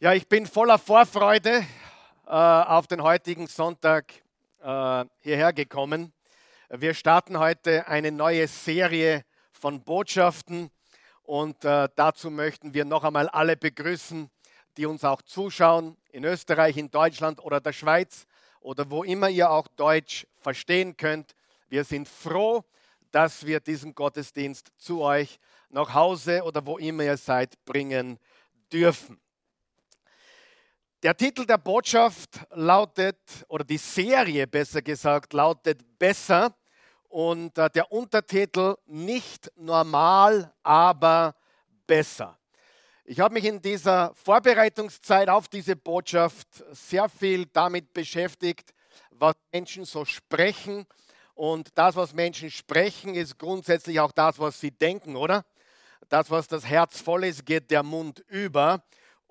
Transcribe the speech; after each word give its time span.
Ja, 0.00 0.12
ich 0.12 0.28
bin 0.28 0.44
voller 0.44 0.76
Vorfreude 0.76 1.64
äh, 2.26 2.30
auf 2.30 2.88
den 2.88 3.00
heutigen 3.00 3.46
Sonntag 3.46 4.12
äh, 4.60 5.04
hierher 5.20 5.52
gekommen. 5.52 6.12
Wir 6.68 6.94
starten 6.94 7.38
heute 7.38 7.86
eine 7.86 8.10
neue 8.10 8.48
Serie 8.48 9.24
von 9.52 9.84
Botschaften 9.84 10.72
und 11.22 11.64
äh, 11.64 11.88
dazu 11.94 12.32
möchten 12.32 12.74
wir 12.74 12.84
noch 12.84 13.04
einmal 13.04 13.28
alle 13.28 13.56
begrüßen, 13.56 14.28
die 14.76 14.84
uns 14.84 15.04
auch 15.04 15.22
zuschauen, 15.22 15.96
in 16.10 16.24
Österreich, 16.24 16.76
in 16.76 16.90
Deutschland 16.90 17.40
oder 17.40 17.60
der 17.60 17.72
Schweiz 17.72 18.26
oder 18.60 18.90
wo 18.90 19.04
immer 19.04 19.28
ihr 19.28 19.48
auch 19.48 19.68
Deutsch 19.68 20.26
verstehen 20.40 20.96
könnt. 20.96 21.36
Wir 21.68 21.84
sind 21.84 22.08
froh, 22.08 22.64
dass 23.12 23.46
wir 23.46 23.60
diesen 23.60 23.94
Gottesdienst 23.94 24.72
zu 24.76 25.02
euch 25.02 25.38
nach 25.68 25.94
Hause 25.94 26.42
oder 26.42 26.66
wo 26.66 26.78
immer 26.78 27.04
ihr 27.04 27.16
seid 27.16 27.64
bringen 27.64 28.18
dürfen. 28.72 29.20
Der 31.04 31.14
Titel 31.14 31.44
der 31.44 31.58
Botschaft 31.58 32.40
lautet, 32.52 33.18
oder 33.48 33.62
die 33.62 33.76
Serie 33.76 34.46
besser 34.46 34.80
gesagt, 34.80 35.34
lautet 35.34 35.98
Besser 35.98 36.56
und 37.10 37.58
äh, 37.58 37.68
der 37.68 37.92
Untertitel 37.92 38.76
Nicht 38.86 39.52
normal, 39.54 40.50
aber 40.62 41.34
besser. 41.86 42.38
Ich 43.04 43.20
habe 43.20 43.34
mich 43.34 43.44
in 43.44 43.60
dieser 43.60 44.14
Vorbereitungszeit 44.14 45.28
auf 45.28 45.46
diese 45.48 45.76
Botschaft 45.76 46.48
sehr 46.72 47.10
viel 47.10 47.44
damit 47.52 47.92
beschäftigt, 47.92 48.72
was 49.10 49.34
Menschen 49.52 49.84
so 49.84 50.06
sprechen. 50.06 50.86
Und 51.34 51.68
das, 51.74 51.96
was 51.96 52.14
Menschen 52.14 52.50
sprechen, 52.50 53.14
ist 53.14 53.38
grundsätzlich 53.38 54.00
auch 54.00 54.12
das, 54.12 54.38
was 54.38 54.58
sie 54.58 54.70
denken, 54.70 55.16
oder? 55.16 55.44
Das, 56.08 56.30
was 56.30 56.48
das 56.48 56.64
Herz 56.64 56.98
voll 56.98 57.24
ist, 57.24 57.44
geht 57.44 57.70
der 57.70 57.82
Mund 57.82 58.24
über. 58.28 58.82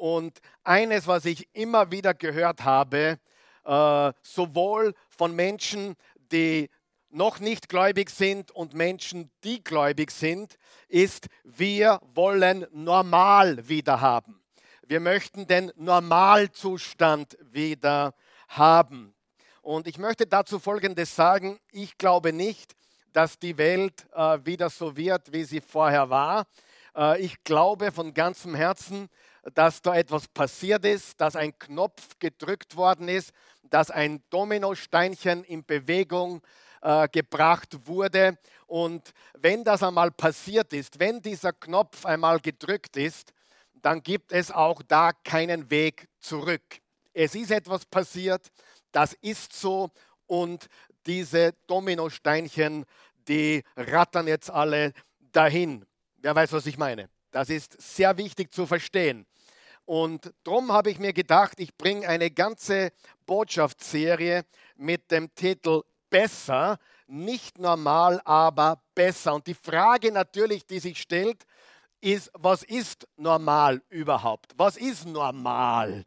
Und 0.03 0.41
eines, 0.65 1.07
was 1.07 1.23
ich 1.23 1.47
immer 1.53 1.89
wieder 1.89 2.13
gehört 2.13 2.65
habe, 2.65 3.19
äh, 3.63 4.13
sowohl 4.21 4.93
von 5.07 5.33
Menschen, 5.33 5.95
die 6.29 6.69
noch 7.09 7.39
nicht 7.39 7.69
gläubig 7.69 8.09
sind 8.09 8.51
und 8.51 8.73
Menschen, 8.73 9.31
die 9.45 9.63
gläubig 9.63 10.11
sind, 10.11 10.57
ist, 10.89 11.27
wir 11.45 12.01
wollen 12.15 12.67
normal 12.73 13.69
wieder 13.69 14.01
haben. 14.01 14.43
Wir 14.85 14.99
möchten 14.99 15.47
den 15.47 15.71
Normalzustand 15.77 17.37
wieder 17.39 18.13
haben. 18.49 19.15
Und 19.61 19.87
ich 19.87 19.97
möchte 19.97 20.27
dazu 20.27 20.59
Folgendes 20.59 21.15
sagen. 21.15 21.61
Ich 21.71 21.97
glaube 21.97 22.33
nicht, 22.33 22.73
dass 23.13 23.39
die 23.39 23.57
Welt 23.57 24.05
äh, 24.13 24.37
wieder 24.43 24.69
so 24.69 24.97
wird, 24.97 25.31
wie 25.31 25.45
sie 25.45 25.61
vorher 25.61 26.09
war. 26.09 26.45
Äh, 26.93 27.21
ich 27.21 27.41
glaube 27.45 27.93
von 27.93 28.13
ganzem 28.13 28.53
Herzen, 28.53 29.07
dass 29.53 29.81
da 29.81 29.95
etwas 29.95 30.27
passiert 30.27 30.85
ist, 30.85 31.19
dass 31.19 31.35
ein 31.35 31.57
Knopf 31.59 32.17
gedrückt 32.19 32.75
worden 32.75 33.07
ist, 33.07 33.31
dass 33.63 33.91
ein 33.91 34.23
Dominosteinchen 34.29 35.43
in 35.43 35.65
Bewegung 35.65 36.41
äh, 36.81 37.07
gebracht 37.09 37.87
wurde. 37.87 38.37
Und 38.67 39.11
wenn 39.33 39.63
das 39.63 39.83
einmal 39.83 40.11
passiert 40.11 40.73
ist, 40.73 40.99
wenn 40.99 41.21
dieser 41.21 41.53
Knopf 41.53 42.05
einmal 42.05 42.39
gedrückt 42.39 42.97
ist, 42.97 43.33
dann 43.81 44.01
gibt 44.01 44.31
es 44.31 44.51
auch 44.51 44.81
da 44.87 45.11
keinen 45.11 45.69
Weg 45.69 46.07
zurück. 46.19 46.79
Es 47.13 47.35
ist 47.35 47.51
etwas 47.51 47.85
passiert, 47.85 48.49
das 48.91 49.13
ist 49.21 49.53
so 49.53 49.91
und 50.25 50.67
diese 51.05 51.53
Dominosteinchen, 51.67 52.85
die 53.27 53.63
rattern 53.75 54.27
jetzt 54.27 54.49
alle 54.49 54.93
dahin. 55.31 55.85
Wer 56.17 56.35
weiß, 56.35 56.53
was 56.53 56.65
ich 56.65 56.77
meine? 56.77 57.09
Das 57.31 57.49
ist 57.49 57.81
sehr 57.81 58.17
wichtig 58.17 58.53
zu 58.53 58.65
verstehen. 58.65 59.25
Und 59.85 60.33
darum 60.43 60.71
habe 60.71 60.89
ich 60.89 60.99
mir 60.99 61.13
gedacht, 61.13 61.59
ich 61.59 61.75
bringe 61.75 62.07
eine 62.07 62.31
ganze 62.31 62.91
Botschaftsserie 63.25 64.45
mit 64.75 65.11
dem 65.11 65.33
Titel 65.35 65.83
Besser, 66.09 66.77
nicht 67.07 67.57
normal, 67.57 68.21
aber 68.23 68.81
besser. 68.93 69.33
Und 69.33 69.47
die 69.47 69.55
Frage 69.55 70.11
natürlich, 70.11 70.65
die 70.65 70.79
sich 70.79 70.99
stellt, 70.99 71.43
ist, 72.01 72.29
was 72.33 72.63
ist 72.63 73.07
normal 73.17 73.81
überhaupt? 73.89 74.53
Was 74.57 74.77
ist 74.77 75.05
normal? 75.05 76.05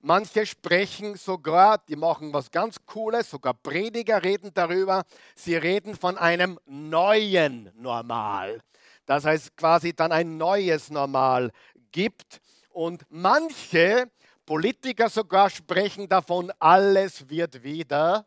Manche 0.00 0.44
sprechen 0.44 1.16
sogar, 1.16 1.78
die 1.78 1.96
machen 1.96 2.32
was 2.32 2.50
ganz 2.50 2.76
Cooles, 2.84 3.30
sogar 3.30 3.54
Prediger 3.54 4.22
reden 4.22 4.50
darüber, 4.52 5.04
sie 5.34 5.56
reden 5.56 5.96
von 5.96 6.18
einem 6.18 6.58
neuen 6.66 7.70
Normal. 7.74 8.60
Das 9.06 9.24
heißt 9.24 9.56
quasi 9.56 9.94
dann 9.94 10.12
ein 10.12 10.36
neues 10.36 10.90
Normal 10.90 11.50
gibt. 11.90 12.40
Und 12.74 13.06
manche 13.08 14.10
Politiker 14.44 15.08
sogar 15.08 15.48
sprechen 15.48 16.08
davon, 16.08 16.52
alles 16.58 17.28
wird 17.28 17.62
wieder 17.62 18.26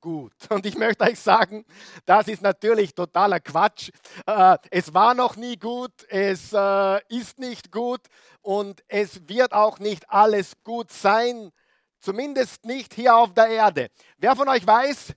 gut. 0.00 0.32
Und 0.50 0.66
ich 0.66 0.76
möchte 0.76 1.04
euch 1.04 1.20
sagen, 1.20 1.64
das 2.04 2.26
ist 2.26 2.42
natürlich 2.42 2.92
totaler 2.92 3.38
Quatsch. 3.38 3.90
Äh, 4.26 4.58
es 4.72 4.92
war 4.92 5.14
noch 5.14 5.36
nie 5.36 5.56
gut, 5.56 5.92
es 6.08 6.52
äh, 6.52 7.00
ist 7.08 7.38
nicht 7.38 7.70
gut 7.70 8.00
und 8.42 8.82
es 8.88 9.28
wird 9.28 9.52
auch 9.52 9.78
nicht 9.78 10.10
alles 10.10 10.56
gut 10.64 10.90
sein, 10.90 11.52
zumindest 12.00 12.64
nicht 12.64 12.94
hier 12.94 13.14
auf 13.14 13.32
der 13.32 13.46
Erde. 13.46 13.90
Wer 14.16 14.34
von 14.34 14.48
euch 14.48 14.66
weiß, 14.66 15.14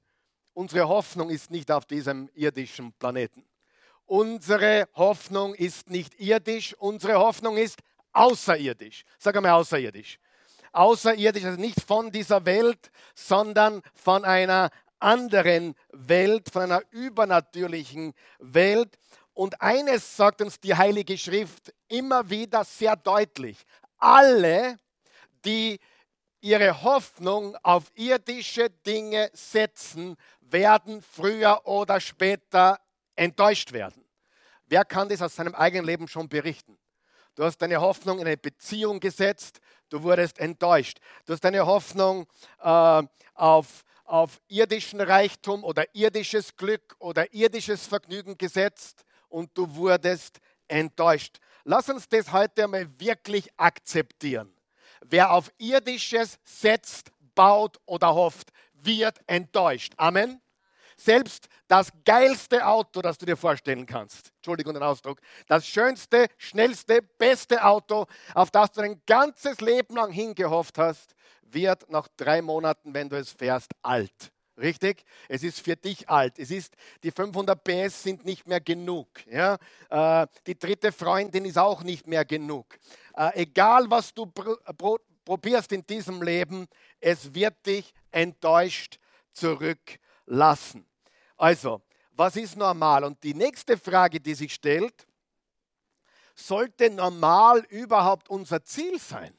unsere 0.54 0.88
Hoffnung 0.88 1.32
ist 1.32 1.50
nicht 1.50 1.72
auf 1.72 1.86
diesem 1.86 2.30
irdischen 2.36 2.94
Planeten. 2.94 3.44
Unsere 4.06 4.88
Hoffnung 4.94 5.56
ist 5.56 5.90
nicht 5.90 6.20
irdisch, 6.20 6.76
unsere 6.78 7.18
Hoffnung 7.18 7.58
ist 7.58 7.80
außerirdisch. 8.14 9.04
Sag 9.18 9.36
einmal 9.36 9.52
außerirdisch. 9.54 10.20
Außerirdisch, 10.72 11.44
also 11.46 11.60
nicht 11.60 11.82
von 11.82 12.12
dieser 12.12 12.46
Welt, 12.46 12.92
sondern 13.14 13.82
von 13.94 14.24
einer 14.24 14.70
anderen 15.00 15.76
Welt, 15.92 16.50
von 16.50 16.64
einer 16.64 16.82
übernatürlichen 16.92 18.14
Welt. 18.40 18.98
Und 19.34 19.62
eines 19.62 20.16
sagt 20.16 20.42
uns 20.42 20.60
die 20.60 20.76
Heilige 20.76 21.18
Schrift 21.18 21.74
immer 21.88 22.30
wieder 22.30 22.64
sehr 22.64 22.96
deutlich. 22.96 23.58
Alle, 23.98 24.80
die 25.44 25.80
ihre 26.42 26.84
Hoffnung 26.84 27.56
auf 27.64 27.92
irdische 27.96 28.70
Dinge 28.70 29.30
setzen, 29.34 30.16
werden 30.42 31.02
früher 31.02 31.66
oder 31.66 32.00
später 32.00 32.80
enttäuscht 33.16 33.72
werden. 33.72 34.04
Wer 34.66 34.86
kann 34.86 35.10
das 35.10 35.22
aus 35.22 35.36
seinem 35.36 35.56
eigenen 35.56 35.86
Leben 35.86 36.08
schon 36.08 36.28
berichten? 36.28 36.78
Du 37.36 37.44
hast 37.44 37.58
deine 37.60 37.80
Hoffnung 37.80 38.20
in 38.20 38.28
eine 38.28 38.38
Beziehung 38.38 39.00
gesetzt, 39.00 39.60
du 39.90 40.04
wurdest 40.04 40.40
enttäuscht. 40.40 41.00
Du 41.26 41.34
hast 41.34 41.44
deine 41.44 41.66
Hoffnung 41.66 42.28
äh, 42.62 43.04
auf, 43.34 43.84
auf 44.04 44.42
irdischen 44.48 45.00
Reichtum 45.00 45.64
oder 45.64 45.86
irdisches 45.96 46.56
Glück 46.56 46.96
oder 47.00 47.34
irdisches 47.34 47.88
Vergnügen 47.88 48.38
gesetzt 48.38 49.04
und 49.30 49.58
du 49.58 49.74
wurdest 49.76 50.40
enttäuscht. 50.68 51.40
Lass 51.64 51.90
uns 51.90 52.10
das 52.10 52.32
heute 52.32 52.66
einmal 52.66 52.88
wirklich 53.00 53.50
akzeptieren. 53.58 54.54
Wer 55.02 55.32
auf 55.32 55.52
irdisches 55.58 56.38
setzt, 56.44 57.12
baut 57.34 57.80
oder 57.86 58.14
hofft, 58.14 58.52
wird 58.74 59.20
enttäuscht. 59.28 59.94
Amen. 59.98 60.42
Selbst 61.04 61.48
das 61.68 61.92
geilste 62.06 62.66
Auto, 62.66 63.02
das 63.02 63.18
du 63.18 63.26
dir 63.26 63.36
vorstellen 63.36 63.88
kannst, 63.88 64.32
Entschuldigung 64.36 64.76
den 64.76 64.84
Ausdruck, 64.84 65.20
das 65.48 65.66
schönste, 65.66 66.28
schnellste, 66.38 67.02
beste 67.02 67.64
Auto, 67.64 68.06
auf 68.36 68.52
das 68.52 68.72
du 68.72 68.82
dein 68.82 69.02
ganzes 69.08 69.62
Leben 69.62 69.96
lang 69.96 70.12
hingehofft 70.12 70.78
hast, 70.78 71.16
wird 71.42 71.90
nach 71.90 72.08
drei 72.18 72.44
Monaten, 72.44 72.94
wenn 72.94 73.10
du 73.10 73.18
es 73.18 73.32
fährst, 73.32 73.72
alt. 73.82 74.32
Richtig? 74.58 75.04
Es 75.28 75.42
ist 75.42 75.60
für 75.60 75.76
dich 75.76 76.08
alt. 76.08 76.38
Es 76.38 76.52
ist, 76.52 76.76
die 77.04 77.10
500 77.10 77.64
PS 77.64 78.04
sind 78.04 78.26
nicht 78.26 78.48
mehr 78.48 78.62
genug. 78.62 79.08
Ja? 79.26 79.58
Äh, 79.90 80.28
die 80.46 80.60
dritte 80.60 80.92
Freundin 80.92 81.46
ist 81.46 81.58
auch 81.58 81.82
nicht 81.82 82.06
mehr 82.06 82.26
genug. 82.26 82.78
Äh, 83.16 83.42
egal, 83.42 83.90
was 83.90 84.14
du 84.14 84.28
pr 84.28 84.58
pr 84.78 84.98
probierst 85.26 85.72
in 85.72 85.86
diesem 85.86 86.22
Leben, 86.22 86.68
es 87.00 87.34
wird 87.34 87.66
dich 87.66 87.94
enttäuscht 88.12 89.00
zurücklassen. 89.34 90.86
Also, 91.42 91.82
was 92.12 92.36
ist 92.36 92.56
normal? 92.56 93.04
Und 93.04 93.24
die 93.24 93.34
nächste 93.34 93.76
Frage, 93.76 94.20
die 94.20 94.36
sich 94.36 94.54
stellt, 94.54 95.08
sollte 96.36 96.92
normal 96.92 97.62
überhaupt 97.70 98.30
unser 98.30 98.64
Ziel 98.64 99.00
sein? 99.00 99.34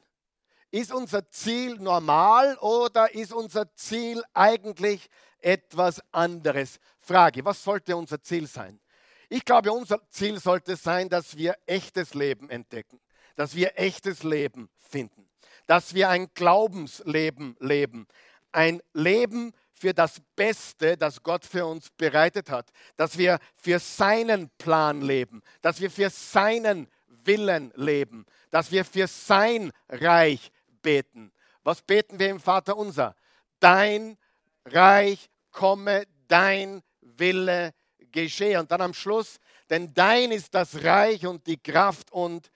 Ist 0.69 0.91
unser 0.91 1.29
Ziel 1.29 1.77
normal 1.79 2.57
oder 2.57 3.13
ist 3.15 3.31
unser 3.31 3.73
Ziel 3.75 4.21
eigentlich 4.33 5.07
etwas 5.39 6.01
anderes? 6.11 6.77
Frage, 6.99 7.45
was 7.45 7.63
sollte 7.63 7.95
unser 7.95 8.21
Ziel 8.21 8.47
sein? 8.47 8.81
Ich 9.29 9.45
glaube, 9.45 9.71
unser 9.71 10.01
Ziel 10.09 10.41
sollte 10.41 10.75
sein, 10.75 11.07
dass 11.07 11.37
wir 11.37 11.55
echtes 11.67 12.15
Leben 12.15 12.49
entdecken, 12.49 12.99
dass 13.37 13.55
wir 13.55 13.79
echtes 13.79 14.23
Leben 14.23 14.69
finden, 14.75 15.29
dass 15.67 15.93
wir 15.93 16.09
ein 16.09 16.27
Glaubensleben 16.33 17.55
leben, 17.61 18.07
ein 18.51 18.81
Leben, 18.91 19.53
für 19.83 19.93
das 19.93 20.21
Beste, 20.37 20.95
das 20.95 21.21
Gott 21.21 21.43
für 21.43 21.65
uns 21.65 21.89
bereitet 21.89 22.49
hat, 22.49 22.71
dass 22.95 23.17
wir 23.17 23.37
für 23.53 23.79
seinen 23.79 24.49
Plan 24.51 25.01
leben, 25.01 25.41
dass 25.61 25.81
wir 25.81 25.91
für 25.91 26.09
seinen 26.09 26.87
Willen 27.25 27.73
leben, 27.75 28.25
dass 28.49 28.71
wir 28.71 28.85
für 28.85 29.07
sein 29.07 29.73
Reich 29.89 30.53
beten. 30.81 31.33
Was 31.63 31.81
beten 31.81 32.17
wir 32.17 32.29
im 32.29 32.39
Vater 32.39 32.77
unser? 32.77 33.13
Dein 33.59 34.17
Reich 34.63 35.29
komme, 35.51 36.05
dein 36.29 36.81
Wille 37.01 37.73
geschehe. 38.13 38.61
Und 38.61 38.71
dann 38.71 38.79
am 38.79 38.93
Schluss, 38.93 39.37
denn 39.69 39.93
dein 39.93 40.31
ist 40.31 40.55
das 40.55 40.81
Reich 40.85 41.27
und 41.27 41.45
die 41.45 41.61
Kraft 41.61 42.09
und 42.13 42.49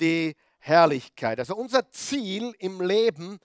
die 0.00 0.34
Herrlichkeit. 0.60 1.40
Also 1.40 1.56
unser 1.56 1.90
Ziel 1.90 2.54
im 2.58 2.80
Leben 2.80 3.38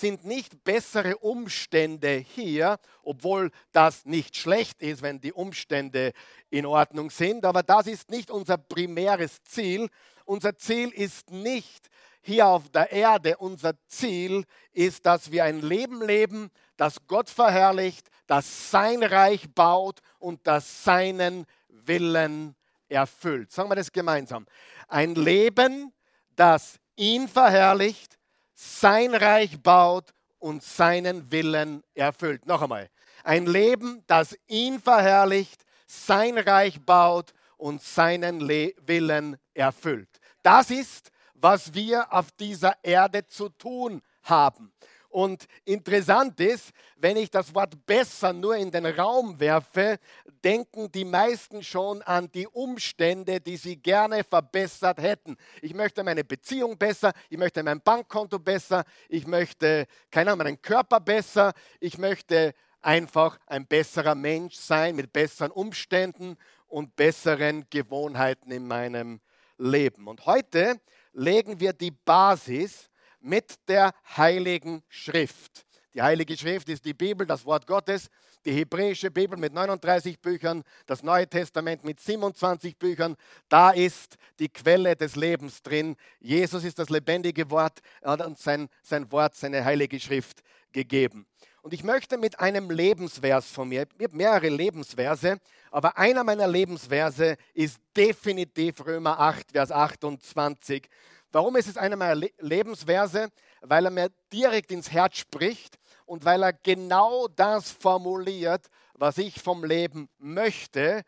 sind 0.00 0.24
nicht 0.24 0.64
bessere 0.64 1.18
Umstände 1.18 2.16
hier, 2.16 2.78
obwohl 3.02 3.50
das 3.72 4.04
nicht 4.04 4.36
schlecht 4.36 4.82
ist, 4.82 5.02
wenn 5.02 5.20
die 5.20 5.32
Umstände 5.32 6.12
in 6.50 6.66
Ordnung 6.66 7.10
sind, 7.10 7.44
aber 7.44 7.62
das 7.62 7.86
ist 7.86 8.10
nicht 8.10 8.30
unser 8.30 8.58
primäres 8.58 9.42
Ziel. 9.44 9.88
Unser 10.24 10.56
Ziel 10.56 10.90
ist 10.90 11.30
nicht 11.30 11.88
hier 12.20 12.48
auf 12.48 12.68
der 12.70 12.90
Erde, 12.90 13.36
unser 13.36 13.74
Ziel 13.86 14.44
ist, 14.72 15.06
dass 15.06 15.30
wir 15.30 15.44
ein 15.44 15.60
Leben 15.60 16.02
leben, 16.02 16.50
das 16.76 17.06
Gott 17.06 17.30
verherrlicht, 17.30 18.08
das 18.26 18.70
sein 18.70 19.02
Reich 19.02 19.48
baut 19.54 20.00
und 20.18 20.46
das 20.46 20.84
seinen 20.84 21.46
Willen 21.68 22.56
erfüllt. 22.88 23.52
Sagen 23.52 23.70
wir 23.70 23.76
das 23.76 23.92
gemeinsam. 23.92 24.46
Ein 24.88 25.14
Leben, 25.14 25.92
das 26.34 26.78
ihn 26.96 27.28
verherrlicht, 27.28 28.15
sein 28.56 29.14
Reich 29.14 29.62
baut 29.62 30.12
und 30.38 30.62
seinen 30.62 31.30
Willen 31.30 31.84
erfüllt. 31.94 32.46
Noch 32.46 32.62
einmal. 32.62 32.90
Ein 33.22 33.46
Leben, 33.46 34.02
das 34.06 34.36
ihn 34.48 34.80
verherrlicht, 34.80 35.64
sein 35.86 36.38
Reich 36.38 36.80
baut 36.80 37.32
und 37.58 37.82
seinen 37.82 38.40
Le 38.40 38.72
Willen 38.84 39.36
erfüllt. 39.54 40.08
Das 40.42 40.70
ist, 40.70 41.10
was 41.34 41.74
wir 41.74 42.12
auf 42.12 42.32
dieser 42.32 42.74
Erde 42.82 43.26
zu 43.26 43.50
tun 43.50 44.00
haben. 44.22 44.72
Und 45.16 45.46
interessant 45.64 46.38
ist, 46.40 46.72
wenn 46.96 47.16
ich 47.16 47.30
das 47.30 47.54
Wort 47.54 47.86
besser 47.86 48.34
nur 48.34 48.54
in 48.54 48.70
den 48.70 48.84
Raum 48.84 49.40
werfe, 49.40 49.98
denken 50.44 50.92
die 50.92 51.06
meisten 51.06 51.62
schon 51.62 52.02
an 52.02 52.30
die 52.32 52.46
Umstände, 52.46 53.40
die 53.40 53.56
sie 53.56 53.76
gerne 53.78 54.24
verbessert 54.24 55.00
hätten. 55.00 55.38
Ich 55.62 55.72
möchte 55.72 56.04
meine 56.04 56.22
Beziehung 56.22 56.76
besser, 56.76 57.14
ich 57.30 57.38
möchte 57.38 57.62
mein 57.62 57.80
Bankkonto 57.80 58.38
besser, 58.38 58.84
ich 59.08 59.26
möchte, 59.26 59.86
keine 60.10 60.32
Ahnung, 60.32 60.44
meinen 60.44 60.60
Körper 60.60 61.00
besser, 61.00 61.54
ich 61.80 61.96
möchte 61.96 62.52
einfach 62.82 63.38
ein 63.46 63.66
besserer 63.66 64.14
Mensch 64.14 64.56
sein 64.56 64.96
mit 64.96 65.14
besseren 65.14 65.50
Umständen 65.50 66.36
und 66.68 66.94
besseren 66.94 67.64
Gewohnheiten 67.70 68.50
in 68.50 68.68
meinem 68.68 69.22
Leben. 69.56 70.08
Und 70.08 70.26
heute 70.26 70.78
legen 71.14 71.58
wir 71.58 71.72
die 71.72 71.92
Basis 71.92 72.90
mit 73.26 73.56
der 73.68 73.92
Heiligen 74.16 74.82
Schrift. 74.88 75.66
Die 75.94 76.02
Heilige 76.02 76.36
Schrift 76.36 76.68
ist 76.68 76.84
die 76.84 76.94
Bibel, 76.94 77.26
das 77.26 77.44
Wort 77.44 77.66
Gottes, 77.66 78.08
die 78.44 78.52
hebräische 78.52 79.10
Bibel 79.10 79.38
mit 79.38 79.52
39 79.52 80.20
Büchern, 80.20 80.62
das 80.86 81.02
Neue 81.02 81.26
Testament 81.26 81.84
mit 81.84 82.00
27 82.00 82.78
Büchern. 82.78 83.16
Da 83.48 83.70
ist 83.70 84.16
die 84.38 84.48
Quelle 84.48 84.94
des 84.94 85.16
Lebens 85.16 85.62
drin. 85.62 85.96
Jesus 86.20 86.62
ist 86.64 86.78
das 86.78 86.90
lebendige 86.90 87.50
Wort. 87.50 87.80
Hat 88.04 88.24
uns 88.24 88.42
sein, 88.42 88.68
sein 88.82 89.10
Wort, 89.10 89.34
seine 89.34 89.64
Heilige 89.64 89.98
Schrift 89.98 90.42
gegeben. 90.70 91.26
Und 91.62 91.74
ich 91.74 91.82
möchte 91.82 92.16
mit 92.16 92.38
einem 92.38 92.70
Lebensvers 92.70 93.50
von 93.50 93.68
mir, 93.68 93.88
ich 93.98 94.04
habe 94.04 94.16
mehrere 94.16 94.48
Lebensverse, 94.48 95.40
aber 95.72 95.98
einer 95.98 96.22
meiner 96.22 96.46
Lebensverse 96.46 97.36
ist 97.54 97.80
definitiv 97.96 98.86
Römer 98.86 99.18
8, 99.18 99.50
Vers 99.50 99.72
28. 99.72 100.88
Warum 101.36 101.54
ist 101.56 101.68
es 101.68 101.76
einer 101.76 101.96
meiner 101.96 102.26
Lebensverse? 102.38 103.28
Weil 103.60 103.84
er 103.84 103.90
mir 103.90 104.10
direkt 104.32 104.72
ins 104.72 104.90
Herz 104.90 105.18
spricht 105.18 105.78
und 106.06 106.24
weil 106.24 106.42
er 106.42 106.54
genau 106.54 107.28
das 107.28 107.70
formuliert, 107.72 108.70
was 108.94 109.18
ich 109.18 109.42
vom 109.42 109.62
Leben 109.62 110.08
möchte 110.16 111.02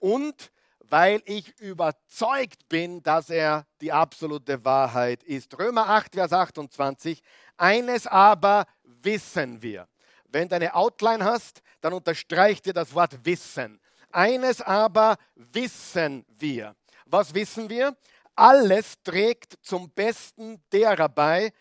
und 0.00 0.50
weil 0.80 1.22
ich 1.26 1.56
überzeugt 1.60 2.68
bin, 2.68 3.04
dass 3.04 3.30
er 3.30 3.66
die 3.80 3.92
absolute 3.92 4.64
Wahrheit 4.64 5.22
ist. 5.22 5.56
Römer 5.56 5.88
8, 5.90 6.14
Vers 6.16 6.32
28. 6.32 7.22
Eines 7.56 8.08
aber 8.08 8.66
wissen 8.82 9.62
wir. 9.62 9.86
Wenn 10.24 10.48
du 10.48 10.56
eine 10.56 10.74
Outline 10.74 11.24
hast, 11.24 11.62
dann 11.82 11.92
unterstreicht 11.92 12.66
dir 12.66 12.72
das 12.72 12.92
Wort 12.94 13.24
wissen. 13.24 13.78
Eines 14.10 14.60
aber 14.60 15.18
wissen 15.36 16.26
wir. 16.36 16.74
Was 17.06 17.32
wissen 17.32 17.70
wir? 17.70 17.96
Alles 18.38 18.94
trägt 19.02 19.58
zum 19.62 19.90
Besten 19.90 20.62
derer 20.72 21.08
bei, 21.08 21.52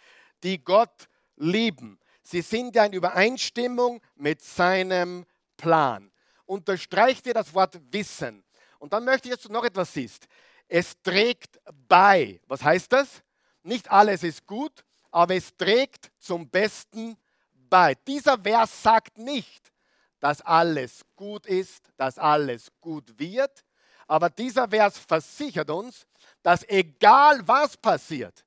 die 0.44 0.64
Gott 0.64 1.08
lieben. 1.36 2.00
Sie 2.22 2.42
sind 2.42 2.76
ja 2.76 2.86
in 2.86 2.94
Übereinstimmung 2.94 4.02
mit 4.16 4.42
seinem 4.42 5.26
Plan. 5.56 6.12
Unterstreicht 6.46 7.26
dir 7.26 7.34
das 7.34 7.54
Wort 7.54 7.80
Wissen. 7.92 8.44
Und 8.80 8.94
dann 8.94 9.06
möchte 9.06 9.28
ich, 9.28 9.36
dass 9.36 9.44
du 9.44 9.52
noch 9.52 9.64
etwas 9.64 9.94
siehst. 9.94 10.28
Es 10.68 11.02
trägt 11.02 11.60
bei. 11.88 12.40
Was 12.48 12.64
heißt 12.64 12.92
das? 12.92 13.24
Nicht 13.64 13.90
alles 13.90 14.24
ist 14.24 14.46
gut, 14.46 14.84
aber 15.10 15.36
es 15.36 15.56
trägt 15.58 16.12
zum 16.20 16.50
Besten 16.50 17.18
bei. 17.54 17.96
Dieser 18.08 18.38
Vers 18.38 18.84
sagt 18.84 19.18
nicht, 19.18 19.72
dass 20.20 20.42
alles 20.42 21.06
gut 21.16 21.46
ist, 21.46 21.90
dass 21.98 22.18
alles 22.18 22.72
gut 22.82 23.18
wird, 23.18 23.64
aber 24.08 24.30
dieser 24.30 24.68
Vers 24.68 24.98
versichert 24.98 25.70
uns, 25.70 26.08
dass 26.42 26.68
egal 26.70 27.46
was 27.48 27.76
passiert, 27.76 28.46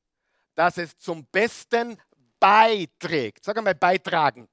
dass 0.55 0.79
es 0.79 0.97
zum 0.99 1.27
Besten 1.27 1.99
beiträgt. 2.39 3.45
Sag 3.45 3.59
einmal 3.59 3.75
beitragen. 3.75 4.49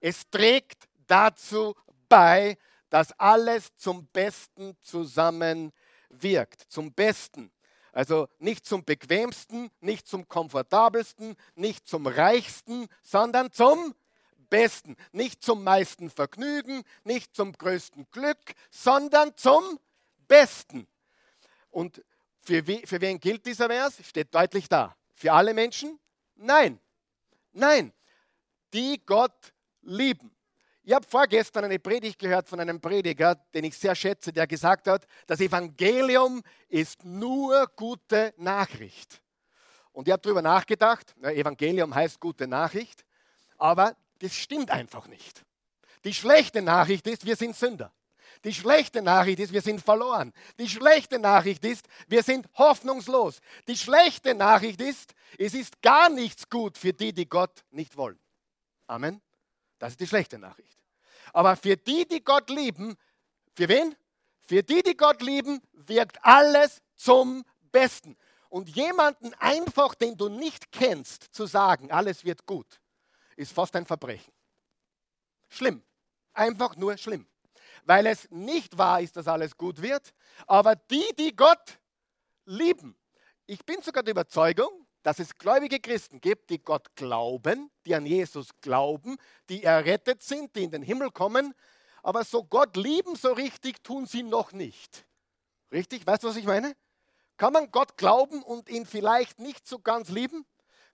Es 0.00 0.28
trägt 0.30 0.84
dazu 1.06 1.74
bei, 2.08 2.56
dass 2.90 3.18
alles 3.18 3.74
zum 3.76 4.06
Besten 4.08 4.76
zusammenwirkt. 4.80 6.62
Zum 6.68 6.92
Besten. 6.92 7.50
Also 7.92 8.28
nicht 8.38 8.66
zum 8.66 8.84
bequemsten, 8.84 9.70
nicht 9.80 10.06
zum 10.06 10.28
komfortabelsten, 10.28 11.34
nicht 11.54 11.88
zum 11.88 12.06
reichsten, 12.06 12.86
sondern 13.02 13.50
zum 13.50 13.94
Besten. 14.50 14.96
Nicht 15.12 15.42
zum 15.42 15.64
meisten 15.64 16.10
Vergnügen, 16.10 16.84
nicht 17.04 17.34
zum 17.34 17.52
größten 17.52 18.06
Glück, 18.10 18.54
sondern 18.70 19.36
zum 19.36 19.78
Besten. 20.28 20.86
Und 21.70 22.04
für, 22.40 22.66
we, 22.66 22.82
für 22.86 23.00
wen 23.00 23.18
gilt 23.18 23.44
dieser 23.46 23.68
Vers? 23.68 23.98
Steht 24.06 24.34
deutlich 24.34 24.68
da. 24.68 24.94
Für 25.14 25.32
alle 25.32 25.54
Menschen? 25.54 25.98
Nein. 26.36 26.78
Nein. 27.52 27.92
Die 28.72 29.02
Gott 29.04 29.52
lieben. 29.82 30.34
Ich 30.88 30.94
habe 30.94 31.06
vorgestern 31.06 31.64
eine 31.64 31.78
Predigt 31.78 32.18
gehört 32.18 32.48
von 32.48 32.60
einem 32.60 32.80
Prediger, 32.80 33.34
den 33.52 33.64
ich 33.64 33.76
sehr 33.76 33.94
schätze, 33.94 34.32
der 34.32 34.46
gesagt 34.46 34.88
hat, 34.88 35.06
das 35.26 35.40
Evangelium 35.40 36.42
ist 36.68 37.04
nur 37.04 37.66
gute 37.76 38.32
Nachricht. 38.38 39.20
Und 39.92 40.08
ich 40.08 40.12
habe 40.12 40.22
darüber 40.22 40.40
nachgedacht, 40.40 41.14
Evangelium 41.22 41.94
heißt 41.94 42.20
gute 42.20 42.46
Nachricht, 42.46 43.04
aber 43.58 43.96
das 44.20 44.34
stimmt 44.34 44.70
einfach 44.70 45.08
nicht. 45.08 45.44
Die 46.04 46.14
schlechte 46.14 46.62
Nachricht 46.62 47.06
ist, 47.06 47.26
wir 47.26 47.36
sind 47.36 47.54
Sünder. 47.54 47.92
Die 48.44 48.54
schlechte 48.54 49.02
Nachricht 49.02 49.40
ist, 49.40 49.52
wir 49.52 49.62
sind 49.62 49.80
verloren. 49.80 50.32
Die 50.58 50.68
schlechte 50.68 51.18
Nachricht 51.18 51.64
ist, 51.64 51.86
wir 52.06 52.22
sind 52.22 52.46
hoffnungslos. 52.54 53.40
Die 53.66 53.76
schlechte 53.76 54.34
Nachricht 54.34 54.80
ist, 54.80 55.14
es 55.38 55.54
ist 55.54 55.82
gar 55.82 56.08
nichts 56.08 56.48
gut 56.48 56.78
für 56.78 56.92
die, 56.92 57.12
die 57.12 57.28
Gott 57.28 57.64
nicht 57.70 57.96
wollen. 57.96 58.18
Amen. 58.86 59.20
Das 59.78 59.92
ist 59.92 60.00
die 60.00 60.06
schlechte 60.06 60.38
Nachricht. 60.38 60.78
Aber 61.32 61.56
für 61.56 61.76
die, 61.76 62.06
die 62.06 62.22
Gott 62.22 62.48
lieben, 62.50 62.96
für 63.54 63.68
wen? 63.68 63.94
Für 64.40 64.62
die, 64.62 64.82
die 64.82 64.96
Gott 64.96 65.20
lieben, 65.20 65.60
wirkt 65.72 66.24
alles 66.24 66.80
zum 66.94 67.44
Besten. 67.72 68.16
Und 68.48 68.74
jemanden 68.74 69.34
einfach, 69.34 69.94
den 69.94 70.16
du 70.16 70.28
nicht 70.28 70.72
kennst, 70.72 71.24
zu 71.34 71.46
sagen, 71.46 71.90
alles 71.90 72.24
wird 72.24 72.46
gut, 72.46 72.80
ist 73.36 73.52
fast 73.52 73.76
ein 73.76 73.84
Verbrechen. 73.84 74.32
Schlimm. 75.48 75.82
Einfach 76.32 76.76
nur 76.76 76.96
schlimm 76.96 77.26
weil 77.84 78.06
es 78.06 78.30
nicht 78.30 78.78
wahr 78.78 79.00
ist, 79.00 79.16
dass 79.16 79.28
alles 79.28 79.56
gut 79.56 79.82
wird. 79.82 80.12
Aber 80.46 80.76
die, 80.76 81.04
die 81.18 81.34
Gott 81.34 81.78
lieben, 82.44 82.96
ich 83.46 83.64
bin 83.64 83.80
sogar 83.82 84.02
der 84.02 84.12
Überzeugung, 84.12 84.86
dass 85.02 85.18
es 85.18 85.36
gläubige 85.38 85.80
Christen 85.80 86.20
gibt, 86.20 86.50
die 86.50 86.58
Gott 86.58 86.94
glauben, 86.94 87.70
die 87.86 87.94
an 87.94 88.04
Jesus 88.04 88.48
glauben, 88.60 89.16
die 89.48 89.64
errettet 89.64 90.22
sind, 90.22 90.54
die 90.54 90.64
in 90.64 90.70
den 90.70 90.82
Himmel 90.82 91.10
kommen, 91.10 91.54
aber 92.02 92.24
so 92.24 92.44
Gott 92.44 92.76
lieben, 92.76 93.16
so 93.16 93.32
richtig 93.32 93.82
tun 93.82 94.06
sie 94.06 94.22
noch 94.22 94.52
nicht. 94.52 95.06
Richtig? 95.72 96.06
Weißt 96.06 96.24
du, 96.24 96.28
was 96.28 96.36
ich 96.36 96.46
meine? 96.46 96.76
Kann 97.36 97.52
man 97.52 97.70
Gott 97.70 97.96
glauben 97.96 98.42
und 98.42 98.68
ihn 98.68 98.86
vielleicht 98.86 99.38
nicht 99.38 99.66
so 99.66 99.78
ganz 99.78 100.08
lieben? 100.08 100.44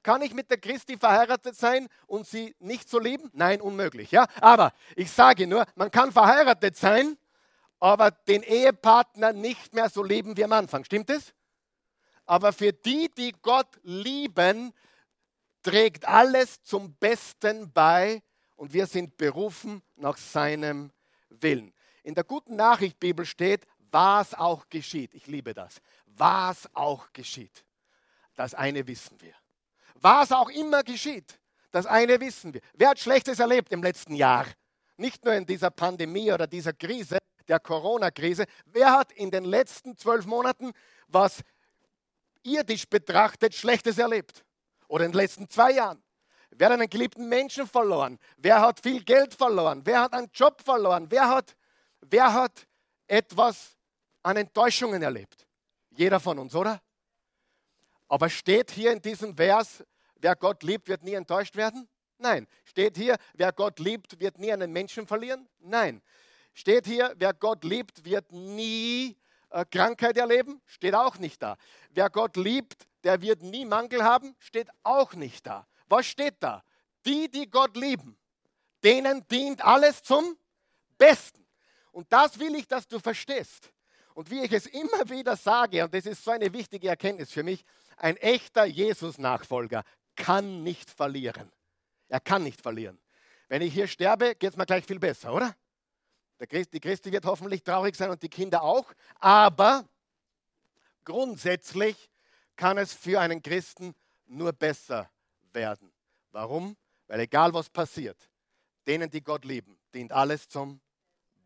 Kann 0.05 0.21
ich 0.21 0.35
mit 0.35 0.51
der 0.51 0.59
Christi 0.59 0.99
verheiratet 0.99 1.57
sein 1.57 1.89
und 2.07 2.27
sie 2.29 2.55
nicht 2.61 2.91
so 2.91 2.99
lieben? 2.99 3.31
Nein, 3.33 3.63
unmöglich. 3.63 4.11
Ja? 4.11 4.27
Aber 4.41 4.73
ich 4.95 5.11
sage 5.11 5.47
nur, 5.47 5.65
man 5.77 5.91
kann 5.91 6.13
verheiratet 6.13 6.77
sein, 6.77 7.17
aber 7.81 8.11
den 8.11 8.43
Ehepartner 8.43 9.33
nicht 9.33 9.75
mehr 9.75 9.89
so 9.89 10.03
lieben 10.03 10.37
wie 10.37 10.45
am 10.45 10.53
Anfang. 10.53 10.85
Stimmt 10.85 11.09
es? 11.09 11.33
Aber 12.27 12.53
für 12.53 12.73
die, 12.73 13.11
die 13.17 13.33
Gott 13.41 13.81
lieben, 13.83 14.75
trägt 15.63 16.07
alles 16.07 16.63
zum 16.63 16.95
Besten 16.97 17.73
bei 17.73 18.23
und 18.57 18.75
wir 18.75 18.87
sind 18.87 19.17
berufen 19.17 19.83
nach 19.97 20.19
seinem 20.19 20.93
Willen. 21.31 21.73
In 22.03 22.15
der 22.15 22.25
guten 22.25 22.57
Nachricht 22.57 23.01
Bibel 23.01 23.25
steht, 23.25 23.67
was 23.91 24.35
auch 24.35 24.69
geschieht. 24.69 25.15
Ich 25.15 25.27
liebe 25.27 25.55
das. 25.55 25.81
Was 26.05 26.69
auch 26.75 27.11
geschieht. 27.15 27.65
Das 28.35 28.55
eine 28.55 28.87
wissen 28.87 29.19
wir. 29.23 29.35
Was 30.05 30.33
auch 30.33 30.51
immer 30.51 30.83
geschieht, 30.83 31.41
das 31.71 31.87
eine 31.87 32.21
wissen 32.21 32.53
wir. 32.53 32.61
Wer 32.75 32.91
hat 32.91 32.99
Schlechtes 32.99 33.39
erlebt 33.39 33.73
im 33.73 33.83
letzten 33.83 34.15
Jahr? 34.15 34.45
Nicht 34.99 35.25
nur 35.25 35.33
in 35.33 35.47
dieser 35.47 35.71
Pandemie 35.71 36.31
oder 36.31 36.47
dieser 36.47 36.75
Krise, 36.75 37.17
der 37.49 37.59
Corona-Krise. 37.59 38.45
Wer 38.67 38.93
hat 38.93 39.13
in 39.13 39.31
den 39.31 39.47
letzten 39.47 39.97
zwölf 39.97 40.27
Monaten 40.27 40.73
was 41.09 41.41
irdisch 42.43 42.87
betrachtet 42.87 43.55
Schlechtes 43.55 43.97
erlebt? 43.97 44.45
Oder 44.89 45.07
in 45.07 45.13
den 45.13 45.17
letzten 45.17 45.49
zwei 45.49 45.73
Jahren? 45.73 46.03
Wer 46.51 46.69
hat 46.69 46.75
einen 46.75 46.91
geliebten 46.91 47.27
Menschen 47.27 47.67
verloren? 47.67 48.19
Wer 48.37 48.61
hat 48.61 48.81
viel 48.81 49.03
Geld 49.03 49.33
verloren? 49.33 49.81
Wer 49.87 50.03
hat 50.03 50.13
einen 50.13 50.31
Job 50.35 50.61
verloren? 50.63 51.07
Wer 51.09 51.31
hat, 51.31 51.57
wer 52.03 52.31
hat 52.31 52.67
etwas 53.07 53.79
an 54.23 54.37
Enttäuschungen 54.37 55.03
erlebt? 55.03 55.49
Jeder 55.97 56.21
von 56.21 56.39
uns, 56.39 56.55
oder? 56.55 56.79
Aber 58.07 58.29
steht 58.29 58.71
hier 58.71 58.93
in 58.93 59.01
diesem 59.01 59.35
Vers, 59.35 59.83
wer 60.17 60.37
Gott 60.37 60.63
liebt, 60.63 60.89
wird 60.89 61.03
nie 61.03 61.15
enttäuscht 61.15 61.57
werden? 61.57 61.89
Nein. 62.19 62.47
Steht 62.65 62.97
hier, 62.97 63.17
wer 63.35 63.53
Gott 63.53 63.79
liebt, 63.79 64.21
wird 64.21 64.39
nie 64.39 64.53
einen 64.53 64.73
Menschen 64.73 65.07
verlieren? 65.07 65.49
Nein. 65.59 66.03
Steht 66.53 66.87
hier, 66.87 67.15
wer 67.17 67.35
Gott 67.35 67.65
liebt, 67.65 68.05
wird 68.05 68.31
nie 68.33 69.17
äh, 69.51 69.65
Krankheit 69.71 70.17
erleben? 70.17 70.61
Steht 70.67 70.95
auch 70.95 71.19
nicht 71.19 71.43
da. 71.43 71.57
Wer 71.91 72.11
Gott 72.11 72.37
liebt, 72.37 72.87
der 73.03 73.21
wird 73.21 73.43
nie 73.43 73.65
Mangel 73.65 74.03
haben? 74.03 74.35
Steht 74.39 74.69
auch 74.83 75.15
nicht 75.15 75.47
da. 75.47 75.67
Was 75.87 76.07
steht 76.07 76.37
da? 76.41 76.63
Die, 77.05 77.31
die 77.31 77.51
Gott 77.51 77.77
lieben, 77.77 78.17
denen 78.83 79.27
dient 79.29 79.63
alles 79.65 80.03
zum 80.03 80.39
Besten. 80.97 81.47
Und 81.93 82.13
das 82.13 82.39
will 82.39 82.55
ich, 82.55 82.67
dass 82.67 82.89
du 82.89 82.99
verstehst. 82.99 83.71
Und 84.15 84.31
wie 84.31 84.45
ich 84.45 84.53
es 84.53 84.67
immer 84.67 85.09
wieder 85.11 85.37
sage, 85.37 85.85
und 85.85 85.93
das 85.93 86.07
ist 86.07 86.25
so 86.25 86.31
eine 86.31 86.53
wichtige 86.53 86.89
Erkenntnis 86.89 87.31
für 87.31 87.43
mich, 87.43 87.65
ein 87.97 88.17
echter 88.17 88.65
Jesus-Nachfolger 88.65 89.83
kann 90.17 90.63
nicht 90.63 90.91
verlieren. 90.91 91.51
Er 92.09 92.21
kann 92.21 92.43
nicht 92.43 92.61
verlieren. 92.61 92.99
Wenn 93.49 93.63
ich 93.63 93.75
hier 93.75 93.87
sterbe, 93.87 94.35
geht 94.35 94.51
es 94.51 94.57
mir 94.57 94.67
gleich 94.67 94.85
viel 94.85 94.99
besser, 94.99 95.33
oder? 95.33 95.55
Die 96.41 96.81
Christi 96.81 97.13
wird 97.13 97.25
hoffentlich 97.25 97.63
traurig 97.63 97.97
sein 97.97 98.11
und 98.11 98.23
die 98.23 98.29
Kinder 98.29 98.63
auch. 98.63 98.93
Aber 99.21 99.89
grundsätzlich 101.05 102.11
kann 102.57 102.79
es 102.79 102.93
für 102.93 103.21
einen 103.21 103.43
Christen 103.43 103.95
nur 104.27 104.53
besser 104.53 105.11
werden. 105.53 105.93
Warum? 106.33 106.77
Weil 107.07 107.21
egal 107.21 107.53
was 107.55 107.69
passiert, 107.71 108.19
denen, 108.87 109.11
die 109.11 109.23
Gott 109.23 109.45
lieben, 109.45 109.79
dient 109.95 110.13
alles 110.13 110.49
zum 110.49 110.81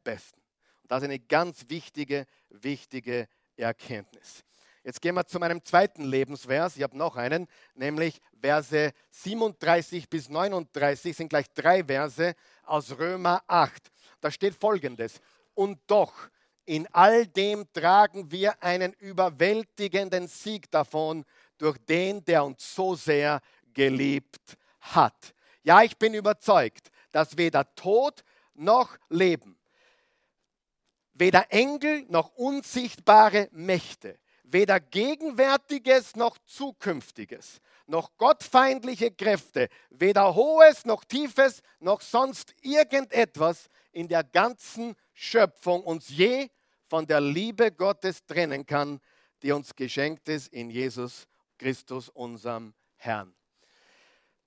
Besten. 0.03 0.41
Und 0.83 0.91
das 0.91 1.03
ist 1.03 1.05
eine 1.05 1.19
ganz 1.19 1.69
wichtige, 1.69 2.27
wichtige 2.49 3.29
Erkenntnis. 3.57 4.45
Jetzt 4.85 5.01
gehen 5.03 5.15
wir 5.15 5.27
zu 5.27 5.39
meinem 5.39 5.65
zweiten 5.65 6.05
Lebensvers. 6.05 6.77
Ich 6.77 6.83
habe 6.83 6.97
noch 6.97 7.17
einen, 7.17 7.47
nämlich 7.75 8.21
Verse 8.41 8.93
37 9.11 10.09
bis 10.09 10.29
39 10.29 11.17
sind 11.17 11.29
gleich 11.29 11.47
drei 11.53 11.85
Verse 11.85 12.35
aus 12.65 12.99
Römer 12.99 13.43
8. 13.47 13.91
Da 14.21 14.31
steht 14.31 14.55
folgendes. 14.55 15.21
Und 15.55 15.79
doch, 15.87 16.13
in 16.65 16.87
all 16.93 17.27
dem 17.27 17.71
tragen 17.73 18.31
wir 18.31 18.63
einen 18.63 18.93
überwältigenden 18.95 20.29
Sieg 20.29 20.71
davon 20.71 21.25
durch 21.57 21.79
den, 21.79 22.25
der 22.25 22.45
uns 22.45 22.75
so 22.75 22.95
sehr 22.95 23.41
geliebt 23.73 24.57
hat. 24.81 25.35
Ja, 25.63 25.83
ich 25.83 25.97
bin 25.97 26.15
überzeugt, 26.15 26.91
dass 27.11 27.37
weder 27.37 27.75
Tod 27.75 28.23
noch 28.55 28.97
Leben, 29.09 29.59
weder 31.15 31.47
Engel 31.51 32.05
noch 32.09 32.35
unsichtbare 32.35 33.49
Mächte, 33.53 34.19
weder 34.53 34.81
Gegenwärtiges 34.81 36.17
noch 36.17 36.39
Zukünftiges, 36.47 37.61
noch 37.87 38.17
gottfeindliche 38.17 39.11
Kräfte, 39.11 39.69
weder 39.91 40.35
Hohes 40.35 40.85
noch 40.85 41.05
Tiefes 41.05 41.63
noch 41.81 42.01
sonst 42.01 42.55
irgendetwas 42.63 43.69
in 43.93 44.09
der 44.09 44.25
ganzen 44.25 44.95
Schöpfung 45.13 45.83
uns 45.83 46.09
je 46.09 46.49
von 46.89 47.07
der 47.07 47.21
Liebe 47.21 47.73
Gottes 47.73 48.25
trennen 48.25 48.65
kann, 48.65 49.01
die 49.43 49.53
uns 49.53 49.75
geschenkt 49.75 50.29
ist 50.29 50.49
in 50.49 50.71
Jesus 50.71 51.27
Christus, 51.59 52.09
unserem 52.09 52.75
Herrn. 52.97 53.35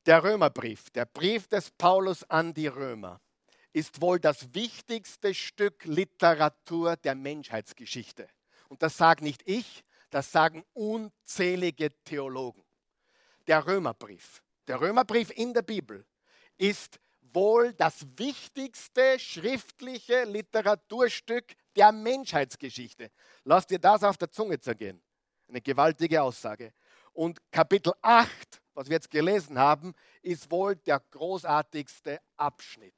Der 0.06 0.24
Römerbrief, 0.24 0.90
der 0.90 1.06
Brief 1.06 1.48
des 1.48 1.70
Paulus 1.72 2.24
an 2.30 2.54
die 2.54 2.68
Römer, 2.68 3.22
ist 3.74 4.02
wohl 4.02 4.20
das 4.20 4.54
wichtigste 4.54 5.34
Stück 5.34 5.86
Literatur 5.86 6.98
der 6.98 7.16
Menschheitsgeschichte. 7.16 8.28
Und 8.68 8.82
das 8.82 8.98
sage 8.98 9.24
nicht 9.24 9.42
ich, 9.46 9.84
das 10.12 10.32
sagen 10.32 10.64
unzählige 10.74 11.90
Theologen. 12.04 12.64
Der 13.48 13.66
Römerbrief, 13.66 14.44
der 14.68 14.80
Römerbrief 14.80 15.32
in 15.32 15.54
der 15.54 15.64
Bibel 15.64 16.06
ist 16.58 17.00
wohl 17.34 17.74
das 17.74 18.06
wichtigste 18.18 19.18
schriftliche 19.18 20.26
Literaturstück 20.26 21.56
der 21.76 21.92
Menschheitsgeschichte. 21.92 23.10
Lass 23.44 23.66
dir 23.66 23.80
das 23.80 24.04
auf 24.04 24.18
der 24.18 24.30
Zunge 24.30 24.60
zergehen. 24.60 25.02
Eine 25.48 25.62
gewaltige 25.62 26.22
Aussage. 26.22 26.74
Und 27.14 27.40
Kapitel 27.52 27.94
8 28.02 28.62
was 28.74 28.88
wir 28.88 28.96
jetzt 28.96 29.12
gelesen 29.12 29.60
haben, 29.60 29.94
ist 30.22 30.50
wohl 30.50 30.76
der 30.76 31.00
großartigste 31.00 32.20
Abschnitt. 32.38 32.96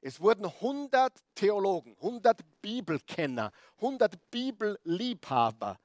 Es 0.00 0.20
wurden 0.20 0.44
100 0.46 1.12
Theologen, 1.34 1.96
100 1.96 2.40
Bibelkenner, 2.60 3.52
100 3.76 4.30
Bibelliebhaber 4.30 5.78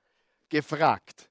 gefragt. 0.49 1.29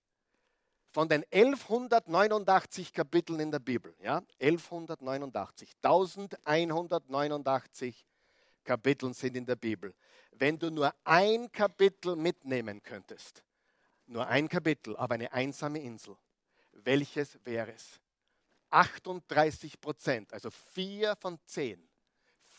Von 0.91 1.09
den 1.09 1.25
1189 1.31 2.93
Kapiteln 2.93 3.41
in 3.41 3.51
der 3.51 3.59
Bibel, 3.59 3.95
ja, 4.01 4.23
1189, 4.41 5.71
1189 5.83 8.07
Kapiteln 8.65 9.13
sind 9.13 9.37
in 9.37 9.47
der 9.47 9.57
Bibel. 9.57 9.95
Wenn 10.33 10.59
du 10.59 10.71
nur 10.71 10.95
ein 11.05 11.53
Kapitel 11.53 12.17
mitnehmen 12.17 12.83
könntest, 12.83 13.45
nur 14.07 14.27
ein 14.27 14.49
Kapitel, 14.49 14.97
aber 14.97 15.15
eine 15.15 15.33
einsame 15.33 15.81
Insel, 15.81 16.17
welches 16.73 17.39
wäre 17.45 17.73
es? 17.73 18.01
38 18.71 19.81
Prozent, 19.81 20.33
also 20.33 20.51
4 20.51 21.17
von 21.17 21.39
10. 21.45 21.87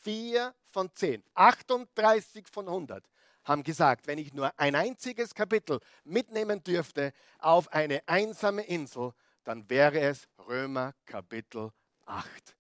4 0.02 0.54
von 0.72 0.90
10, 0.94 1.24
38 1.34 2.48
von 2.48 2.68
100 2.68 3.04
haben 3.44 3.64
gesagt, 3.64 4.08
wenn 4.08 4.18
ich 4.18 4.34
nur 4.34 4.52
ein 4.60 4.76
einziges 4.76 5.34
Kapitel 5.34 5.80
mitnehmen 6.04 6.64
dürfte 6.64 7.14
auf 7.40 7.72
eine 7.74 8.02
einsame 8.08 8.64
Insel, 8.64 9.14
dann 9.44 9.70
wäre 9.70 10.00
es 10.00 10.28
Römer 10.48 10.94
Kapitel 11.06 11.72
8. 12.06 12.56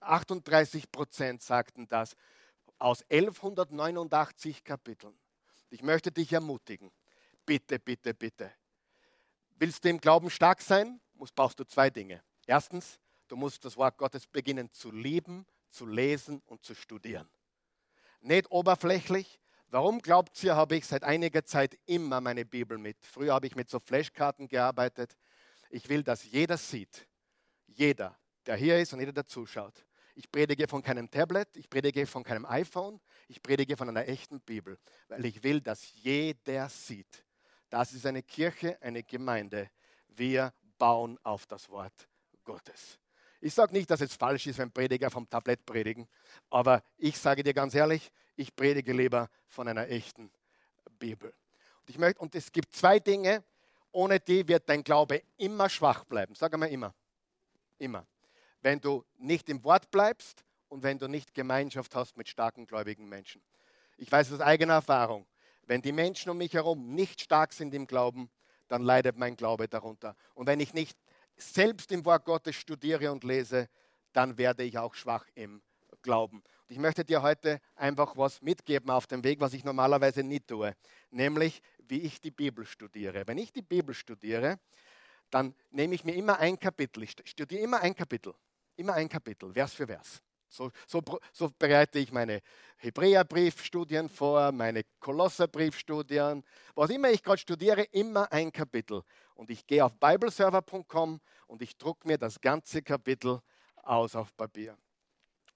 38 0.00 0.92
Prozent 0.92 1.42
sagten 1.42 1.88
das 1.88 2.14
aus 2.78 3.02
1189 3.10 4.62
Kapiteln. 4.62 5.18
Ich 5.70 5.82
möchte 5.82 6.12
dich 6.12 6.32
ermutigen, 6.32 6.92
bitte, 7.44 7.78
bitte, 7.78 8.14
bitte, 8.14 8.52
Willst 9.58 9.84
du 9.84 9.88
im 9.88 9.98
Glauben 9.98 10.28
stark 10.28 10.60
sein, 10.60 11.00
brauchst 11.34 11.58
du 11.58 11.64
zwei 11.64 11.88
Dinge. 11.88 12.22
Erstens, 12.46 13.00
du 13.26 13.36
musst 13.36 13.64
das 13.64 13.76
Wort 13.78 13.96
Gottes 13.96 14.26
beginnen 14.26 14.70
zu 14.70 14.92
lieben, 14.92 15.46
zu 15.70 15.86
lesen 15.86 16.42
und 16.44 16.62
zu 16.62 16.74
studieren. 16.74 17.28
Nicht 18.20 18.50
oberflächlich. 18.50 19.40
Warum 19.68 20.00
glaubt 20.00 20.42
ihr, 20.44 20.54
habe 20.54 20.76
ich 20.76 20.86
seit 20.86 21.02
einiger 21.02 21.44
Zeit 21.44 21.76
immer 21.86 22.20
meine 22.20 22.44
Bibel 22.44 22.78
mit. 22.78 22.96
Früher 23.04 23.34
habe 23.34 23.46
ich 23.46 23.56
mit 23.56 23.68
so 23.68 23.80
Flashkarten 23.80 24.46
gearbeitet. 24.46 25.16
Ich 25.70 25.88
will, 25.88 26.02
dass 26.04 26.24
jeder 26.24 26.56
sieht, 26.56 27.08
jeder, 27.66 28.16
der 28.46 28.56
hier 28.56 28.78
ist 28.78 28.92
und 28.92 29.00
jeder, 29.00 29.12
der 29.12 29.26
zuschaut. 29.26 29.84
Ich 30.14 30.30
predige 30.30 30.68
von 30.68 30.82
keinem 30.82 31.10
Tablet, 31.10 31.56
ich 31.56 31.68
predige 31.68 32.06
von 32.06 32.22
keinem 32.22 32.46
iPhone, 32.46 33.00
ich 33.28 33.42
predige 33.42 33.76
von 33.76 33.88
einer 33.88 34.08
echten 34.08 34.40
Bibel, 34.40 34.78
weil 35.08 35.26
ich 35.26 35.42
will, 35.42 35.60
dass 35.60 35.92
jeder 35.94 36.68
sieht, 36.68 37.24
das 37.68 37.92
ist 37.92 38.06
eine 38.06 38.22
Kirche, 38.22 38.80
eine 38.80 39.02
Gemeinde. 39.02 39.70
Wir 40.08 40.54
bauen 40.78 41.18
auf 41.22 41.46
das 41.46 41.68
Wort 41.68 42.08
Gottes. 42.44 42.98
Ich 43.46 43.54
sage 43.54 43.72
nicht, 43.72 43.88
dass 43.88 44.00
es 44.00 44.12
falsch 44.12 44.48
ist, 44.48 44.58
wenn 44.58 44.72
Prediger 44.72 45.08
vom 45.08 45.30
Tablett 45.30 45.64
predigen, 45.64 46.08
aber 46.50 46.82
ich 46.98 47.16
sage 47.16 47.44
dir 47.44 47.54
ganz 47.54 47.76
ehrlich, 47.76 48.10
ich 48.34 48.56
predige 48.56 48.92
lieber 48.92 49.30
von 49.46 49.68
einer 49.68 49.88
echten 49.88 50.32
Bibel. 50.98 51.32
Und, 51.78 51.90
ich 51.90 51.96
möchte, 51.96 52.20
und 52.20 52.34
es 52.34 52.50
gibt 52.50 52.74
zwei 52.74 52.98
Dinge, 52.98 53.44
ohne 53.92 54.18
die 54.18 54.48
wird 54.48 54.68
dein 54.68 54.82
Glaube 54.82 55.22
immer 55.36 55.68
schwach 55.68 56.02
bleiben. 56.02 56.34
Sag 56.34 56.54
einmal 56.54 56.70
immer. 56.70 56.92
Immer. 57.78 58.04
Wenn 58.62 58.80
du 58.80 59.04
nicht 59.16 59.48
im 59.48 59.62
Wort 59.62 59.92
bleibst 59.92 60.42
und 60.68 60.82
wenn 60.82 60.98
du 60.98 61.06
nicht 61.06 61.32
Gemeinschaft 61.32 61.94
hast 61.94 62.16
mit 62.16 62.28
starken 62.28 62.66
gläubigen 62.66 63.08
Menschen. 63.08 63.40
Ich 63.96 64.10
weiß 64.10 64.32
aus 64.32 64.40
eigener 64.40 64.72
Erfahrung, 64.72 65.24
wenn 65.68 65.82
die 65.82 65.92
Menschen 65.92 66.30
um 66.30 66.38
mich 66.38 66.54
herum 66.54 66.96
nicht 66.96 67.20
stark 67.20 67.52
sind 67.52 67.72
im 67.74 67.86
Glauben, 67.86 68.28
dann 68.66 68.82
leidet 68.82 69.16
mein 69.16 69.36
Glaube 69.36 69.68
darunter. 69.68 70.16
Und 70.34 70.48
wenn 70.48 70.58
ich 70.58 70.74
nicht 70.74 70.98
selbst 71.36 71.92
im 71.92 72.04
Wort 72.04 72.24
Gottes 72.24 72.56
studiere 72.56 73.12
und 73.12 73.24
lese, 73.24 73.68
dann 74.12 74.38
werde 74.38 74.62
ich 74.62 74.78
auch 74.78 74.94
schwach 74.94 75.26
im 75.34 75.62
Glauben. 76.02 76.38
Und 76.38 76.70
ich 76.70 76.78
möchte 76.78 77.04
dir 77.04 77.22
heute 77.22 77.60
einfach 77.74 78.16
was 78.16 78.40
mitgeben 78.40 78.90
auf 78.90 79.06
dem 79.06 79.22
Weg, 79.22 79.40
was 79.40 79.54
ich 79.54 79.64
normalerweise 79.64 80.22
nie 80.22 80.40
tue, 80.40 80.74
nämlich 81.10 81.62
wie 81.78 82.00
ich 82.00 82.20
die 82.20 82.30
Bibel 82.30 82.66
studiere. 82.66 83.26
Wenn 83.26 83.38
ich 83.38 83.52
die 83.52 83.62
Bibel 83.62 83.94
studiere, 83.94 84.58
dann 85.30 85.54
nehme 85.70 85.94
ich 85.94 86.04
mir 86.04 86.14
immer 86.14 86.38
ein 86.38 86.58
Kapitel. 86.58 87.02
Ich 87.02 87.14
studiere 87.24 87.62
immer 87.62 87.80
ein 87.80 87.94
Kapitel. 87.94 88.34
Immer 88.76 88.94
ein 88.94 89.08
Kapitel, 89.08 89.52
Vers 89.52 89.74
für 89.74 89.86
Vers. 89.86 90.22
So, 90.48 90.70
so, 90.86 91.02
so 91.32 91.50
bereite 91.58 91.98
ich 91.98 92.12
meine 92.12 92.40
Hebräerbriefstudien 92.78 94.08
vor, 94.08 94.52
meine 94.52 94.84
Kolosserbriefstudien, 95.00 96.44
was 96.74 96.90
immer 96.90 97.10
ich 97.10 97.22
gerade 97.22 97.38
studiere, 97.38 97.82
immer 97.82 98.30
ein 98.32 98.52
Kapitel. 98.52 99.02
Und 99.34 99.50
ich 99.50 99.66
gehe 99.66 99.84
auf 99.84 99.94
bibleserver.com 99.98 101.20
und 101.46 101.62
ich 101.62 101.76
drucke 101.76 102.06
mir 102.06 102.18
das 102.18 102.40
ganze 102.40 102.82
Kapitel 102.82 103.40
aus 103.82 104.14
auf 104.14 104.36
Papier. 104.36 104.76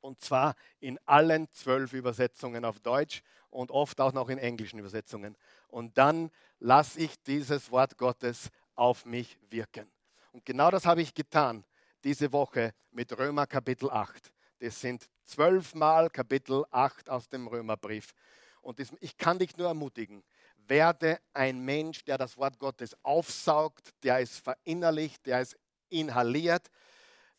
Und 0.00 0.20
zwar 0.20 0.54
in 0.80 0.98
allen 1.06 1.50
zwölf 1.52 1.92
Übersetzungen 1.92 2.64
auf 2.64 2.80
Deutsch 2.80 3.22
und 3.50 3.70
oft 3.70 4.00
auch 4.00 4.12
noch 4.12 4.28
in 4.28 4.38
englischen 4.38 4.78
Übersetzungen. 4.78 5.36
Und 5.68 5.98
dann 5.98 6.30
lasse 6.58 7.00
ich 7.00 7.22
dieses 7.22 7.70
Wort 7.70 7.98
Gottes 7.98 8.50
auf 8.74 9.04
mich 9.04 9.38
wirken. 9.50 9.90
Und 10.32 10.44
genau 10.44 10.70
das 10.70 10.86
habe 10.86 11.02
ich 11.02 11.12
getan 11.12 11.64
diese 12.02 12.32
Woche 12.32 12.72
mit 12.92 13.16
Römer 13.18 13.46
Kapitel 13.46 13.90
8. 13.90 14.32
Das 14.60 14.78
sind 14.78 15.08
zwölfmal 15.24 16.10
Kapitel 16.10 16.64
8 16.70 17.08
aus 17.08 17.28
dem 17.30 17.46
Römerbrief. 17.46 18.12
Und 18.60 18.78
das, 18.78 18.92
ich 19.00 19.16
kann 19.16 19.38
dich 19.38 19.56
nur 19.56 19.68
ermutigen, 19.68 20.22
werde 20.68 21.18
ein 21.32 21.60
Mensch, 21.60 22.04
der 22.04 22.18
das 22.18 22.36
Wort 22.36 22.58
Gottes 22.58 22.94
aufsaugt, 23.02 23.94
der 24.02 24.20
es 24.20 24.38
verinnerlicht, 24.38 25.24
der 25.24 25.40
es 25.40 25.56
inhaliert, 25.88 26.70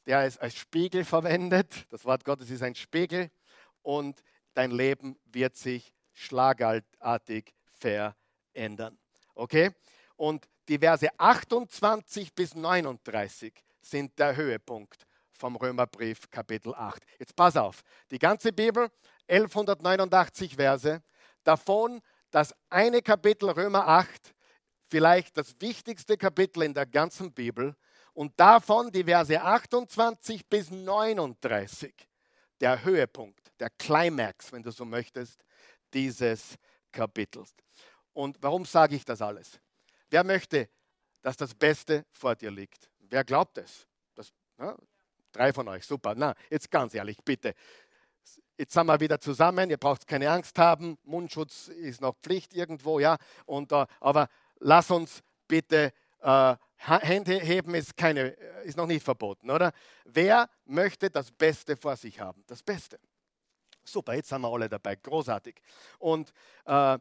der 0.08 0.24
es 0.24 0.40
als 0.40 0.56
Spiegel 0.56 1.06
verwendet. 1.06 1.86
Das 1.92 2.06
Wort 2.06 2.26
Gottes 2.26 2.50
ist 2.50 2.64
ein 2.64 2.74
Spiegel 2.74 3.30
und 3.84 4.24
dein 4.56 4.72
Leben 4.72 5.16
wird 5.26 5.56
sich 5.56 5.94
schlagartig 6.14 7.54
verändern. 7.70 8.98
Okay? 9.36 9.72
Und 10.16 10.50
die 10.68 10.80
Verse 10.80 11.08
28 11.20 12.34
bis 12.34 12.56
39 12.56 13.54
sind 13.80 14.18
der 14.18 14.36
Höhepunkt 14.36 15.06
vom 15.42 15.56
Römerbrief 15.56 16.30
Kapitel 16.30 16.76
8. 16.76 17.04
Jetzt 17.18 17.36
pass 17.36 17.58
auf, 17.58 17.82
die 18.12 18.20
ganze 18.20 18.54
Bibel, 18.54 18.92
1189 19.28 20.56
Verse, 20.56 21.02
davon 21.44 22.00
das 22.30 22.54
eine 22.70 23.02
Kapitel 23.02 23.50
Römer 23.50 23.88
8, 23.88 24.36
vielleicht 24.88 25.36
das 25.36 25.60
wichtigste 25.60 26.16
Kapitel 26.16 26.62
in 26.62 26.76
der 26.76 26.86
ganzen 26.86 27.34
Bibel 27.34 27.76
und 28.14 28.40
davon 28.40 28.92
die 28.92 29.04
Verse 29.04 29.42
28 29.42 30.48
bis 30.48 30.70
39, 30.70 31.92
der 32.60 32.84
Höhepunkt, 32.84 33.52
der 33.60 33.72
Climax, 33.72 34.52
wenn 34.52 34.62
du 34.62 34.72
so 34.72 34.86
möchtest, 34.86 35.44
dieses 35.92 36.56
Kapitels. 36.92 37.56
Und 38.14 38.38
warum 38.42 38.64
sage 38.64 38.96
ich 38.96 39.06
das 39.06 39.24
alles? 39.24 39.60
Wer 40.12 40.24
möchte, 40.24 40.70
dass 41.24 41.36
das 41.36 41.56
Beste 41.56 42.06
vor 42.12 42.36
dir 42.36 42.52
liegt? 42.52 42.92
Wer 43.00 43.24
glaubt 43.24 43.58
es? 43.58 43.88
Das, 44.14 44.32
ja, 44.60 44.78
drei 45.32 45.54
von 45.54 45.68
euch, 45.68 45.86
super. 45.86 46.14
Na, 46.16 46.36
jetzt 46.50 46.70
ganz 46.70 46.94
ehrlich, 46.94 47.18
bitte. 47.24 47.54
Jetzt 48.58 48.74
sind 48.74 48.86
wir 48.86 49.00
wieder 49.00 49.20
zusammen, 49.20 49.70
ihr 49.70 49.78
braucht 49.78 50.06
keine 50.06 50.30
Angst 50.30 50.58
haben, 50.60 50.98
Mundschutz 51.04 51.68
ist 51.68 52.02
noch 52.02 52.16
Pflicht 52.22 52.54
irgendwo, 52.54 53.00
ja. 53.00 53.18
Und, 53.46 53.72
uh, 53.72 53.86
aber 54.00 54.28
lass 54.60 54.92
uns 54.92 55.24
bitte 55.48 55.94
uh, 56.24 56.56
Hände 56.78 57.40
heben 57.40 57.76
ist, 57.76 57.96
keine, 57.98 58.30
ist 58.64 58.78
noch 58.78 58.88
nicht 58.88 59.04
verboten, 59.04 59.50
oder? 59.50 59.72
Wer 60.06 60.50
möchte 60.66 61.10
das 61.10 61.32
Beste 61.32 61.76
vor 61.76 61.96
sich 61.96 62.20
haben? 62.20 62.44
Das 62.48 62.62
Beste. 62.62 63.00
Super, 63.84 64.14
jetzt 64.14 64.30
sind 64.30 64.42
wir 64.42 64.52
alle 64.52 64.70
dabei, 64.70 64.96
großartig. 64.96 65.56
Und 65.98 66.32
uh, 66.68 66.98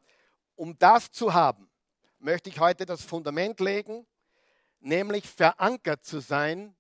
um 0.57 0.79
das 0.79 1.11
zu 1.11 1.33
haben, 1.33 1.71
möchte 2.19 2.51
ich 2.51 2.61
heute 2.61 2.87
das 2.87 3.03
Fundament 3.03 3.61
legen, 3.61 4.07
nämlich 4.81 5.29
verankert 5.29 6.05
zu 6.05 6.21
sein 6.21 6.75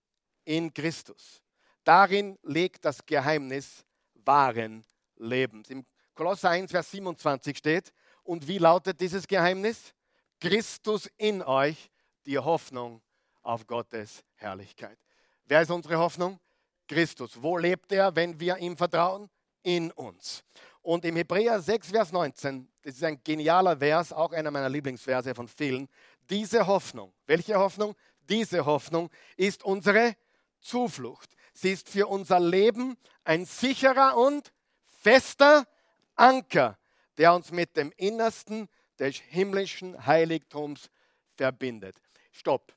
in 0.45 0.73
Christus. 0.73 1.40
Darin 1.85 2.39
liegt 2.43 2.85
das 2.85 3.05
Geheimnis 3.05 3.85
wahren 4.15 4.85
Lebens. 5.17 5.71
Im 5.71 5.85
Kolosser 6.15 6.51
1, 6.51 6.71
Vers 6.71 6.91
27 6.91 7.57
steht, 7.57 7.93
und 8.23 8.47
wie 8.47 8.59
lautet 8.59 9.01
dieses 9.01 9.27
Geheimnis? 9.27 9.95
Christus 10.39 11.11
in 11.17 11.43
euch, 11.43 11.91
die 12.27 12.39
Hoffnung 12.39 13.03
auf 13.43 13.67
Gottes 13.67 14.23
Herrlichkeit. 14.37 14.99
Wer 15.47 15.63
ist 15.63 15.71
unsere 15.71 15.99
Hoffnung? 15.99 16.39
Christus. 16.87 17.41
Wo 17.41 17.57
lebt 17.57 17.93
er, 17.93 18.15
wenn 18.15 18.39
wir 18.39 18.57
ihm 18.59 18.77
vertrauen? 18.77 19.29
In 19.63 19.91
uns. 19.93 20.43
Und 20.83 21.05
im 21.05 21.17
Hebräer 21.17 21.61
6, 21.61 21.91
Vers 21.91 22.13
19, 22.13 22.69
das 22.83 22.95
ist 22.95 23.05
ein 23.05 23.23
genialer 23.23 23.77
Vers, 23.77 24.13
auch 24.13 24.33
einer 24.33 24.51
meiner 24.51 24.69
Lieblingsverse 24.69 25.35
von 25.35 25.47
vielen, 25.47 25.89
diese 26.29 26.67
Hoffnung, 26.67 27.13
welche 27.27 27.57
Hoffnung? 27.57 27.95
Diese 28.29 28.65
Hoffnung 28.65 29.11
ist 29.37 29.65
unsere 29.65 30.15
Zuflucht. 30.61 31.35
Sie 31.61 31.73
ist 31.73 31.91
für 31.91 32.07
unser 32.07 32.41
Leben 32.41 32.97
ein 33.23 33.45
sicherer 33.45 34.17
und 34.17 34.51
fester 34.87 35.67
Anker, 36.15 36.79
der 37.19 37.35
uns 37.35 37.53
mit 37.53 37.77
dem 37.77 37.93
Innersten 37.99 38.67
des 38.99 39.17
himmlischen 39.17 40.07
Heiligtums 40.07 40.89
verbindet. 41.37 42.01
Stopp. 42.33 42.75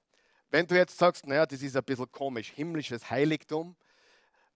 Wenn 0.50 0.68
du 0.68 0.76
jetzt 0.76 0.98
sagst, 0.98 1.26
naja, 1.26 1.46
das 1.46 1.62
ist 1.62 1.78
ein 1.78 1.84
bisschen 1.86 2.12
komisch, 2.12 2.52
himmlisches 2.52 3.10
Heiligtum, 3.10 3.78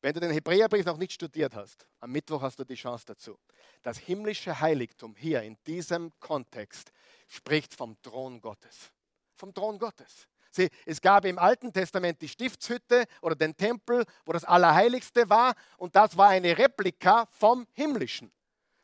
wenn 0.01 0.13
du 0.13 0.19
den 0.19 0.31
Hebräerbrief 0.31 0.85
noch 0.85 0.97
nicht 0.97 1.13
studiert 1.13 1.55
hast, 1.55 1.87
am 2.01 2.11
Mittwoch 2.11 2.41
hast 2.41 2.59
du 2.59 2.65
die 2.65 2.75
Chance 2.75 3.05
dazu. 3.05 3.39
Das 3.81 3.97
himmlische 3.97 4.59
Heiligtum 4.59 5.15
hier 5.15 5.41
in 5.41 5.57
diesem 5.65 6.11
Kontext 6.19 6.91
spricht 7.29 7.73
vom 7.73 7.95
Thron 8.01 8.41
Gottes. 8.41 8.91
Vom 9.37 9.53
Thron 9.53 9.79
Gottes. 9.79 10.27
Sie, 10.57 10.69
es 10.85 11.01
gab 11.01 11.25
im 11.25 11.39
Alten 11.39 11.71
Testament 11.71 12.21
die 12.21 12.27
Stiftshütte 12.27 13.05
oder 13.21 13.35
den 13.35 13.55
Tempel, 13.55 14.05
wo 14.25 14.33
das 14.33 14.43
Allerheiligste 14.43 15.29
war, 15.29 15.55
und 15.77 15.95
das 15.95 16.17
war 16.17 16.29
eine 16.29 16.57
Replika 16.57 17.27
vom 17.31 17.65
Himmlischen. 17.73 18.31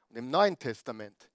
Und 0.09 0.15
im 0.15 0.29
Neuen 0.29 0.57
Testament 0.57 1.29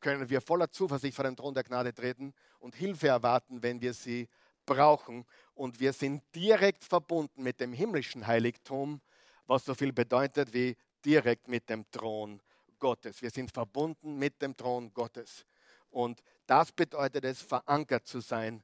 können 0.00 0.30
wir 0.30 0.40
voller 0.40 0.70
Zuversicht 0.70 1.16
vor 1.16 1.24
den 1.24 1.34
Thron 1.34 1.54
der 1.54 1.64
Gnade 1.64 1.92
treten 1.92 2.32
und 2.60 2.76
Hilfe 2.76 3.08
erwarten, 3.08 3.62
wenn 3.62 3.80
wir 3.80 3.92
sie 3.92 4.28
brauchen. 4.64 5.24
Und 5.54 5.80
wir 5.80 5.92
sind 5.92 6.22
direkt 6.34 6.84
verbunden 6.84 7.42
mit 7.42 7.60
dem 7.60 7.72
himmlischen 7.72 8.26
Heiligtum 8.26 9.00
was 9.48 9.64
so 9.64 9.74
viel 9.74 9.92
bedeutet 9.92 10.52
wie 10.52 10.76
direkt 11.04 11.48
mit 11.48 11.68
dem 11.68 11.90
Thron 11.90 12.40
Gottes. 12.78 13.22
Wir 13.22 13.30
sind 13.30 13.50
verbunden 13.50 14.16
mit 14.18 14.40
dem 14.40 14.56
Thron 14.56 14.92
Gottes. 14.92 15.44
Und 15.90 16.22
das 16.46 16.70
bedeutet 16.70 17.24
es, 17.24 17.42
verankert 17.42 18.06
zu 18.06 18.20
sein 18.20 18.62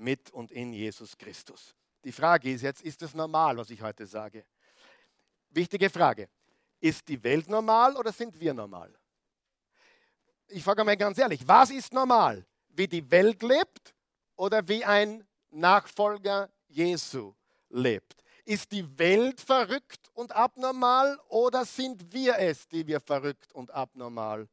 mit 0.00 0.30
und 0.30 0.50
in 0.50 0.72
Jesus 0.72 1.16
Christus. 1.16 1.74
Die 2.04 2.12
Frage 2.12 2.50
ist 2.50 2.62
jetzt, 2.62 2.82
ist 2.82 3.02
es 3.02 3.14
normal, 3.14 3.56
was 3.56 3.70
ich 3.70 3.80
heute 3.82 4.06
sage? 4.06 4.44
Wichtige 5.50 5.90
Frage. 5.90 6.28
Ist 6.80 7.06
die 7.08 7.22
Welt 7.22 7.48
normal 7.48 7.96
oder 7.96 8.12
sind 8.12 8.38
wir 8.40 8.54
normal? 8.54 8.92
Ich 10.48 10.64
frage 10.64 10.82
mal 10.82 10.96
ganz 10.96 11.18
ehrlich, 11.18 11.46
was 11.46 11.70
ist 11.70 11.92
normal? 11.92 12.44
Wie 12.70 12.88
die 12.88 13.08
Welt 13.10 13.42
lebt 13.42 13.94
oder 14.36 14.66
wie 14.66 14.84
ein 14.84 15.26
Nachfolger 15.50 16.50
Jesu 16.68 17.34
lebt? 17.68 18.24
Ist 18.44 18.72
die 18.72 18.98
Welt 18.98 19.40
verrückt 19.40 20.10
und 20.14 20.32
abnormal 20.32 21.20
oder 21.28 21.64
sind 21.64 22.12
wir 22.12 22.38
es, 22.38 22.66
die 22.66 22.86
wir 22.86 23.00
verrückt 23.00 23.52
und 23.52 23.70
abnormal 23.70 24.48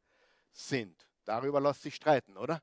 sind? 0.51 1.07
Darüber 1.23 1.61
lässt 1.61 1.81
sich 1.81 1.95
streiten, 1.95 2.37
oder? 2.37 2.61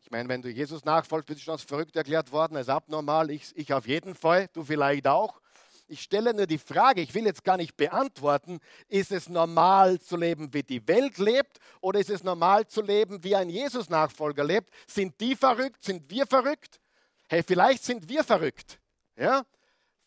Ich 0.00 0.10
meine, 0.10 0.28
wenn 0.28 0.42
du 0.42 0.48
Jesus 0.48 0.84
nachfolgst, 0.84 1.26
bist 1.26 1.40
du 1.40 1.44
schon 1.44 1.52
als 1.52 1.62
verrückt 1.62 1.96
erklärt 1.96 2.32
worden, 2.32 2.56
als 2.56 2.68
abnormal. 2.68 3.30
Ich, 3.30 3.56
ich 3.56 3.72
auf 3.72 3.86
jeden 3.86 4.14
Fall, 4.14 4.48
du 4.52 4.64
vielleicht 4.64 5.06
auch. 5.06 5.40
Ich 5.86 6.02
stelle 6.02 6.34
nur 6.34 6.46
die 6.46 6.58
Frage, 6.58 7.00
ich 7.00 7.14
will 7.14 7.24
jetzt 7.24 7.44
gar 7.44 7.56
nicht 7.56 7.76
beantworten, 7.76 8.60
ist 8.88 9.10
es 9.10 9.28
normal 9.28 9.98
zu 10.00 10.16
leben, 10.16 10.52
wie 10.52 10.62
die 10.62 10.86
Welt 10.86 11.18
lebt 11.18 11.58
oder 11.80 11.98
ist 11.98 12.10
es 12.10 12.22
normal 12.22 12.66
zu 12.66 12.82
leben, 12.82 13.24
wie 13.24 13.34
ein 13.34 13.48
Jesus-Nachfolger 13.48 14.44
lebt? 14.44 14.70
Sind 14.86 15.18
die 15.20 15.34
verrückt? 15.34 15.82
Sind 15.82 16.10
wir 16.10 16.26
verrückt? 16.26 16.80
Hey, 17.28 17.42
vielleicht 17.42 17.84
sind 17.84 18.08
wir 18.08 18.22
verrückt. 18.22 18.78
Ja? 19.16 19.44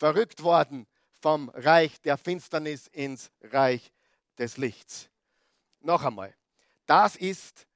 verrückt 0.02 0.42
worden 0.42 0.88
vom 1.20 1.50
Reich 1.50 2.02
der 2.02 2.18
Finsternis 2.18 2.88
ins 2.88 3.30
Reich 3.44 3.94
des 4.40 4.58
Lichts. 4.58 5.12
Noch 5.80 6.04
einmal, 6.04 6.34
das 6.88 7.16
ist 7.16 7.68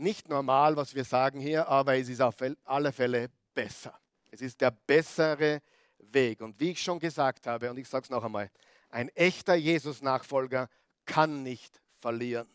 nicht 0.00 0.28
normal, 0.28 0.76
was 0.76 0.94
wir 0.94 1.04
sagen 1.04 1.40
hier, 1.40 1.68
aber 1.68 1.96
es 1.96 2.08
ist 2.08 2.20
auf 2.20 2.36
alle 2.64 2.92
Fälle 2.92 3.30
besser. 3.54 3.98
Es 4.30 4.40
ist 4.40 4.60
der 4.60 4.70
bessere 4.70 5.60
Weg. 5.98 6.40
Und 6.40 6.58
wie 6.58 6.70
ich 6.70 6.82
schon 6.82 6.98
gesagt 6.98 7.46
habe, 7.46 7.70
und 7.70 7.76
ich 7.78 7.88
sage 7.88 8.04
es 8.04 8.10
noch 8.10 8.24
einmal, 8.24 8.50
ein 8.88 9.08
echter 9.10 9.54
Jesus-Nachfolger 9.54 10.68
kann 11.04 11.42
nicht 11.42 11.80
verlieren. 11.98 12.48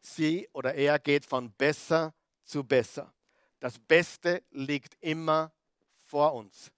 Sie 0.00 0.48
oder 0.52 0.74
er 0.74 0.98
geht 0.98 1.26
von 1.26 1.52
besser 1.52 2.14
zu 2.44 2.64
besser. 2.64 3.12
Das 3.60 3.78
Beste 3.78 4.42
liegt 4.50 4.96
immer 5.00 5.52
vor 6.06 6.34
uns. 6.34 6.70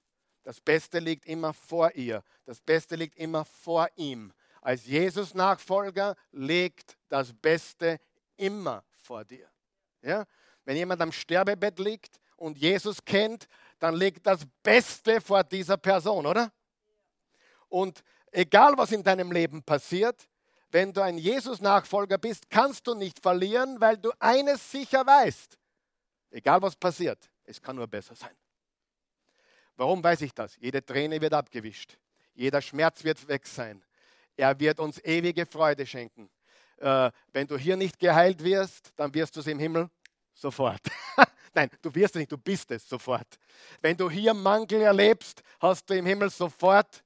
Das 0.43 0.61
Beste 0.61 0.99
liegt 0.99 1.27
immer 1.27 1.53
vor 1.53 1.95
ihr. 1.95 2.25
Das 2.47 2.61
Beste 2.61 2.97
liegt 2.97 3.17
immer 3.17 3.45
vor 3.45 3.89
ihm. 3.97 4.33
Als 4.63 4.87
Jesus-Nachfolger 4.87 6.17
liegt 6.33 6.97
das 7.09 7.33
Beste 7.33 7.99
immer 8.37 8.85
vor 8.91 9.25
dir. 9.25 9.50
Ja? 10.03 10.25
Wenn 10.65 10.77
jemand 10.77 11.01
am 11.01 11.13
Sterbebett 11.13 11.79
liegt 11.79 12.21
und 12.37 12.59
Jesus 12.59 13.05
kennt, 13.05 13.47
dann 13.79 13.95
liegt 13.95 14.27
das 14.27 14.47
Beste 14.63 15.21
vor 15.21 15.43
dieser 15.45 15.77
Person, 15.77 16.27
oder? 16.27 16.53
Und 17.69 18.03
egal 18.31 18.77
was 18.77 18.93
in 18.93 19.03
deinem 19.03 19.33
Leben 19.33 19.63
passiert, 19.63 20.29
wenn 20.71 20.93
du 20.93 21.01
ein 21.03 21.19
Jesus-Nachfolger 21.19 22.19
bist, 22.19 22.49
kannst 22.49 22.87
du 22.87 22.95
nicht 22.95 23.21
verlieren, 23.21 23.81
weil 23.81 23.97
du 23.97 24.13
eines 24.19 24.71
sicher 24.71 25.05
weißt. 25.05 25.59
Egal 26.31 26.63
was 26.63 26.77
passiert, 26.77 27.31
es 27.45 27.61
kann 27.61 27.77
nur 27.77 27.89
besser 27.89 28.15
sein. 28.15 28.37
Warum 29.77 30.05
weiß 30.05 30.21
ich 30.21 30.35
das? 30.35 30.57
Jede 30.57 30.85
Träne 30.85 31.21
wird 31.21 31.33
abgewischt. 31.33 31.97
Jeder 32.35 32.61
Schmerz 32.61 33.03
wird 33.03 33.27
weg 33.29 33.47
sein. 33.47 33.83
Er 34.37 34.59
wird 34.61 34.79
uns 34.79 35.03
ewige 35.05 35.47
Freude 35.47 35.87
schenken. 35.87 36.31
Äh, 36.81 37.11
wenn 37.33 37.47
du 37.47 37.57
hier 37.57 37.77
nicht 37.77 37.99
geheilt 37.99 38.43
wirst, 38.43 38.93
dann 38.97 39.13
wirst 39.15 39.37
du 39.37 39.41
es 39.41 39.47
im 39.47 39.59
Himmel 39.59 39.89
sofort. 40.35 40.81
Nein, 41.55 41.69
du 41.83 41.95
wirst 41.95 42.15
es 42.15 42.21
nicht, 42.21 42.33
du 42.33 42.39
bist 42.39 42.71
es 42.71 42.89
sofort. 42.89 43.39
Wenn 43.81 43.97
du 43.97 44.09
hier 44.09 44.33
Mangel 44.33 44.81
erlebst, 44.81 45.43
hast 45.61 45.89
du 45.91 45.95
im 45.95 46.07
Himmel 46.07 46.31
sofort 46.31 47.05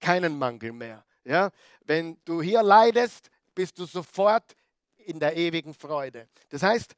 keinen 0.00 0.36
Mangel 0.38 0.72
mehr. 0.72 1.04
Ja? 1.24 1.50
Wenn 1.84 2.18
du 2.24 2.42
hier 2.42 2.62
leidest, 2.62 3.30
bist 3.54 3.78
du 3.78 3.86
sofort 3.86 4.54
in 4.96 5.18
der 5.18 5.36
ewigen 5.36 5.72
Freude. 5.72 6.28
Das 6.50 6.62
heißt, 6.62 6.94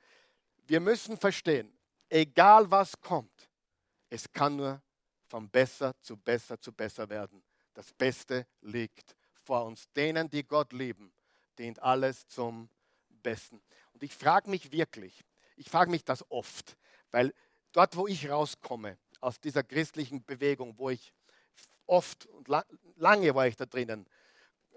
wir 0.67 0.81
müssen 0.81 1.17
verstehen, 1.17 1.73
egal 2.09 2.69
was 2.71 3.01
kommt, 3.01 3.49
es 4.11 4.31
kann 4.33 4.57
nur 4.57 4.83
von 5.29 5.49
besser 5.49 5.95
zu 6.01 6.17
besser 6.17 6.61
zu 6.61 6.73
besser 6.73 7.09
werden. 7.09 7.43
Das 7.75 7.93
Beste 7.93 8.47
liegt 8.63 9.15
vor 9.43 9.65
uns. 9.67 9.89
Denen, 9.93 10.31
die 10.31 10.45
Gott 10.45 10.73
lieben, 10.73 11.13
dient 11.59 11.83
alles 11.83 12.27
zum 12.29 12.69
Besten. 13.23 13.61
Und 13.93 14.03
ich 14.03 14.15
frage 14.15 14.51
mich 14.51 14.73
wirklich, 14.73 15.25
ich 15.57 15.69
frage 15.71 15.91
mich 15.91 16.05
das 16.05 16.25
oft, 16.31 16.77
weil 17.11 17.35
dort, 17.73 17.97
wo 17.97 18.07
ich 18.07 18.29
rauskomme, 18.29 18.99
aus 19.21 19.41
dieser 19.41 19.63
christlichen 19.63 20.25
Bewegung, 20.25 20.79
wo 20.79 20.91
ich 20.91 21.13
oft 21.87 22.27
und 22.27 22.49
lange 22.97 23.35
war 23.35 23.47
ich 23.47 23.57
da 23.57 23.67
drinnen, 23.67 24.07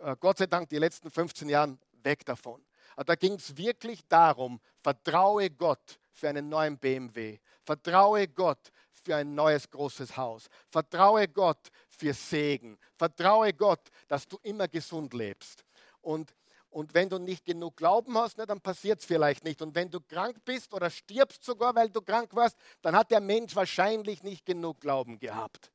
äh, 0.02 0.16
Gott 0.20 0.38
sei 0.38 0.48
Dank 0.48 0.70
die 0.70 0.78
letzten 0.78 1.12
15 1.12 1.50
Jahre 1.50 1.78
weg 2.04 2.26
davon. 2.26 2.64
Da 3.06 3.16
ging 3.16 3.34
es 3.34 3.56
wirklich 3.56 4.02
darum, 4.08 4.60
vertraue 4.82 5.50
Gott 5.50 6.00
für 6.12 6.30
einen 6.30 6.50
neuen 6.50 6.78
BMW, 6.78 7.40
vertraue 7.64 8.28
Gott 8.28 8.72
für 8.92 9.16
ein 9.16 9.34
neues 9.34 9.70
großes 9.70 10.18
Haus, 10.18 10.50
vertraue 10.70 11.28
Gott 11.28 11.70
für 11.88 12.14
Segen, 12.14 12.78
vertraue 12.98 13.54
Gott, 13.54 13.90
dass 14.08 14.28
du 14.28 14.38
immer 14.44 14.68
gesund 14.68 15.14
lebst. 15.14 15.64
Und, 16.02 16.34
und 16.70 16.94
wenn 16.94 17.10
du 17.10 17.18
nicht 17.18 17.46
genug 17.46 17.78
Glauben 17.78 18.16
hast, 18.18 18.38
ne, 18.38 18.46
dann 18.46 18.62
passiert 18.62 19.00
es 19.00 19.06
vielleicht 19.06 19.44
nicht. 19.44 19.62
Und 19.62 19.74
wenn 19.74 19.90
du 19.90 20.00
krank 20.00 20.38
bist 20.46 20.74
oder 20.74 20.90
stirbst 20.90 21.44
sogar, 21.44 21.74
weil 21.76 21.90
du 21.90 22.02
krank 22.02 22.36
warst, 22.36 22.58
dann 22.82 22.96
hat 22.96 23.10
der 23.10 23.22
Mensch 23.22 23.56
wahrscheinlich 23.56 24.22
nicht 24.22 24.46
genug 24.46 24.80
Glauben 24.80 25.20
gehabt. 25.20 25.72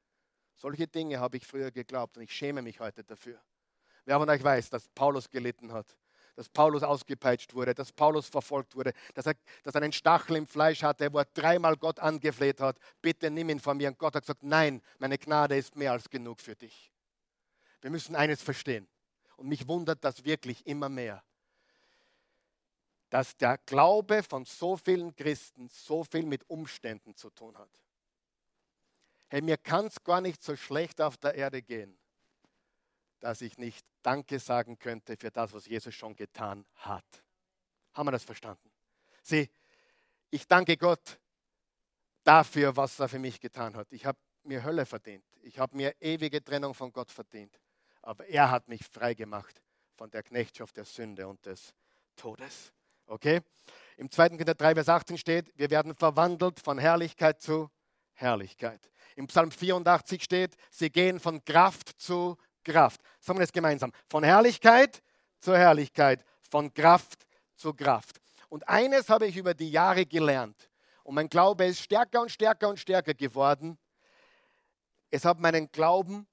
Solche 0.55 0.87
Dinge 0.87 1.19
habe 1.19 1.37
ich 1.37 1.47
früher 1.47 1.73
geglaubt 1.73 2.17
und 2.17 2.23
ich 2.23 2.33
schäme 2.33 2.63
mich 2.63 2.79
heute 2.79 3.03
dafür. 3.03 3.41
Wer 4.05 4.19
von 4.19 4.31
euch 4.31 4.43
weiß, 4.43 4.71
dass 4.71 4.89
Paulus 4.89 5.29
gelitten 5.29 5.73
hat, 5.73 5.97
dass 6.37 6.49
Paulus 6.49 6.83
ausgepeitscht 6.83 7.55
wurde, 7.55 7.75
dass 7.75 7.91
Paulus 7.91 8.29
verfolgt 8.29 8.77
wurde, 8.77 8.93
dass 9.15 9.27
er, 9.27 9.35
dass 9.65 9.75
er 9.75 9.83
einen 9.83 9.93
Stachel 9.93 10.37
im 10.37 10.47
Fleisch 10.47 10.83
hatte, 10.83 11.13
wo 11.13 11.19
er 11.19 11.25
dreimal 11.25 11.77
Gott 11.77 11.99
angefleht 11.99 12.61
hat, 12.61 12.79
bitte 13.03 13.31
nimm 13.31 13.49
ihn 13.49 13.61
von 13.61 13.77
mir. 13.77 13.89
Und 13.89 13.99
Gott 13.99 14.15
hat 14.15 14.23
gesagt, 14.23 14.45
nein, 14.45 14.81
meine 14.99 15.19
Gnade 15.19 15.57
ist 15.57 15.75
mehr 15.75 15.93
als 15.93 16.09
genug 16.09 16.41
für 16.41 16.55
dich. 16.55 16.93
Wir 17.81 17.91
müssen 17.91 18.15
eines 18.15 18.43
verstehen. 18.43 18.89
Und 19.37 19.49
mich 19.49 19.67
wundert 19.69 20.05
das 20.05 20.25
wirklich 20.25 20.67
immer 20.67 20.89
mehr, 20.89 21.23
dass 23.11 23.37
der 23.37 23.59
Glaube 23.59 24.23
von 24.23 24.45
so 24.45 24.77
vielen 24.77 25.15
Christen 25.15 25.69
so 25.69 26.05
viel 26.05 26.27
mit 26.27 26.49
Umständen 26.49 27.15
zu 27.15 27.31
tun 27.31 27.57
hat. 27.57 27.71
Hey, 29.29 29.43
mir 29.43 29.57
kann 29.57 29.87
es 29.87 30.03
gar 30.03 30.21
nicht 30.21 30.43
so 30.43 30.57
schlecht 30.57 31.01
auf 31.01 31.17
der 31.17 31.35
Erde 31.35 31.63
gehen 31.63 31.99
dass 33.25 33.41
ich 33.41 33.57
nicht 33.57 33.87
Danke 34.03 34.39
sagen 34.39 34.79
könnte 34.79 35.17
für 35.17 35.31
das, 35.31 35.55
was 35.55 35.65
Jesus 35.65 35.95
schon 35.95 36.15
getan 36.15 36.67
hat. 36.75 37.25
Haben 37.95 38.09
wir 38.09 38.13
das 38.13 38.23
verstanden? 38.23 38.71
Sieh, 39.23 39.49
ich 40.29 40.47
danke 40.47 40.77
Gott 40.77 41.19
dafür, 42.23 42.77
was 42.77 43.01
er 43.01 43.09
für 43.09 43.19
mich 43.19 43.41
getan 43.41 43.77
hat. 43.77 43.91
Ich 43.93 44.05
habe 44.05 44.19
mir 44.43 44.63
Hölle 44.63 44.85
verdient. 44.85 45.25
Ich 45.41 45.59
habe 45.59 45.75
mir 45.75 45.95
ewige 46.03 46.45
Trennung 46.45 46.75
von 46.75 46.93
Gott 46.93 47.11
verdient. 47.11 47.59
Aber 48.05 48.27
er 48.27 48.51
hat 48.51 48.69
mich 48.69 48.83
frei 48.85 49.15
gemacht 49.15 49.63
von 49.97 50.11
der 50.11 50.23
Knechtschaft 50.23 50.77
der 50.77 50.85
Sünde 50.85 51.27
und 51.27 51.45
des 51.47 51.75
Todes. 52.17 52.73
Okay? 53.07 53.41
Im 53.97 54.11
2. 54.11 54.31
Korinther 54.31 54.55
3, 54.55 54.75
Vers 54.75 54.89
18 54.91 55.19
steht, 55.19 55.53
wir 55.57 55.71
werden 55.71 55.95
verwandelt 55.95 56.61
von 56.61 56.79
Herrlichkeit 56.79 57.41
zu 57.41 57.71
Herrlichkeit. 58.13 58.91
Im 59.17 59.27
Psalm 59.27 59.51
84 59.51 60.23
steht, 60.23 60.55
sie 60.71 60.91
gehen 60.91 61.19
von 61.19 61.43
Kraft 61.45 61.99
zu 61.99 62.37
Kraft. 62.63 63.01
Sagen 63.21 63.39
wir 63.39 63.45
das 63.45 63.53
gemeinsam. 63.53 63.91
Von 64.09 64.23
Herrlichkeit 64.23 65.03
zur 65.41 65.57
Herrlichkeit, 65.57 66.25
von 66.51 66.73
Kraft 66.75 67.27
zu 67.55 67.73
Kraft. 67.73 68.21
Und 68.51 68.69
eines 68.69 69.09
habe 69.09 69.27
ich 69.27 69.37
über 69.37 69.55
die 69.55 69.71
Jahre 69.71 70.05
gelernt. 70.05 70.69
Und 71.05 71.15
mein 71.15 71.29
Glaube 71.29 71.65
ist 71.65 71.81
stärker 71.81 72.21
und 72.21 72.31
stärker 72.31 72.69
und 72.69 72.79
stärker 72.79 73.15
geworden. 73.15 73.79
Es 75.11 75.25
hat 75.25 75.39
meinen 75.39 75.71
Glauben 75.71 76.27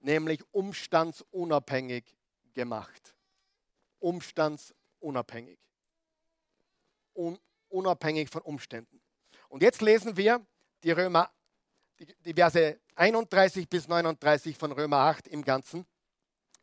nämlich 0.00 0.42
umstandsunabhängig 0.52 2.16
gemacht. 2.54 3.14
Umstandsunabhängig. 3.98 5.58
Un 7.14 7.38
unabhängig 7.68 8.30
von 8.30 8.42
Umständen. 8.42 9.00
Und 9.48 9.62
jetzt 9.62 9.82
lesen 9.82 10.16
wir 10.16 10.44
die 10.82 10.92
Römer 10.92 11.30
die 12.24 12.34
Verse 12.34 12.80
31 12.94 13.68
bis 13.68 13.88
39 13.88 14.56
von 14.56 14.72
Römer 14.72 14.98
8 14.98 15.28
im 15.28 15.44
Ganzen. 15.44 15.86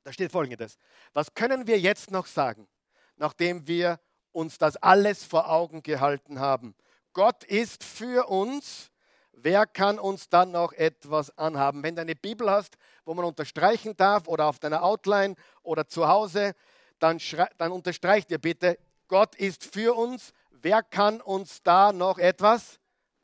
Da 0.03 0.13
steht 0.13 0.31
folgendes. 0.31 0.77
Was 1.13 1.33
können 1.33 1.67
wir 1.67 1.79
jetzt 1.79 2.11
noch 2.11 2.25
sagen, 2.25 2.67
nachdem 3.15 3.67
wir 3.67 3.99
uns 4.31 4.57
das 4.57 4.77
alles 4.77 5.23
vor 5.23 5.49
Augen 5.49 5.83
gehalten 5.83 6.39
haben? 6.39 6.75
Gott 7.13 7.43
ist 7.43 7.83
für 7.83 8.27
uns. 8.29 8.91
Wer 9.37 9.65
kann 9.65 9.99
uns 9.99 10.29
dann 10.29 10.51
noch 10.51 10.71
etwas 10.73 11.37
anhaben? 11.37 11.83
Wenn 11.83 11.95
du 11.95 12.01
eine 12.01 12.15
Bibel 12.15 12.49
hast, 12.49 12.77
wo 13.03 13.13
man 13.13 13.25
unterstreichen 13.25 13.95
darf 13.97 14.27
oder 14.27 14.45
auf 14.45 14.59
deiner 14.59 14.81
Outline 14.81 15.35
oder 15.61 15.87
zu 15.87 16.07
Hause, 16.07 16.53
dann, 16.99 17.19
dann 17.57 17.71
unterstreicht 17.71 18.31
ihr 18.31 18.39
bitte, 18.39 18.79
Gott 19.07 19.35
ist 19.35 19.65
für 19.65 19.95
uns. 19.95 20.31
Wer 20.51 20.81
kann 20.81 21.21
uns 21.21 21.61
da 21.61 21.91
noch 21.91 22.17
etwas 22.17 22.79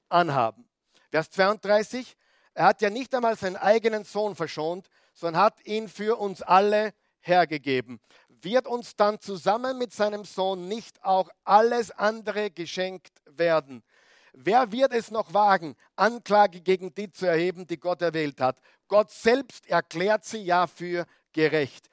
anhaben? 0.09 0.67
Vers 1.09 1.31
32, 1.31 2.17
er 2.53 2.65
hat 2.65 2.81
ja 2.81 2.89
nicht 2.89 3.15
einmal 3.15 3.37
seinen 3.37 3.55
eigenen 3.55 4.03
Sohn 4.03 4.35
verschont, 4.35 4.89
sondern 5.13 5.41
hat 5.41 5.65
ihn 5.65 5.87
für 5.87 6.19
uns 6.19 6.41
alle 6.41 6.93
hergegeben. 7.21 8.01
Wird 8.27 8.67
uns 8.67 8.95
dann 8.95 9.19
zusammen 9.19 9.77
mit 9.77 9.93
seinem 9.93 10.25
Sohn 10.25 10.67
nicht 10.67 11.03
auch 11.03 11.29
alles 11.43 11.91
andere 11.91 12.51
geschenkt 12.51 13.21
werden? 13.25 13.83
Wer 14.33 14.71
wird 14.71 14.93
es 14.93 15.11
noch 15.11 15.33
wagen, 15.33 15.75
Anklage 15.95 16.61
gegen 16.61 16.93
die 16.93 17.11
zu 17.11 17.25
erheben, 17.25 17.67
die 17.67 17.79
Gott 17.79 18.01
erwählt 18.01 18.39
hat? 18.39 18.59
Gott 18.87 19.11
selbst 19.11 19.67
erklärt 19.67 20.25
sie 20.25 20.39
ja 20.43 20.67
für 20.67 21.05
gerecht. 21.33 21.89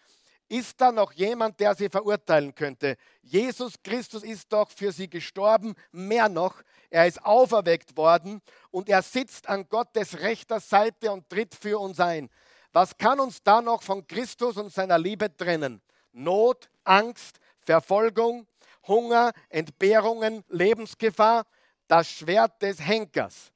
Ist 0.49 0.81
da 0.81 0.91
noch 0.91 1.13
jemand, 1.13 1.61
der 1.61 1.75
sie 1.75 1.91
verurteilen 1.91 2.55
könnte? 2.55 2.97
Jesus 3.21 3.75
Christus 3.83 4.23
ist 4.23 4.51
doch 4.51 4.71
für 4.71 4.93
sie 4.93 5.11
gestorben, 5.11 5.75
mehr 5.93 6.29
noch, 6.31 6.63
er 6.89 7.07
ist 7.07 7.23
auferweckt 7.23 7.97
worden 7.99 8.41
und 8.71 8.89
er 8.89 9.03
sitzt 9.03 9.47
an 9.47 9.69
Gottes 9.69 10.21
rechter 10.21 10.59
Seite 10.59 11.13
und 11.13 11.29
tritt 11.29 11.55
für 11.55 11.79
uns 11.79 12.01
ein. 12.01 12.31
Was 12.73 12.97
kann 12.97 13.21
uns 13.21 13.43
da 13.43 13.61
noch 13.61 13.83
von 13.83 14.07
Christus 14.07 14.57
und 14.57 14.73
seiner 14.73 14.99
Liebe 14.99 15.37
trennen? 15.37 15.83
Not, 16.13 16.71
Angst, 16.85 17.41
Verfolgung, 17.61 18.47
Hunger, 18.87 19.33
Entbehrungen, 19.51 20.45
Lebensgefahr, 20.49 21.45
das 21.89 22.11
Schwert 22.11 22.63
des 22.63 22.81
Henkers. 22.81 23.53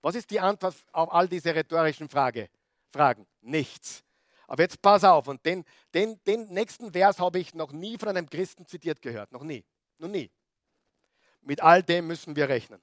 Was 0.00 0.14
ist 0.14 0.30
die 0.30 0.40
Antwort 0.40 0.76
auf 0.92 1.12
all 1.12 1.28
diese 1.28 1.54
rhetorischen 1.54 2.08
Frage, 2.08 2.48
Fragen? 2.92 3.26
Nichts. 3.40 4.04
Aber 4.46 4.62
jetzt 4.62 4.82
pass 4.82 5.02
auf, 5.04 5.28
und 5.28 5.44
den, 5.46 5.64
den, 5.94 6.22
den 6.24 6.48
nächsten 6.48 6.92
Vers 6.92 7.18
habe 7.18 7.38
ich 7.38 7.54
noch 7.54 7.72
nie 7.72 7.96
von 7.96 8.08
einem 8.08 8.28
Christen 8.28 8.66
zitiert 8.66 9.00
gehört. 9.00 9.32
Noch 9.32 9.42
nie. 9.42 9.64
Noch 9.98 10.08
nie. 10.08 10.30
Mit 11.40 11.62
all 11.62 11.82
dem 11.82 12.06
müssen 12.06 12.36
wir 12.36 12.48
rechnen. 12.48 12.80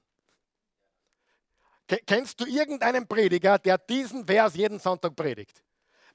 Kennst 2.06 2.40
du 2.40 2.46
irgendeinen 2.46 3.06
Prediger, 3.06 3.58
der 3.58 3.78
diesen 3.78 4.26
Vers 4.26 4.54
jeden 4.54 4.78
Sonntag 4.78 5.16
predigt? 5.16 5.62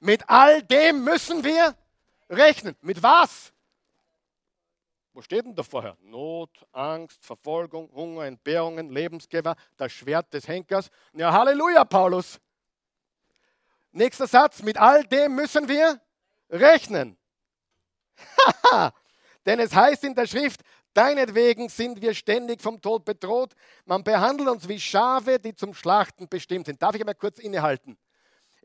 Mit 0.00 0.28
all 0.28 0.62
dem 0.62 1.04
müssen 1.04 1.44
wir 1.44 1.76
rechnen. 2.28 2.76
Mit 2.80 3.02
was? 3.02 3.52
Wo 5.16 5.22
steht 5.22 5.46
denn 5.46 5.54
da 5.54 5.62
vorher? 5.62 5.96
Not, 6.02 6.50
Angst, 6.72 7.24
Verfolgung, 7.24 7.90
Hunger, 7.94 8.26
Entbehrungen, 8.26 8.90
Lebensgefahr, 8.90 9.56
das 9.78 9.90
Schwert 9.90 10.30
des 10.34 10.46
Henkers. 10.46 10.90
Ja, 11.14 11.32
Halleluja, 11.32 11.86
Paulus. 11.86 12.38
Nächster 13.92 14.26
Satz, 14.26 14.62
mit 14.62 14.76
all 14.76 15.04
dem 15.04 15.34
müssen 15.34 15.66
wir 15.70 15.98
rechnen. 16.50 17.16
Denn 19.46 19.58
es 19.58 19.74
heißt 19.74 20.04
in 20.04 20.14
der 20.14 20.26
Schrift, 20.26 20.60
deinetwegen 20.92 21.70
sind 21.70 22.02
wir 22.02 22.12
ständig 22.12 22.60
vom 22.60 22.78
Tod 22.78 23.06
bedroht. 23.06 23.54
Man 23.86 24.04
behandelt 24.04 24.50
uns 24.50 24.68
wie 24.68 24.78
Schafe, 24.78 25.38
die 25.38 25.54
zum 25.54 25.72
Schlachten 25.72 26.28
bestimmt 26.28 26.66
sind. 26.66 26.82
Darf 26.82 26.94
ich 26.94 27.00
einmal 27.00 27.14
kurz 27.14 27.38
innehalten? 27.38 27.96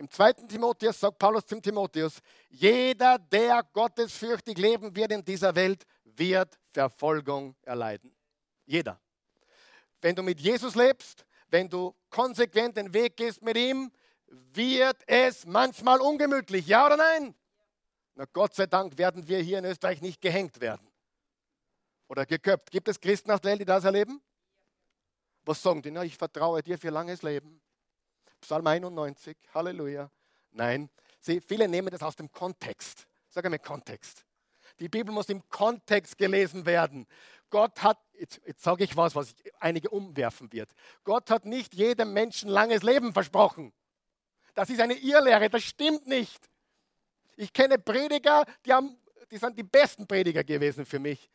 Im 0.01 0.09
zweiten 0.09 0.47
Timotheus 0.47 0.99
sagt 0.99 1.19
Paulus 1.19 1.45
zum 1.45 1.61
Timotheus, 1.61 2.21
jeder, 2.49 3.19
der 3.19 3.61
gottesfürchtig 3.71 4.57
leben 4.57 4.95
wird 4.95 5.11
in 5.11 5.23
dieser 5.23 5.53
Welt, 5.53 5.85
wird 6.17 6.59
Verfolgung 6.73 7.55
erleiden. 7.63 8.15
Jeder. 8.65 8.99
Wenn 10.01 10.15
du 10.15 10.23
mit 10.23 10.39
Jesus 10.39 10.75
lebst, 10.75 11.25
wenn 11.49 11.69
du 11.69 11.95
konsequent 12.09 12.77
den 12.77 12.93
Weg 12.93 13.17
gehst 13.17 13.41
mit 13.41 13.57
ihm, 13.57 13.91
wird 14.27 15.03
es 15.07 15.45
manchmal 15.45 15.99
ungemütlich. 15.99 16.67
Ja 16.67 16.85
oder 16.85 16.97
nein? 16.97 17.35
Na 18.15 18.25
Gott 18.31 18.55
sei 18.55 18.65
Dank 18.65 18.97
werden 18.97 19.27
wir 19.27 19.39
hier 19.39 19.59
in 19.59 19.65
Österreich 19.65 20.01
nicht 20.01 20.21
gehängt 20.21 20.59
werden 20.61 20.87
oder 22.07 22.25
geköpft. 22.25 22.71
Gibt 22.71 22.87
es 22.87 22.99
Christen 22.99 23.31
auf 23.31 23.41
der 23.41 23.51
Welt, 23.51 23.61
die 23.61 23.65
das 23.65 23.83
erleben? 23.83 24.21
Was 25.43 25.61
sagen 25.61 25.81
die? 25.81 25.91
Na, 25.91 26.03
ich 26.03 26.17
vertraue 26.17 26.61
dir 26.61 26.77
für 26.77 26.89
langes 26.89 27.21
Leben. 27.21 27.61
Psalm 28.41 28.67
91, 28.67 29.37
Halleluja. 29.53 30.09
Nein, 30.51 30.89
sie, 31.19 31.39
viele 31.41 31.67
nehmen 31.67 31.89
das 31.89 32.01
aus 32.01 32.15
dem 32.15 32.31
Kontext. 32.31 33.07
Sag 33.29 33.45
einmal 33.45 33.59
Kontext. 33.59 34.25
Die 34.81 34.89
Bibel 34.89 35.13
muss 35.13 35.29
im 35.29 35.47
Kontext 35.47 36.17
gelesen 36.17 36.65
werden. 36.65 37.05
Gott 37.51 37.83
hat, 37.83 37.99
jetzt, 38.13 38.41
jetzt 38.47 38.63
sage 38.63 38.83
ich 38.83 38.97
was, 38.97 39.13
was 39.13 39.35
einige 39.59 39.91
umwerfen 39.91 40.51
wird. 40.51 40.71
Gott 41.03 41.29
hat 41.29 41.45
nicht 41.45 41.75
jedem 41.75 42.13
Menschen 42.13 42.49
langes 42.49 42.81
Leben 42.81 43.13
versprochen. 43.13 43.71
Das 44.55 44.71
ist 44.71 44.81
eine 44.81 44.95
Irrlehre, 44.95 45.51
das 45.51 45.61
stimmt 45.61 46.07
nicht. 46.07 46.49
Ich 47.35 47.53
kenne 47.53 47.77
Prediger, 47.77 48.43
die, 48.65 48.73
haben, 48.73 48.97
die 49.29 49.37
sind 49.37 49.55
die 49.55 49.63
besten 49.63 50.07
Prediger 50.07 50.43
gewesen 50.43 50.83
für 50.83 50.99
mich. 50.99 51.29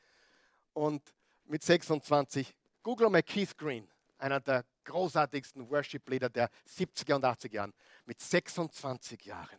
Und 0.72 1.02
mit 1.44 1.62
26, 1.62 2.52
Google 2.82 3.10
mal 3.10 3.22
Keith 3.22 3.56
Green, 3.56 3.86
einer 4.18 4.40
der 4.40 4.64
großartigsten 4.84 5.70
Worship-Leader 5.70 6.30
der 6.30 6.50
70er 6.68 7.14
und 7.14 7.24
80er 7.24 7.52
Jahren, 7.52 7.74
mit 8.06 8.20
26 8.20 9.24
Jahren. 9.24 9.58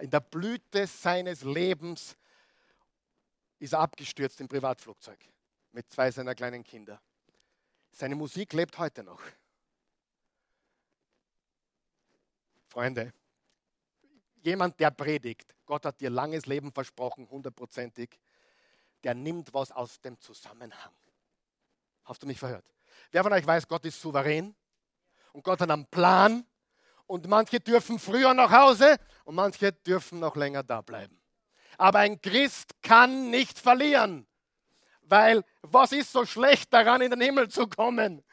In 0.00 0.10
der 0.10 0.20
Blüte 0.20 0.86
seines 0.86 1.42
Lebens 1.42 2.14
ist 3.58 3.72
er 3.72 3.80
abgestürzt 3.80 4.40
im 4.40 4.48
Privatflugzeug 4.48 5.18
mit 5.72 5.90
zwei 5.90 6.10
seiner 6.10 6.34
kleinen 6.34 6.64
Kinder. 6.64 7.00
Seine 7.92 8.14
Musik 8.14 8.52
lebt 8.52 8.78
heute 8.78 9.02
noch. 9.02 9.20
Freunde, 12.68 13.12
jemand, 14.42 14.78
der 14.80 14.90
predigt, 14.90 15.54
Gott 15.64 15.84
hat 15.86 16.00
dir 16.00 16.10
langes 16.10 16.46
Leben 16.46 16.72
versprochen, 16.72 17.28
hundertprozentig, 17.30 18.18
der 19.02 19.14
nimmt 19.14 19.52
was 19.54 19.72
aus 19.72 20.00
dem 20.00 20.20
Zusammenhang. 20.20 20.94
Hast 22.04 22.22
du 22.22 22.26
mich 22.26 22.38
verhört? 22.38 22.64
Wer 23.10 23.22
von 23.22 23.32
euch 23.32 23.46
weiß, 23.46 23.66
Gott 23.66 23.84
ist 23.84 24.00
souverän 24.00 24.54
und 25.32 25.42
Gott 25.42 25.60
hat 25.60 25.70
einen 25.70 25.86
Plan 25.86 26.46
und 27.06 27.26
manche 27.28 27.60
dürfen 27.60 27.98
früher 27.98 28.34
nach 28.34 28.50
Hause 28.50 28.96
und 29.24 29.34
manche 29.34 29.72
dürfen 29.72 30.20
noch 30.20 30.36
länger 30.36 30.62
da 30.62 30.80
bleiben. 30.80 31.20
Aber 31.78 32.00
ein 32.00 32.20
Christ 32.20 32.74
kann 32.82 33.30
nicht 33.30 33.58
verlieren, 33.58 34.26
weil 35.02 35.44
was 35.62 35.92
ist 35.92 36.12
so 36.12 36.24
schlecht 36.24 36.72
daran, 36.72 37.00
in 37.00 37.10
den 37.10 37.20
Himmel 37.20 37.48
zu 37.48 37.66
kommen? 37.66 38.24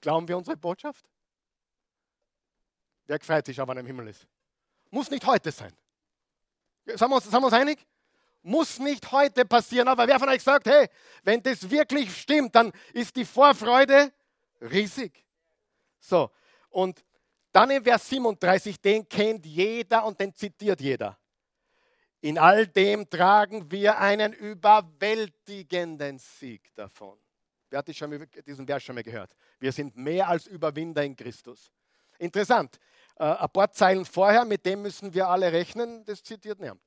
Glauben 0.00 0.28
wir 0.28 0.36
unsere 0.36 0.56
Botschaft? 0.56 1.04
Wer 3.06 3.18
gefreut 3.18 3.46
sich, 3.46 3.60
aber 3.60 3.76
im 3.76 3.86
Himmel 3.86 4.08
ist? 4.08 4.26
Muss 4.90 5.10
nicht 5.10 5.26
heute 5.26 5.50
sein. 5.50 5.72
Sind 6.86 7.00
wir, 7.00 7.16
uns, 7.16 7.24
sind 7.24 7.32
wir 7.32 7.44
uns 7.44 7.52
einig? 7.52 7.86
Muss 8.42 8.78
nicht 8.78 9.10
heute 9.10 9.44
passieren, 9.44 9.88
aber 9.88 10.06
wer 10.06 10.18
von 10.18 10.28
euch 10.28 10.42
sagt, 10.42 10.66
hey, 10.66 10.88
wenn 11.22 11.42
das 11.42 11.68
wirklich 11.70 12.14
stimmt, 12.16 12.54
dann 12.54 12.72
ist 12.92 13.16
die 13.16 13.24
Vorfreude 13.24 14.12
riesig. 14.60 15.24
So, 15.98 16.30
und 16.68 17.02
dann 17.52 17.70
in 17.70 17.82
Vers 17.82 18.08
37, 18.08 18.80
den 18.80 19.08
kennt 19.08 19.46
jeder 19.46 20.04
und 20.04 20.20
den 20.20 20.34
zitiert 20.34 20.80
jeder. 20.80 21.18
In 22.24 22.38
all 22.38 22.66
dem 22.66 23.10
tragen 23.10 23.70
wir 23.70 23.98
einen 23.98 24.32
überwältigenden 24.32 26.16
Sieg 26.16 26.74
davon. 26.74 27.18
Wer 27.68 27.80
hat 27.80 27.86
diesen 28.46 28.66
Vers 28.66 28.82
schon 28.82 28.94
mal 28.94 29.02
gehört? 29.02 29.36
Wir 29.60 29.70
sind 29.70 29.94
mehr 29.94 30.26
als 30.26 30.46
Überwinder 30.46 31.04
in 31.04 31.14
Christus. 31.14 31.70
Interessant. 32.18 32.80
Äh, 33.16 33.24
ein 33.24 33.50
paar 33.50 33.70
Zeilen 33.72 34.06
vorher, 34.06 34.46
mit 34.46 34.64
dem 34.64 34.80
müssen 34.80 35.12
wir 35.12 35.28
alle 35.28 35.52
rechnen, 35.52 36.02
das 36.06 36.22
zitiert 36.22 36.60
niemand. 36.60 36.80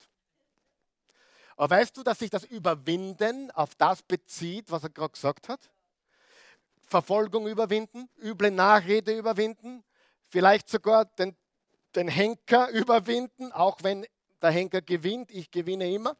Aber 1.55 1.75
weißt 1.75 1.95
du, 1.95 2.01
dass 2.01 2.17
sich 2.17 2.31
das 2.31 2.43
Überwinden 2.43 3.51
auf 3.51 3.75
das 3.75 4.01
bezieht, 4.01 4.71
was 4.71 4.81
er 4.81 4.89
gerade 4.89 5.11
gesagt 5.11 5.49
hat? 5.49 5.69
Verfolgung 6.87 7.45
überwinden, 7.45 8.09
üble 8.23 8.49
Nachrede 8.49 9.15
überwinden, 9.15 9.83
vielleicht 10.29 10.67
sogar 10.67 11.05
den, 11.05 11.37
den 11.93 12.07
Henker 12.07 12.69
überwinden, 12.69 13.51
auch 13.51 13.77
wenn 13.83 14.03
der 14.41 14.51
Henker 14.51 14.81
gewinnt, 14.81 15.31
ich 15.31 15.49
gewinne 15.49 15.91
immer. 15.91 16.17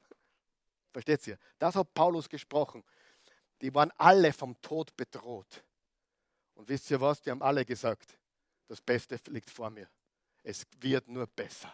Versteht 0.92 1.28
ihr? 1.28 1.38
Das 1.60 1.76
hat 1.76 1.94
Paulus 1.94 2.28
gesprochen. 2.28 2.84
Die 3.62 3.74
waren 3.74 3.92
alle 3.98 4.34
vom 4.34 4.60
Tod 4.62 4.96
bedroht. 4.96 5.64
Und 6.56 6.68
wisst 6.70 6.90
ihr 6.92 7.00
was? 7.00 7.22
Die 7.22 7.30
haben 7.30 7.42
alle 7.42 7.66
gesagt, 7.66 8.18
das 8.68 8.82
Beste 8.82 9.20
liegt 9.28 9.50
vor 9.50 9.70
mir. 9.70 9.90
Es 10.44 10.66
wird 10.80 11.08
nur 11.08 11.28
besser. 11.28 11.74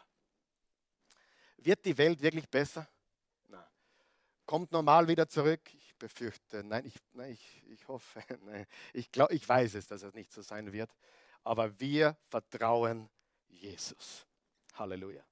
Wird 1.57 1.85
die 1.85 1.97
Welt 1.97 2.21
wirklich 2.21 2.49
besser? 2.49 2.87
Nein. 3.47 3.63
Kommt 4.45 4.71
normal 4.71 5.07
wieder 5.07 5.27
zurück? 5.27 5.61
Ich 5.73 5.95
befürchte, 5.95 6.63
nein, 6.63 6.85
ich, 6.85 6.95
nein, 7.13 7.31
ich, 7.31 7.63
ich 7.69 7.87
hoffe, 7.87 8.21
nein. 8.41 8.65
Ich, 8.91 9.11
glaub, 9.11 9.31
ich 9.31 9.47
weiß 9.47 9.75
es, 9.75 9.87
dass 9.87 10.03
es 10.03 10.13
nicht 10.13 10.33
so 10.33 10.41
sein 10.41 10.71
wird. 10.73 10.89
Aber 11.43 11.79
wir 11.79 12.17
vertrauen 12.27 13.09
Jesus. 13.47 14.25
Halleluja. 14.73 15.23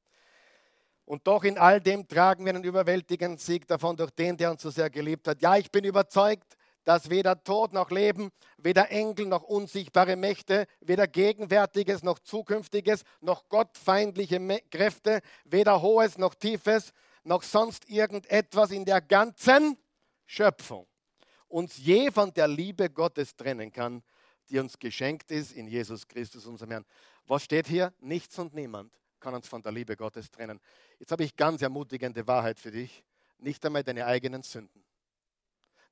Und 1.06 1.28
doch 1.28 1.44
in 1.44 1.58
all 1.58 1.82
dem 1.82 2.08
tragen 2.08 2.46
wir 2.46 2.54
einen 2.54 2.64
überwältigenden 2.64 3.38
Sieg 3.38 3.68
davon 3.68 3.98
durch 3.98 4.12
den, 4.12 4.38
der 4.38 4.52
uns 4.52 4.62
so 4.62 4.70
sehr 4.70 4.90
geliebt 4.90 5.28
hat. 5.28 5.42
Ja, 5.42 5.58
ich 5.58 5.72
bin 5.72 5.84
überzeugt, 5.84 6.56
dass 6.84 7.10
weder 7.10 7.44
Tod 7.44 7.74
noch 7.74 7.92
Leben, 7.92 8.32
weder 8.58 8.90
Engel 8.92 9.28
noch 9.28 9.44
unsichtbare 9.44 10.16
Mächte, 10.16 10.66
weder 10.80 11.08
Gegenwärtiges 11.08 12.04
noch 12.04 12.20
Zukünftiges, 12.20 13.04
noch 13.20 13.50
gottfeindliche 13.50 14.40
Kräfte, 14.72 15.22
weder 15.46 15.82
Hohes 15.82 16.18
noch 16.18 16.34
Tiefes, 16.34 16.94
noch 17.24 17.44
sonst 17.44 17.88
irgendetwas 17.90 18.72
in 18.72 18.86
der 18.86 19.02
ganzen 19.02 19.78
Schöpfung 20.26 20.88
uns 21.48 21.78
je 21.78 22.12
von 22.12 22.34
der 22.34 22.48
Liebe 22.48 22.90
Gottes 22.90 23.36
trennen 23.36 23.72
kann, 23.72 24.02
die 24.50 24.60
uns 24.60 24.80
geschenkt 24.80 25.32
ist 25.32 25.52
in 25.52 25.68
Jesus 25.68 26.08
Christus, 26.08 26.46
unserem 26.46 26.72
Herrn. 26.72 26.86
Was 27.28 27.44
steht 27.44 27.68
hier? 27.68 27.94
Nichts 28.00 28.40
und 28.40 28.54
niemand 28.54 29.01
kann 29.22 29.34
uns 29.34 29.48
von 29.48 29.62
der 29.62 29.72
Liebe 29.72 29.96
Gottes 29.96 30.30
trennen. 30.30 30.60
Jetzt 31.00 31.14
habe 31.14 31.24
ich 31.24 31.38
ganz 31.38 31.62
ermutigende 31.62 32.28
Wahrheit 32.28 32.60
für 32.60 32.72
dich. 32.72 33.04
Nicht 33.38 33.66
einmal 33.66 33.84
deine 33.84 34.06
eigenen 34.06 34.44
Sünden 34.44 34.84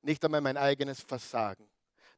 nicht 0.02 0.24
einmal 0.24 0.40
mein 0.40 0.56
eigenes 0.56 1.00
Versagen, 1.00 1.68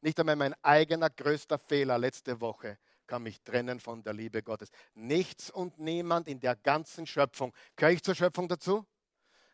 nicht 0.01 0.19
einmal 0.19 0.37
mein 0.37 0.55
eigener 0.63 1.11
größter 1.11 1.59
Fehler 1.59 1.99
letzte 1.99 2.41
Woche 2.41 2.79
kann 3.07 3.23
mich 3.25 3.41
trennen 3.43 3.79
von 3.79 4.03
der 4.03 4.15
Liebe 4.15 4.43
Gottes. 4.43 4.71
Nichts 4.95 5.51
und 5.51 5.79
niemand 5.79 6.29
in 6.29 6.41
der 6.41 6.57
ganzen 6.57 7.07
Schöpfung. 7.07 7.53
Gehöre 7.77 7.93
ich 7.93 8.03
zur 8.03 8.15
Schöpfung 8.15 8.49
dazu? 8.49 8.87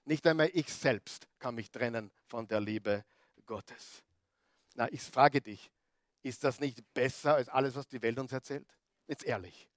Nicht 0.05 0.27
einmal 0.27 0.51
ich 0.53 0.73
selbst 0.73 1.27
kann 1.38 1.55
mich 1.55 1.71
trennen 1.71 2.11
von 2.27 2.47
der 2.47 2.61
Liebe 2.61 3.05
Gottes. 3.47 4.05
Na, 4.75 4.90
ich 4.92 5.03
frage 5.03 5.40
dich, 5.40 5.71
ist 6.23 6.44
das 6.44 6.61
nicht 6.61 6.83
besser 6.94 7.35
als 7.35 7.49
alles, 7.49 7.75
was 7.75 7.88
die 7.88 8.01
Welt 8.01 8.18
uns 8.18 8.33
erzählt? 8.33 8.66
Jetzt 9.07 9.25
ehrlich. 9.25 9.68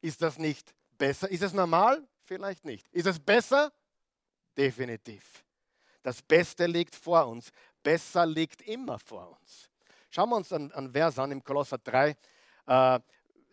Ist 0.00 0.22
das 0.22 0.38
nicht 0.38 0.74
besser? 1.00 1.28
Ist 1.28 1.42
es 1.42 1.52
normal? 1.52 2.06
Vielleicht 2.24 2.64
nicht. 2.64 2.86
Ist 2.92 3.06
es 3.06 3.18
besser? 3.18 3.72
Definitiv. 4.56 5.44
Das 6.02 6.22
Beste 6.22 6.66
liegt 6.66 6.94
vor 6.94 7.26
uns. 7.26 7.50
Besser 7.82 8.26
liegt 8.26 8.62
immer 8.62 8.98
vor 8.98 9.38
uns. 9.40 9.70
Schauen 10.10 10.28
wir 10.28 10.36
uns 10.36 10.52
einen, 10.52 10.92
Vers 10.92 11.18
an 11.18 11.32
im 11.32 11.42
Kolosser 11.42 11.78
3. 11.78 12.10
Äh, 12.66 13.00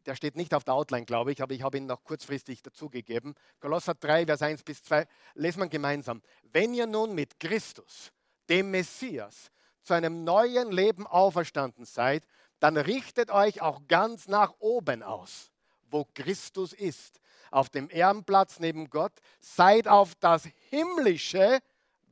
der 0.05 0.15
steht 0.15 0.35
nicht 0.35 0.53
auf 0.53 0.63
der 0.63 0.73
Outline, 0.73 1.05
glaube 1.05 1.31
ich, 1.31 1.41
aber 1.41 1.53
ich 1.53 1.61
habe 1.61 1.77
ihn 1.77 1.85
noch 1.85 2.03
kurzfristig 2.03 2.61
dazugegeben. 2.61 3.35
Kolosser 3.59 3.95
3, 3.95 4.25
Vers 4.25 4.41
1 4.41 4.63
bis 4.63 4.83
2. 4.83 5.07
Lesen 5.35 5.61
wir 5.61 5.67
gemeinsam. 5.67 6.21
Wenn 6.43 6.73
ihr 6.73 6.87
nun 6.87 7.13
mit 7.13 7.39
Christus, 7.39 8.11
dem 8.49 8.71
Messias, 8.71 9.51
zu 9.83 9.93
einem 9.93 10.23
neuen 10.23 10.71
Leben 10.71 11.07
auferstanden 11.07 11.85
seid, 11.85 12.23
dann 12.59 12.75
richtet 12.75 13.31
euch 13.31 13.61
auch 13.61 13.87
ganz 13.87 14.27
nach 14.27 14.53
oben 14.59 15.03
aus, 15.03 15.51
wo 15.89 16.05
Christus 16.13 16.73
ist, 16.73 17.21
auf 17.51 17.69
dem 17.69 17.89
Ehrenplatz 17.89 18.59
neben 18.59 18.89
Gott. 18.89 19.13
Seid 19.39 19.87
auf 19.87 20.15
das 20.15 20.47
Himmlische 20.69 21.59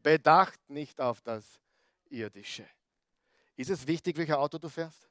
bedacht 0.04 0.60
nicht 0.70 1.02
auf 1.02 1.22
das 1.22 1.60
Irdische. 2.10 2.68
Ist 3.56 3.70
es 3.70 3.88
wichtig, 3.88 4.18
welches 4.18 4.36
Auto 4.36 4.58
du 4.58 4.70
fährst? 4.70 5.10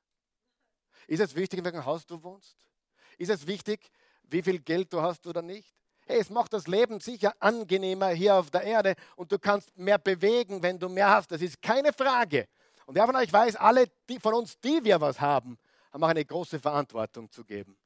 Ist 1.07 1.21
es 1.21 1.35
wichtig, 1.35 1.59
in 1.59 1.65
welchem 1.65 1.85
Haus 1.85 2.07
du 2.07 2.23
wohnst? 2.23 2.57
Ist 3.19 3.31
es 3.31 3.47
wichtig, 3.47 3.91
wie 4.25 4.43
viel 4.43 4.61
Geld 4.61 4.93
du 4.93 5.03
hast 5.03 5.27
oder 5.27 5.43
nicht? 5.43 5.75
Hey, 6.07 6.21
es 6.21 6.31
macht 6.31 6.53
das 6.53 6.67
Leben 6.67 7.01
sicher 7.01 7.35
angenehmer 7.41 8.11
hier 8.11 8.35
auf 8.35 8.51
der 8.51 8.63
Erde 8.63 8.95
und 9.17 9.33
du 9.33 9.39
kannst 9.39 9.77
mehr 9.77 9.99
bewegen, 9.99 10.63
wenn 10.63 10.79
du 10.79 10.89
mehr 10.89 11.11
hast. 11.11 11.31
Das 11.33 11.41
ist 11.41 11.63
keine 11.63 11.93
Frage. 11.93 12.47
Und 12.87 12.95
wer 12.95 13.07
von 13.07 13.17
euch 13.17 13.33
weiß, 13.33 13.57
alle 13.57 13.87
die 14.09 14.21
von 14.21 14.35
uns, 14.35 14.61
die 14.61 14.85
wir 14.85 15.01
was 15.01 15.21
haben, 15.21 15.59
haben 15.93 16.05
auch 16.05 16.09
eine 16.09 16.25
große 16.25 16.61
Verantwortung 16.61 17.31
zu 17.31 17.45
geben. 17.45 17.77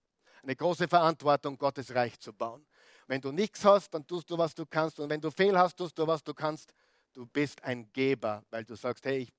Eine 0.43 0.57
große 0.57 0.89
Verantwortung, 0.89 1.59
Gottes 1.59 1.95
Reich 1.95 2.19
zu 2.19 2.33
bauen. 2.33 2.67
Wenn 3.07 3.21
du 3.21 3.33
nichts 3.33 3.65
hast, 3.65 3.91
dann 3.91 4.07
tust 4.07 4.31
du, 4.31 4.37
was 4.37 4.55
du 4.55 4.67
kannst. 4.67 5.01
Und 5.01 5.09
wenn 5.09 5.21
du 5.21 5.31
Fehl 5.31 5.59
hast, 5.59 5.77
tust 5.77 5.99
du, 5.99 6.07
was 6.07 6.23
du 6.23 6.35
kannst. 6.35 6.73
Du 7.13 7.27
bist 7.27 7.63
ein 7.65 7.91
Geber, 7.93 8.45
weil 8.51 8.65
du 8.65 8.75
sagst, 8.75 9.05
hey, 9.07 9.19
ich 9.19 9.33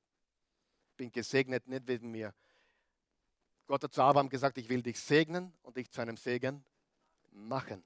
bin 0.98 1.12
gesegnet, 1.12 1.68
nicht 1.68 1.88
wegen 1.88 2.12
mir. 2.12 2.34
Gott 3.68 3.84
hat 3.84 3.94
zu 3.94 4.02
Abraham 4.02 4.30
gesagt, 4.30 4.58
ich 4.58 4.68
will 4.68 4.82
dich 4.82 5.00
segnen 5.00 5.54
und 5.62 5.78
dich 5.78 5.92
zu 5.92 6.02
einem 6.02 6.18
Segen 6.18 6.66
machen. 7.32 7.84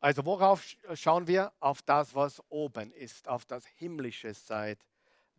Also 0.00 0.24
worauf 0.24 0.64
schauen 0.94 1.26
wir? 1.26 1.52
Auf 1.60 1.82
das, 1.82 2.14
was 2.14 2.42
oben 2.48 2.90
ist, 2.92 3.28
auf 3.28 3.44
das 3.44 3.64
himmlische 3.66 4.34
Seid 4.34 4.78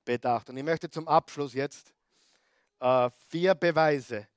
bedacht. 0.05 0.49
Und 0.49 0.57
ich 0.57 0.63
möchte 0.63 0.89
zum 0.89 1.07
Abschluss 1.07 1.53
jetzt 1.53 1.93
äh, 2.79 3.09
vier 3.29 3.55
Beweise, 3.55 4.27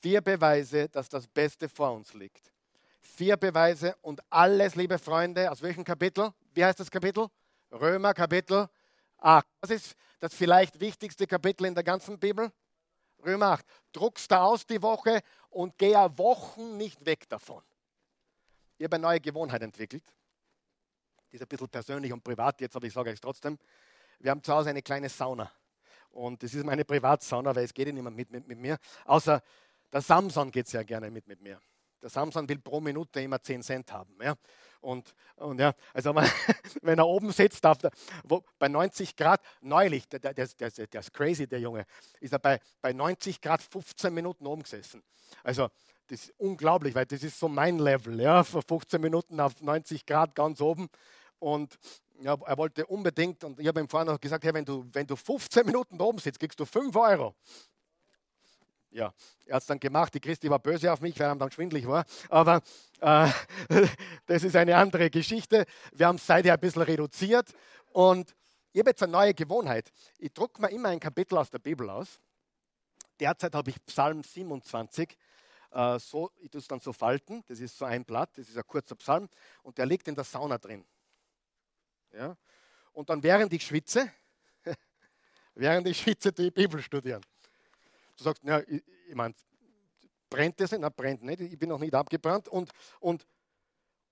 vier 0.00 0.20
Beweise, 0.20 0.88
dass 0.88 1.08
das 1.08 1.26
Beste 1.26 1.68
vor 1.68 1.92
uns 1.92 2.14
liegt. 2.14 2.52
Vier 3.00 3.36
Beweise 3.36 3.96
und 4.02 4.20
alles, 4.30 4.74
liebe 4.74 4.98
Freunde, 4.98 5.50
aus 5.50 5.62
welchem 5.62 5.84
Kapitel? 5.84 6.32
Wie 6.54 6.64
heißt 6.64 6.80
das 6.80 6.90
Kapitel? 6.90 7.28
Römer 7.70 8.14
Kapitel 8.14 8.68
8. 9.18 9.46
Das 9.60 9.70
ist 9.70 9.94
das 10.20 10.34
vielleicht 10.34 10.78
wichtigste 10.80 11.26
Kapitel 11.26 11.66
in 11.66 11.74
der 11.74 11.84
ganzen 11.84 12.18
Bibel. 12.18 12.50
Römer 13.24 13.52
8. 13.52 13.66
Druckst 13.92 14.30
da 14.30 14.44
aus 14.44 14.66
die 14.66 14.80
Woche 14.82 15.20
und 15.50 15.76
geh 15.78 15.92
ja 15.92 16.16
Wochen 16.18 16.76
nicht 16.76 17.04
weg 17.04 17.28
davon. 17.28 17.62
Ich 18.78 18.84
habe 18.84 18.96
eine 18.96 19.02
neue 19.02 19.20
Gewohnheit 19.20 19.62
entwickelt. 19.62 20.04
Die 21.30 21.36
ist 21.36 21.42
ein 21.42 21.48
bisschen 21.48 21.68
persönlich 21.68 22.12
und 22.12 22.22
privat 22.22 22.60
jetzt, 22.60 22.76
aber 22.76 22.86
ich 22.86 22.92
sage 22.92 23.10
euch 23.10 23.20
trotzdem. 23.20 23.58
Wir 24.18 24.30
haben 24.30 24.42
zu 24.42 24.52
Hause 24.52 24.70
eine 24.70 24.82
kleine 24.82 25.08
Sauna. 25.08 25.50
Und 26.10 26.42
das 26.42 26.54
ist 26.54 26.64
meine 26.64 26.84
Privatsauna, 26.84 27.54
weil 27.54 27.64
es 27.64 27.74
geht 27.74 27.92
nicht 27.92 28.02
mehr 28.02 28.10
mit, 28.10 28.30
mit, 28.30 28.46
mit 28.46 28.58
mir. 28.58 28.78
Außer 29.04 29.42
der 29.92 30.00
Samson 30.00 30.50
geht 30.50 30.68
sehr 30.68 30.84
gerne 30.84 31.10
mit 31.10 31.26
mit 31.26 31.40
mir. 31.40 31.60
Der 32.00 32.10
Samson 32.10 32.48
will 32.48 32.58
pro 32.58 32.80
Minute 32.80 33.20
immer 33.20 33.42
10 33.42 33.62
Cent 33.62 33.92
haben. 33.92 34.16
Ja? 34.22 34.34
Und, 34.80 35.14
und 35.36 35.58
ja, 35.58 35.74
also 35.92 36.14
wenn 36.82 36.98
er 36.98 37.06
oben 37.06 37.32
sitzt, 37.32 37.66
auf 37.66 37.78
der, 37.78 37.90
wo, 38.22 38.44
bei 38.58 38.68
90 38.68 39.16
Grad, 39.16 39.40
neulich, 39.60 40.08
der, 40.08 40.20
der, 40.20 40.34
der, 40.34 40.46
der, 40.46 41.00
ist 41.00 41.12
crazy, 41.12 41.48
der 41.48 41.60
Junge, 41.60 41.84
ist 42.20 42.32
er 42.32 42.38
bei, 42.38 42.60
bei 42.80 42.92
90 42.92 43.40
Grad 43.40 43.62
15 43.62 44.14
Minuten 44.14 44.46
oben 44.46 44.62
gesessen. 44.62 45.02
Also 45.42 45.68
das 46.06 46.24
ist 46.24 46.34
unglaublich, 46.38 46.94
weil 46.94 47.06
das 47.06 47.22
ist 47.22 47.38
so 47.38 47.48
mein 47.48 47.78
Level, 47.78 48.20
ja, 48.20 48.44
vor 48.44 48.62
15 48.62 49.00
Minuten 49.00 49.40
auf 49.40 49.60
90 49.60 50.06
Grad 50.06 50.34
ganz 50.34 50.60
oben. 50.60 50.88
Und 51.40 51.78
ja, 52.20 52.36
er 52.46 52.56
wollte 52.56 52.86
unbedingt, 52.86 53.44
und 53.44 53.58
ich 53.58 53.66
habe 53.66 53.80
ihm 53.80 53.88
vorhin 53.88 54.08
noch 54.08 54.20
gesagt, 54.20 54.44
hey, 54.44 54.54
wenn, 54.54 54.64
du, 54.64 54.86
wenn 54.92 55.06
du 55.06 55.16
15 55.16 55.66
Minuten 55.66 56.00
oben 56.00 56.18
sitzt, 56.18 56.38
kriegst 56.40 56.58
du 56.58 56.64
5 56.64 56.94
Euro. 56.96 57.34
Ja, 58.90 59.12
er 59.46 59.56
hat 59.56 59.62
es 59.62 59.66
dann 59.66 59.78
gemacht. 59.78 60.14
Die 60.14 60.20
Christi 60.20 60.48
war 60.48 60.58
böse 60.58 60.92
auf 60.92 61.00
mich, 61.00 61.18
weil 61.18 61.26
er 61.26 61.36
dann 61.36 61.52
schwindlig 61.52 61.86
war. 61.86 62.04
Aber 62.30 62.62
äh, 63.00 63.28
das 64.26 64.44
ist 64.44 64.56
eine 64.56 64.76
andere 64.76 65.10
Geschichte. 65.10 65.66
Wir 65.92 66.06
haben 66.06 66.16
es 66.16 66.26
seither 66.26 66.54
ein 66.54 66.60
bisschen 66.60 66.82
reduziert. 66.82 67.52
Und 67.92 68.34
ich 68.72 68.80
habe 68.80 68.90
jetzt 68.90 69.02
eine 69.02 69.12
neue 69.12 69.34
Gewohnheit. 69.34 69.92
Ich 70.18 70.32
drucke 70.32 70.62
mir 70.62 70.70
immer 70.70 70.88
ein 70.88 71.00
Kapitel 71.00 71.36
aus 71.36 71.50
der 71.50 71.58
Bibel 71.58 71.88
aus. 71.90 72.20
Derzeit 73.20 73.54
habe 73.54 73.70
ich 73.70 73.84
Psalm 73.86 74.22
27. 74.22 75.18
Äh, 75.70 75.98
so, 75.98 76.30
ich 76.38 76.50
tue 76.50 76.60
es 76.60 76.68
dann 76.68 76.80
so 76.80 76.92
falten. 76.92 77.44
Das 77.46 77.60
ist 77.60 77.76
so 77.76 77.84
ein 77.84 78.04
Blatt, 78.04 78.30
das 78.36 78.48
ist 78.48 78.56
ein 78.56 78.66
kurzer 78.66 78.94
Psalm. 78.94 79.28
Und 79.62 79.76
der 79.76 79.84
liegt 79.86 80.08
in 80.08 80.14
der 80.14 80.24
Sauna 80.24 80.56
drin. 80.56 80.84
Ja? 82.12 82.36
Und 82.92 83.10
dann 83.10 83.22
während 83.22 83.52
ich 83.52 83.66
schwitze, 83.66 84.10
während 85.54 85.86
ich 85.88 86.00
schwitze, 86.00 86.32
die 86.32 86.50
Bibel 86.50 86.80
studieren. 86.82 87.22
Du 88.18 88.24
sagst, 88.24 88.42
ja, 88.44 88.60
ich, 88.60 88.82
ich 89.08 89.14
meine, 89.14 89.34
brennt 90.28 90.60
das 90.60 90.72
nicht? 90.72 90.80
Nein, 90.80 90.92
brennt 90.94 91.22
nicht. 91.22 91.40
Ich 91.40 91.58
bin 91.58 91.70
noch 91.70 91.78
nicht 91.78 91.94
abgebrannt. 91.94 92.48
Und, 92.48 92.70
und, 93.00 93.26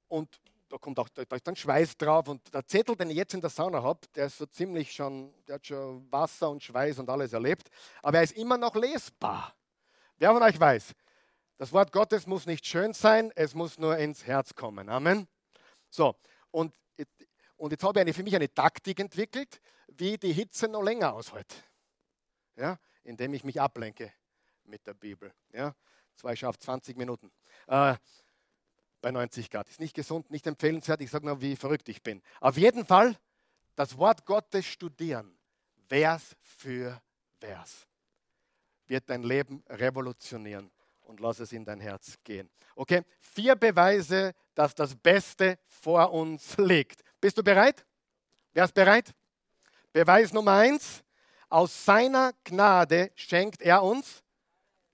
und 0.08 0.40
da 0.68 0.78
kommt 0.78 0.98
auch 0.98 1.08
da 1.10 1.22
ist 1.22 1.46
dann 1.46 1.56
Schweiß 1.56 1.96
drauf. 1.96 2.28
Und 2.28 2.54
der 2.54 2.66
Zettel, 2.66 2.96
den 2.96 3.10
ich 3.10 3.16
jetzt 3.16 3.34
in 3.34 3.40
der 3.40 3.50
Sauna 3.50 3.82
habe, 3.82 4.00
der 4.14 4.26
ist 4.26 4.38
so 4.38 4.46
ziemlich 4.46 4.92
schon, 4.92 5.34
der 5.46 5.56
hat 5.56 5.66
schon 5.66 6.10
Wasser 6.10 6.48
und 6.50 6.62
Schweiß 6.62 6.98
und 6.98 7.10
alles 7.10 7.32
erlebt. 7.32 7.68
Aber 8.02 8.18
er 8.18 8.24
ist 8.24 8.36
immer 8.36 8.56
noch 8.56 8.74
lesbar. 8.74 9.54
Wer 10.16 10.32
von 10.32 10.42
euch 10.42 10.58
weiß, 10.58 10.92
das 11.58 11.72
Wort 11.72 11.92
Gottes 11.92 12.26
muss 12.26 12.46
nicht 12.46 12.66
schön 12.66 12.94
sein, 12.94 13.30
es 13.34 13.54
muss 13.54 13.78
nur 13.78 13.96
ins 13.98 14.24
Herz 14.26 14.54
kommen. 14.54 14.88
Amen. 14.88 15.28
So, 15.90 16.16
und 16.50 16.74
und 17.56 17.70
jetzt 17.70 17.82
habe 17.82 17.98
ich 17.98 18.02
eine, 18.02 18.12
für 18.12 18.22
mich 18.22 18.36
eine 18.36 18.52
Taktik 18.52 19.00
entwickelt, 19.00 19.60
wie 19.88 20.18
die 20.18 20.32
Hitze 20.32 20.68
noch 20.68 20.82
länger 20.82 21.14
aushält. 21.14 21.64
Ja, 22.56 22.78
indem 23.06 23.34
ich 23.34 23.44
mich 23.44 23.60
ablenke 23.60 24.12
mit 24.64 24.86
der 24.86 24.94
Bibel. 24.94 25.32
Ja, 25.52 25.74
zwei 26.16 26.34
auf 26.46 26.58
20 26.58 26.96
Minuten. 26.96 27.30
Äh, 27.66 27.94
bei 29.00 29.10
90 29.10 29.50
Grad. 29.50 29.68
Ist 29.68 29.80
nicht 29.80 29.94
gesund, 29.94 30.30
nicht 30.30 30.46
empfehlenswert. 30.46 31.00
Ich 31.00 31.10
sage 31.10 31.26
nur, 31.26 31.40
wie 31.40 31.54
verrückt 31.56 31.88
ich 31.88 32.02
bin. 32.02 32.22
Auf 32.40 32.56
jeden 32.56 32.84
Fall 32.84 33.16
das 33.76 33.96
Wort 33.96 34.24
Gottes 34.24 34.66
studieren. 34.66 35.38
Vers 35.88 36.36
für 36.40 37.00
Vers. 37.38 37.86
Wird 38.86 39.08
dein 39.08 39.22
Leben 39.22 39.62
revolutionieren 39.68 40.70
und 41.02 41.20
lass 41.20 41.38
es 41.40 41.52
in 41.52 41.64
dein 41.64 41.80
Herz 41.80 42.18
gehen. 42.24 42.50
Okay? 42.74 43.02
Vier 43.20 43.54
Beweise, 43.54 44.34
dass 44.54 44.74
das 44.74 44.96
Beste 44.96 45.58
vor 45.68 46.12
uns 46.12 46.56
liegt. 46.56 47.02
Bist 47.20 47.38
du 47.38 47.44
bereit? 47.44 47.86
Wer 48.52 48.64
ist 48.64 48.74
bereit? 48.74 49.14
Beweis 49.92 50.32
Nummer 50.32 50.54
eins. 50.54 51.04
Aus 51.48 51.84
seiner 51.84 52.32
Gnade 52.44 53.12
schenkt 53.14 53.62
er 53.62 53.82
uns 53.82 54.22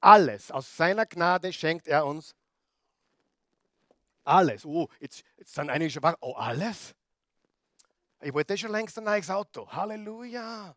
alles. 0.01 0.51
Aus 0.51 0.77
seiner 0.77 1.07
Gnade 1.07 1.53
schenkt 1.53 1.87
er 1.89 2.05
uns 2.05 2.35
alles. 4.25 4.65
Oh, 4.65 4.89
jetzt, 5.01 5.25
jetzt 5.37 5.55
sind 5.55 5.71
einige 5.71 5.91
schon 5.91 6.03
wach. 6.03 6.17
Oh, 6.21 6.35
alles? 6.35 6.95
Ich 8.21 8.33
wollte 8.33 8.57
schon 8.57 8.71
längst 8.71 8.97
ein 8.99 9.05
neues 9.05 9.31
Auto. 9.31 9.71
Halleluja. 9.71 10.75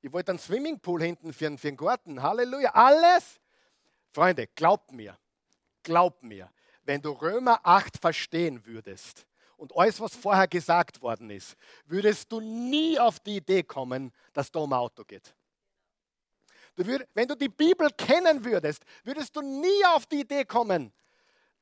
Ich 0.00 0.12
wollte 0.12 0.32
einen 0.32 0.38
Swimmingpool 0.38 1.02
hinten 1.02 1.32
für, 1.32 1.56
für 1.58 1.68
den 1.68 1.76
Garten. 1.76 2.22
Halleluja. 2.22 2.70
Alles? 2.70 3.40
Freunde, 4.12 4.46
glaubt 4.48 4.92
mir, 4.92 5.18
glaubt 5.82 6.22
mir, 6.22 6.50
wenn 6.84 7.02
du 7.02 7.12
Römer 7.12 7.60
8 7.62 7.98
verstehen 7.98 8.64
würdest, 8.64 9.26
und 9.58 9.76
alles, 9.76 10.00
was 10.00 10.14
vorher 10.14 10.46
gesagt 10.46 11.02
worden 11.02 11.30
ist, 11.30 11.56
würdest 11.84 12.30
du 12.30 12.40
nie 12.40 12.98
auf 12.98 13.20
die 13.20 13.36
Idee 13.36 13.64
kommen, 13.64 14.12
dass 14.32 14.50
da 14.50 14.60
um 14.60 14.72
Auto 14.72 15.04
geht. 15.04 15.34
Du 16.76 16.86
würd, 16.86 17.08
wenn 17.12 17.26
du 17.26 17.34
die 17.34 17.48
Bibel 17.48 17.90
kennen 17.90 18.44
würdest, 18.44 18.84
würdest 19.02 19.34
du 19.34 19.42
nie 19.42 19.84
auf 19.86 20.06
die 20.06 20.20
Idee 20.20 20.44
kommen, 20.44 20.92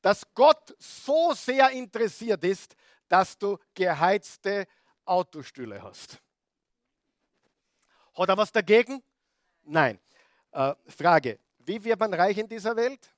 dass 0.03 0.23
Gott 0.35 0.77
so 0.79 1.33
sehr 1.33 1.71
interessiert 1.71 2.45
ist, 2.45 2.77
dass 3.09 3.37
du 3.39 3.59
geheizte 3.75 4.67
Autostühle 5.07 5.83
hast. 5.83 6.19
Hat 8.15 8.29
er 8.29 8.37
was 8.37 8.53
dagegen? 8.53 9.03
Nein. 9.65 9.99
Äh, 10.53 10.75
Frage, 10.87 11.39
wie 11.61 11.83
wird 11.83 11.99
man 11.99 12.13
reich 12.13 12.37
in 12.37 12.49
dieser 12.49 12.77
Welt? 12.77 13.11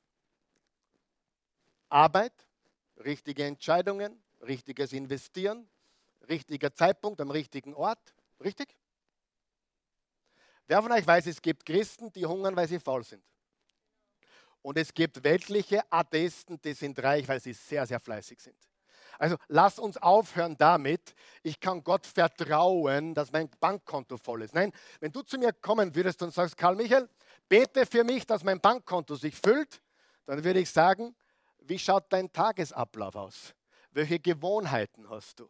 Arbeit, 1.88 2.32
richtige 2.98 3.44
Entscheidungen, 3.44 4.22
richtiges 4.40 4.92
Investieren, 4.92 5.68
richtiger 6.28 6.74
Zeitpunkt 6.74 7.20
am 7.20 7.30
richtigen 7.30 7.74
Ort. 7.74 8.14
Richtig? 8.42 8.76
Wer 10.66 10.82
von 10.82 10.92
euch 10.92 11.06
weiß, 11.06 11.26
es 11.26 11.40
gibt 11.40 11.64
Christen, 11.64 12.12
die 12.12 12.26
hungern, 12.26 12.54
weil 12.54 12.68
sie 12.68 12.78
faul 12.78 13.02
sind. 13.02 13.24
Und 14.60 14.76
es 14.76 14.92
gibt 14.92 15.24
weltliche 15.24 15.82
Atheisten, 15.90 16.60
die 16.60 16.74
sind 16.74 17.02
reich, 17.02 17.26
weil 17.26 17.40
sie 17.40 17.54
sehr, 17.54 17.86
sehr 17.86 18.00
fleißig 18.00 18.40
sind. 18.40 18.56
Also 19.18 19.36
lass 19.48 19.78
uns 19.78 19.96
aufhören 19.96 20.56
damit, 20.56 21.14
ich 21.42 21.58
kann 21.58 21.82
Gott 21.82 22.06
vertrauen, 22.06 23.14
dass 23.14 23.32
mein 23.32 23.48
Bankkonto 23.58 24.16
voll 24.16 24.42
ist. 24.42 24.54
Nein, 24.54 24.72
wenn 25.00 25.10
du 25.10 25.22
zu 25.22 25.38
mir 25.38 25.52
kommen 25.52 25.94
würdest 25.94 26.22
und 26.22 26.32
sagst, 26.32 26.56
Karl 26.56 26.76
Michael, 26.76 27.08
bete 27.48 27.84
für 27.84 28.04
mich, 28.04 28.26
dass 28.26 28.44
mein 28.44 28.60
Bankkonto 28.60 29.16
sich 29.16 29.34
füllt, 29.34 29.80
dann 30.26 30.44
würde 30.44 30.60
ich 30.60 30.70
sagen, 30.70 31.16
wie 31.60 31.78
schaut 31.78 32.12
dein 32.12 32.32
Tagesablauf 32.32 33.16
aus? 33.16 33.54
Welche 33.90 34.18
Gewohnheiten 34.18 35.08
hast 35.08 35.40
du? 35.40 35.48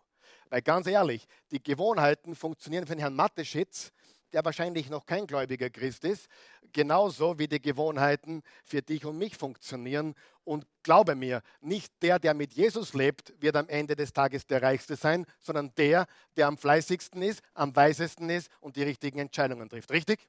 Weil 0.50 0.62
ganz 0.62 0.86
ehrlich, 0.86 1.26
die 1.50 1.62
Gewohnheiten 1.62 2.34
funktionieren 2.34 2.86
für 2.86 2.94
den 2.94 3.00
Herrn 3.00 3.14
Mateschitz 3.14 3.92
der 4.32 4.44
wahrscheinlich 4.44 4.90
noch 4.90 5.06
kein 5.06 5.26
gläubiger 5.26 5.70
Christ 5.70 6.04
ist, 6.04 6.28
genauso 6.72 7.38
wie 7.38 7.48
die 7.48 7.60
Gewohnheiten 7.60 8.42
für 8.64 8.82
dich 8.82 9.04
und 9.04 9.18
mich 9.18 9.36
funktionieren. 9.36 10.14
Und 10.44 10.66
glaube 10.82 11.14
mir, 11.14 11.42
nicht 11.60 11.92
der, 12.02 12.18
der 12.18 12.34
mit 12.34 12.52
Jesus 12.52 12.94
lebt, 12.94 13.32
wird 13.40 13.56
am 13.56 13.68
Ende 13.68 13.96
des 13.96 14.12
Tages 14.12 14.46
der 14.46 14.62
Reichste 14.62 14.96
sein, 14.96 15.26
sondern 15.40 15.74
der, 15.76 16.06
der 16.36 16.46
am 16.46 16.58
fleißigsten 16.58 17.22
ist, 17.22 17.42
am 17.54 17.74
weisesten 17.74 18.30
ist 18.30 18.50
und 18.60 18.76
die 18.76 18.82
richtigen 18.82 19.18
Entscheidungen 19.18 19.68
trifft. 19.68 19.90
Richtig? 19.90 20.28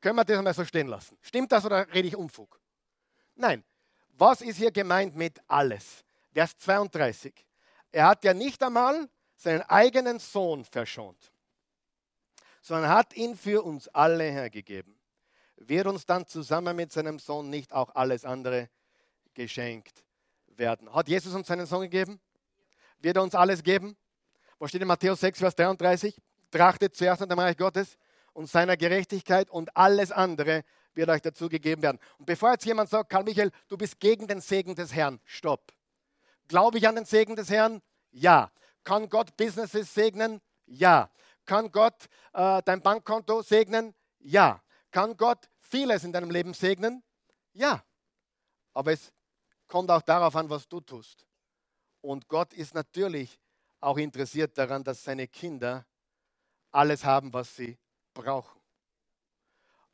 Können 0.00 0.16
wir 0.16 0.24
das 0.24 0.38
einmal 0.38 0.54
so 0.54 0.64
stehen 0.64 0.88
lassen? 0.88 1.18
Stimmt 1.20 1.52
das 1.52 1.64
oder 1.64 1.92
rede 1.92 2.08
ich 2.08 2.16
Unfug? 2.16 2.60
Nein. 3.34 3.64
Was 4.12 4.42
ist 4.42 4.56
hier 4.56 4.70
gemeint 4.70 5.16
mit 5.16 5.40
alles? 5.46 6.04
Vers 6.32 6.56
32. 6.58 7.34
Er 7.92 8.06
hat 8.06 8.24
ja 8.24 8.34
nicht 8.34 8.62
einmal 8.62 9.08
seinen 9.36 9.62
eigenen 9.62 10.18
Sohn 10.18 10.64
verschont, 10.64 11.32
sondern 12.60 12.90
hat 12.90 13.14
ihn 13.14 13.36
für 13.36 13.62
uns 13.64 13.88
alle 13.88 14.24
hergegeben. 14.24 14.98
Wird 15.56 15.86
uns 15.86 16.06
dann 16.06 16.26
zusammen 16.26 16.76
mit 16.76 16.92
seinem 16.92 17.18
Sohn 17.18 17.50
nicht 17.50 17.72
auch 17.72 17.94
alles 17.94 18.24
andere 18.24 18.70
geschenkt 19.34 20.04
werden? 20.46 20.92
Hat 20.94 21.08
Jesus 21.08 21.34
uns 21.34 21.48
seinen 21.48 21.66
Sohn 21.66 21.82
gegeben? 21.82 22.20
Wird 22.98 23.16
er 23.16 23.22
uns 23.22 23.34
alles 23.34 23.62
geben? 23.62 23.96
Was 24.58 24.70
steht 24.70 24.82
in 24.82 24.88
Matthäus 24.88 25.20
6, 25.20 25.38
Vers 25.38 25.54
33? 25.56 26.20
Trachtet 26.50 26.94
zuerst 26.96 27.20
nach 27.20 27.28
dem 27.28 27.38
Reich 27.38 27.56
Gottes 27.56 27.96
und 28.32 28.48
seiner 28.48 28.76
Gerechtigkeit 28.76 29.50
und 29.50 29.74
alles 29.76 30.12
andere 30.12 30.64
wird 30.94 31.08
euch 31.08 31.22
dazu 31.22 31.48
gegeben 31.48 31.82
werden. 31.82 31.98
Und 32.18 32.26
bevor 32.26 32.52
jetzt 32.52 32.64
jemand 32.64 32.90
sagt, 32.90 33.10
Karl 33.10 33.24
Michael, 33.24 33.50
du 33.68 33.76
bist 33.76 33.98
gegen 34.00 34.26
den 34.26 34.40
Segen 34.40 34.74
des 34.74 34.94
Herrn, 34.94 35.20
stopp. 35.24 35.72
Glaube 36.50 36.78
ich 36.78 36.88
an 36.88 36.96
den 36.96 37.04
Segen 37.04 37.36
des 37.36 37.48
Herrn? 37.48 37.80
Ja. 38.10 38.50
Kann 38.82 39.08
Gott 39.08 39.36
Businesses 39.36 39.94
segnen? 39.94 40.40
Ja. 40.66 41.08
Kann 41.46 41.70
Gott 41.70 42.08
äh, 42.32 42.60
dein 42.64 42.82
Bankkonto 42.82 43.42
segnen? 43.42 43.94
Ja. 44.18 44.60
Kann 44.90 45.16
Gott 45.16 45.48
vieles 45.60 46.02
in 46.02 46.12
deinem 46.12 46.28
Leben 46.28 46.52
segnen? 46.52 47.04
Ja. 47.52 47.84
Aber 48.74 48.90
es 48.90 49.12
kommt 49.68 49.92
auch 49.92 50.02
darauf 50.02 50.34
an, 50.34 50.50
was 50.50 50.66
du 50.66 50.80
tust. 50.80 51.24
Und 52.00 52.26
Gott 52.26 52.52
ist 52.52 52.74
natürlich 52.74 53.38
auch 53.78 53.96
interessiert 53.96 54.58
daran, 54.58 54.82
dass 54.82 55.04
seine 55.04 55.28
Kinder 55.28 55.86
alles 56.72 57.04
haben, 57.04 57.32
was 57.32 57.54
sie 57.54 57.78
brauchen. 58.12 58.60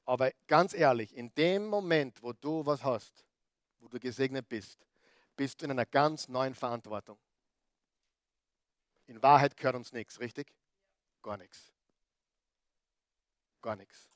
Aber 0.06 0.32
ganz 0.46 0.72
ehrlich, 0.72 1.14
in 1.14 1.34
dem 1.34 1.66
Moment, 1.66 2.22
wo 2.22 2.32
du 2.32 2.64
was 2.64 2.82
hast, 2.82 3.26
wo 3.78 3.88
du 3.88 4.00
gesegnet 4.00 4.48
bist, 4.48 4.86
bist 5.36 5.60
du 5.60 5.66
in 5.66 5.70
einer 5.70 5.86
ganz 5.86 6.28
neuen 6.28 6.54
Verantwortung. 6.54 7.18
In 9.06 9.22
Wahrheit 9.22 9.56
gehört 9.56 9.76
uns 9.76 9.92
nichts, 9.92 10.18
richtig? 10.18 10.52
Gar 11.22 11.36
nichts. 11.36 11.72
Gar 13.62 13.76
nichts. 13.76 14.08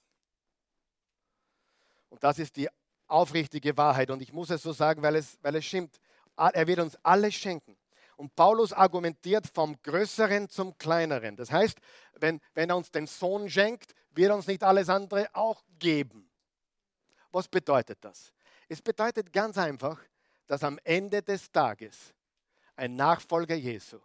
Und 2.09 2.25
das 2.25 2.39
ist 2.39 2.57
die 2.57 2.69
aufrichtige 3.07 3.77
Wahrheit. 3.77 4.11
Und 4.11 4.23
ich 4.23 4.33
muss 4.33 4.51
es 4.51 4.63
so 4.63 4.73
sagen, 4.73 5.03
weil 5.03 5.17
es, 5.17 5.39
weil 5.43 5.55
es 5.57 5.65
stimmt. 5.65 6.01
Er 6.37 6.67
wird 6.67 6.81
uns 6.81 6.97
alles 7.03 7.35
schenken. 7.35 7.77
Und 8.17 8.35
Paulus 8.35 8.73
argumentiert 8.73 9.47
vom 9.47 9.81
Größeren 9.83 10.49
zum 10.49 10.77
Kleineren. 10.77 11.37
Das 11.37 11.51
heißt, 11.51 11.79
wenn, 12.15 12.41
wenn 12.55 12.69
er 12.69 12.77
uns 12.77 12.91
den 12.91 13.07
Sohn 13.07 13.49
schenkt, 13.49 13.95
wird 14.11 14.31
er 14.31 14.37
uns 14.37 14.47
nicht 14.47 14.63
alles 14.63 14.89
andere 14.89 15.29
auch 15.33 15.63
geben. 15.79 16.31
Was 17.33 17.49
bedeutet 17.49 17.99
das? 18.03 18.33
Es 18.69 18.83
bedeutet 18.83 19.33
ganz 19.33 19.57
einfach, 19.57 20.01
dass 20.51 20.65
am 20.65 20.81
Ende 20.83 21.23
des 21.23 21.53
Tages 21.53 22.13
ein 22.75 22.97
Nachfolger 22.97 23.55
Jesu 23.55 24.01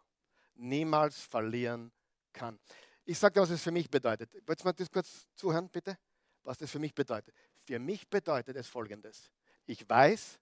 niemals 0.54 1.20
verlieren 1.20 1.92
kann. 2.32 2.60
Ich 3.04 3.18
sage 3.18 3.34
dir, 3.34 3.42
was 3.42 3.50
es 3.50 3.64
für 3.64 3.72
mich 3.72 3.90
bedeutet. 3.90 4.32
Wollt 4.46 4.62
ihr 4.62 4.66
mal 4.66 4.74
das 4.74 4.92
kurz 4.92 5.26
zuhören, 5.34 5.68
bitte? 5.70 5.98
Was 6.44 6.60
das 6.60 6.70
für 6.70 6.78
mich 6.78 6.94
bedeutet. 6.94 7.34
Für 7.64 7.80
mich 7.80 8.08
bedeutet 8.08 8.56
es 8.58 8.68
folgendes. 8.68 9.32
Ich 9.66 9.90
weiß, 9.90 10.38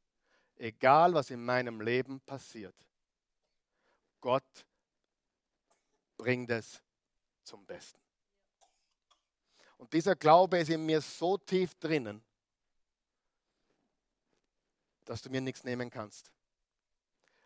egal 0.58 1.14
was 1.14 1.30
in 1.30 1.42
meinem 1.42 1.80
Leben 1.80 2.20
passiert, 2.20 2.76
Gott 4.20 4.66
bringt 6.18 6.52
es 6.52 6.84
zum 7.44 7.66
Besten. 7.66 8.02
Und 9.78 9.94
dieser 9.94 10.18
Glaube 10.18 10.58
ist 10.58 10.70
in 10.70 10.86
mir 10.86 11.00
so 11.00 11.38
tief 11.38 11.76
drinnen, 11.76 12.22
dass 15.06 15.22
du 15.22 15.30
mir 15.30 15.42
nichts 15.42 15.64
nehmen 15.64 15.90
kannst. 15.90 16.32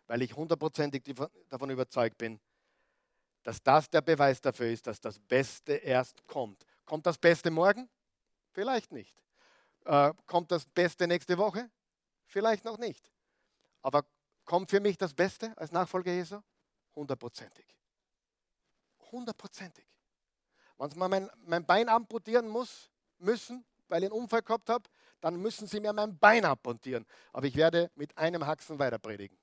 Weil 0.06 0.22
ich 0.22 0.34
hundertprozentig 0.34 1.02
davon 1.48 1.70
überzeugt 1.70 2.18
bin, 2.18 2.40
dass 3.42 3.62
das 3.62 3.88
der 3.90 4.00
Beweis 4.00 4.40
dafür 4.40 4.70
ist, 4.70 4.86
dass 4.86 5.00
das 5.00 5.18
Beste 5.18 5.74
erst 5.74 6.26
kommt. 6.26 6.64
Kommt 6.84 7.06
das 7.06 7.18
Beste 7.18 7.50
morgen? 7.50 7.88
Vielleicht 8.52 8.92
nicht. 8.92 9.22
Äh, 9.84 10.12
kommt 10.26 10.50
das 10.50 10.66
Beste 10.66 11.06
nächste 11.06 11.38
Woche? 11.38 11.70
Vielleicht 12.26 12.64
noch 12.64 12.78
nicht. 12.78 13.10
Aber 13.82 14.04
kommt 14.44 14.70
für 14.70 14.80
mich 14.80 14.96
das 14.98 15.14
Beste 15.14 15.56
als 15.56 15.72
Nachfolger 15.72 16.12
Jesu? 16.12 16.40
Hundertprozentig. 16.94 17.66
Hundertprozentig. 19.12 19.86
Wenn 20.76 20.98
mir 20.98 21.08
mein, 21.08 21.30
mein 21.44 21.64
Bein 21.64 21.88
amputieren 21.88 22.48
muss, 22.48 22.90
müssen, 23.18 23.64
weil 23.88 24.02
ich 24.02 24.10
einen 24.10 24.20
Unfall 24.20 24.42
gehabt 24.42 24.68
habe, 24.68 24.88
dann 25.20 25.36
müssen 25.36 25.66
sie 25.66 25.80
mir 25.80 25.92
mein 25.92 26.18
Bein 26.18 26.44
amputieren. 26.44 27.04
Aber 27.32 27.46
ich 27.46 27.56
werde 27.56 27.90
mit 27.94 28.16
einem 28.16 28.46
Haxen 28.46 28.78
weiter 28.78 28.98
predigen. 28.98 29.36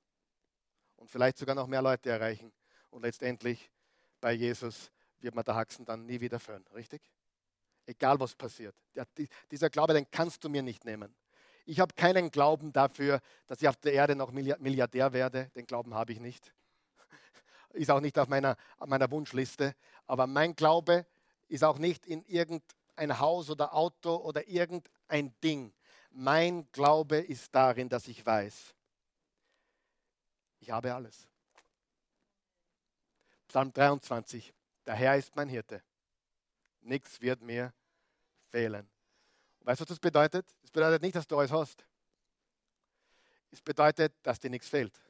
Und 0.96 1.10
vielleicht 1.10 1.38
sogar 1.38 1.54
noch 1.54 1.66
mehr 1.66 1.82
Leute 1.82 2.10
erreichen. 2.10 2.52
Und 2.90 3.02
letztendlich 3.02 3.70
bei 4.20 4.32
Jesus 4.32 4.90
wird 5.20 5.34
man 5.34 5.44
der 5.44 5.54
Haxen 5.54 5.84
dann 5.84 6.06
nie 6.06 6.20
wieder 6.20 6.40
führen, 6.40 6.64
richtig? 6.74 7.02
Egal 7.84 8.18
was 8.18 8.34
passiert. 8.34 8.74
Dieser 9.50 9.70
Glaube, 9.70 9.94
den 9.94 10.10
kannst 10.10 10.42
du 10.42 10.48
mir 10.48 10.62
nicht 10.62 10.84
nehmen. 10.84 11.14
Ich 11.66 11.80
habe 11.80 11.94
keinen 11.94 12.30
Glauben 12.30 12.72
dafür, 12.72 13.20
dass 13.46 13.60
ich 13.60 13.68
auf 13.68 13.76
der 13.76 13.92
Erde 13.92 14.16
noch 14.16 14.30
Milliardär 14.32 15.12
werde. 15.12 15.50
Den 15.54 15.66
Glauben 15.66 15.94
habe 15.94 16.12
ich 16.12 16.20
nicht. 16.20 16.52
Ist 17.72 17.90
auch 17.90 18.00
nicht 18.00 18.18
auf 18.18 18.28
meiner, 18.28 18.56
auf 18.78 18.88
meiner 18.88 19.10
Wunschliste. 19.10 19.74
Aber 20.06 20.26
mein 20.26 20.54
Glaube 20.54 21.06
ist 21.48 21.64
auch 21.64 21.78
nicht 21.78 22.06
in 22.06 22.24
irgendein 22.24 23.18
Haus 23.18 23.50
oder 23.50 23.74
Auto 23.74 24.16
oder 24.16 24.48
irgendein 24.48 24.90
Ding. 25.42 25.72
Mein 26.10 26.70
Glaube 26.72 27.18
ist 27.18 27.54
darin, 27.54 27.88
dass 27.88 28.08
ich 28.08 28.24
weiß, 28.24 28.74
ich 30.60 30.70
habe 30.70 30.94
alles. 30.94 31.28
Psalm 33.48 33.72
23. 33.72 34.52
Der 34.84 34.94
Herr 34.94 35.16
ist 35.16 35.34
mein 35.36 35.48
Hirte. 35.48 35.82
Nichts 36.80 37.20
wird 37.20 37.40
mir 37.42 37.72
fehlen. 38.48 38.88
weißt 39.60 39.80
du, 39.80 39.82
was 39.82 39.88
das 39.88 39.98
bedeutet? 39.98 40.46
Das 40.62 40.70
bedeutet 40.70 41.02
nicht, 41.02 41.14
dass 41.14 41.26
du 41.26 41.38
alles 41.38 41.52
hast. 41.52 41.84
Es 43.50 43.60
bedeutet, 43.60 44.14
dass 44.22 44.40
dir 44.40 44.50
nichts 44.50 44.68
fehlt. 44.68 45.00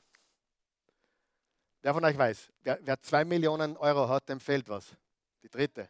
Wer 1.82 1.94
von 1.94 2.04
euch 2.04 2.18
weiß, 2.18 2.52
wer, 2.62 2.78
wer 2.82 3.00
zwei 3.00 3.24
Millionen 3.24 3.76
Euro 3.76 4.08
hat, 4.08 4.28
dem 4.28 4.40
fehlt 4.40 4.68
was. 4.68 4.96
Die 5.42 5.48
dritte. 5.48 5.88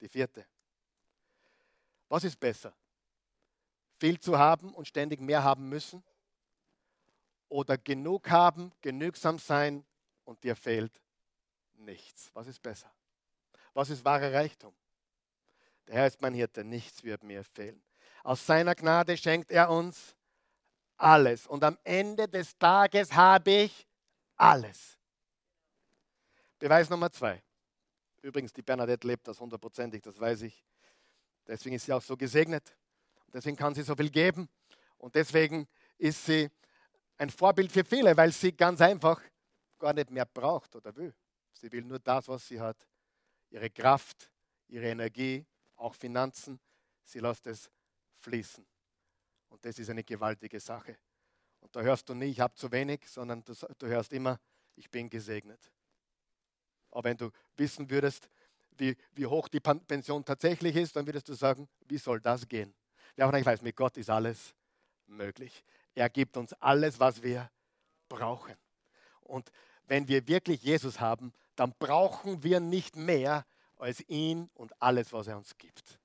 Die 0.00 0.08
vierte. 0.08 0.46
Was 2.08 2.24
ist 2.24 2.38
besser? 2.38 2.72
Viel 3.98 4.18
zu 4.18 4.38
haben 4.38 4.74
und 4.74 4.86
ständig 4.86 5.20
mehr 5.20 5.42
haben 5.42 5.68
müssen? 5.68 6.02
Oder 7.48 7.78
genug 7.78 8.30
haben, 8.30 8.72
genügsam 8.80 9.38
sein 9.38 9.84
und 10.24 10.42
dir 10.44 10.54
fehlt 10.54 11.00
nichts. 11.74 12.30
Was 12.34 12.46
ist 12.46 12.62
besser? 12.62 12.90
Was 13.74 13.90
ist 13.90 14.04
wahrer 14.04 14.32
Reichtum? 14.32 14.74
Der 15.86 15.96
Herr 15.96 16.06
ist 16.06 16.20
mein 16.20 16.34
Hirte, 16.34 16.64
nichts 16.64 17.02
wird 17.02 17.22
mir 17.22 17.42
fehlen. 17.44 17.82
Aus 18.22 18.44
seiner 18.44 18.74
Gnade 18.74 19.16
schenkt 19.16 19.50
er 19.50 19.70
uns 19.70 20.14
alles. 20.98 21.46
Und 21.46 21.64
am 21.64 21.78
Ende 21.84 22.28
des 22.28 22.56
Tages 22.58 23.12
habe 23.12 23.50
ich 23.50 23.86
alles. 24.36 24.98
Beweis 26.58 26.90
Nummer 26.90 27.10
zwei. 27.10 27.42
Übrigens, 28.20 28.52
die 28.52 28.62
Bernadette 28.62 29.06
lebt 29.06 29.26
das 29.28 29.40
hundertprozentig, 29.40 30.02
das 30.02 30.18
weiß 30.18 30.42
ich. 30.42 30.64
Deswegen 31.48 31.74
ist 31.74 31.86
sie 31.86 31.92
auch 31.92 32.02
so 32.02 32.16
gesegnet. 32.16 32.76
Deswegen 33.32 33.56
kann 33.56 33.74
sie 33.74 33.82
so 33.82 33.96
viel 33.96 34.10
geben. 34.10 34.48
Und 34.98 35.14
deswegen 35.14 35.66
ist 35.96 36.24
sie 36.26 36.50
ein 37.16 37.30
Vorbild 37.30 37.72
für 37.72 37.84
viele, 37.84 38.16
weil 38.16 38.30
sie 38.32 38.52
ganz 38.52 38.80
einfach 38.80 39.20
gar 39.78 39.92
nicht 39.92 40.10
mehr 40.10 40.26
braucht 40.26 40.76
oder 40.76 40.94
will. 40.94 41.14
Sie 41.52 41.72
will 41.72 41.84
nur 41.84 41.98
das, 41.98 42.28
was 42.28 42.46
sie 42.46 42.60
hat. 42.60 42.86
Ihre 43.50 43.70
Kraft, 43.70 44.30
ihre 44.68 44.88
Energie, 44.88 45.44
auch 45.76 45.94
Finanzen. 45.94 46.60
Sie 47.02 47.18
lässt 47.18 47.46
es 47.46 47.70
fließen. 48.18 48.66
Und 49.48 49.64
das 49.64 49.78
ist 49.78 49.88
eine 49.88 50.04
gewaltige 50.04 50.60
Sache. 50.60 50.98
Und 51.60 51.74
da 51.74 51.80
hörst 51.80 52.08
du 52.08 52.14
nie, 52.14 52.26
ich 52.26 52.40
habe 52.40 52.54
zu 52.54 52.70
wenig, 52.70 53.08
sondern 53.08 53.42
du, 53.42 53.54
du 53.78 53.86
hörst 53.86 54.12
immer, 54.12 54.38
ich 54.76 54.90
bin 54.90 55.08
gesegnet. 55.08 55.72
Aber 56.90 57.04
wenn 57.04 57.16
du 57.16 57.30
wissen 57.56 57.88
würdest, 57.90 58.28
wie, 58.78 58.96
wie 59.14 59.26
hoch 59.26 59.48
die 59.48 59.60
Pension 59.60 60.24
tatsächlich 60.24 60.76
ist, 60.76 60.96
dann 60.96 61.06
würdest 61.06 61.28
du 61.28 61.34
sagen, 61.34 61.68
wie 61.86 61.98
soll 61.98 62.20
das 62.20 62.48
gehen? 62.48 62.74
Ja, 63.16 63.26
aber 63.26 63.38
ich 63.38 63.46
weiß, 63.46 63.62
mit 63.62 63.76
Gott 63.76 63.96
ist 63.96 64.10
alles 64.10 64.54
möglich. 65.06 65.64
Er 65.94 66.08
gibt 66.08 66.36
uns 66.36 66.52
alles, 66.54 67.00
was 67.00 67.22
wir 67.22 67.50
brauchen. 68.08 68.54
Und 69.20 69.50
wenn 69.86 70.06
wir 70.06 70.26
wirklich 70.28 70.62
Jesus 70.62 71.00
haben, 71.00 71.32
dann 71.56 71.74
brauchen 71.78 72.42
wir 72.42 72.60
nicht 72.60 72.96
mehr, 72.96 73.44
als 73.76 74.00
ihn 74.08 74.50
und 74.54 74.72
alles, 74.82 75.12
was 75.12 75.28
er 75.28 75.36
uns 75.36 75.56
gibt. 75.56 75.98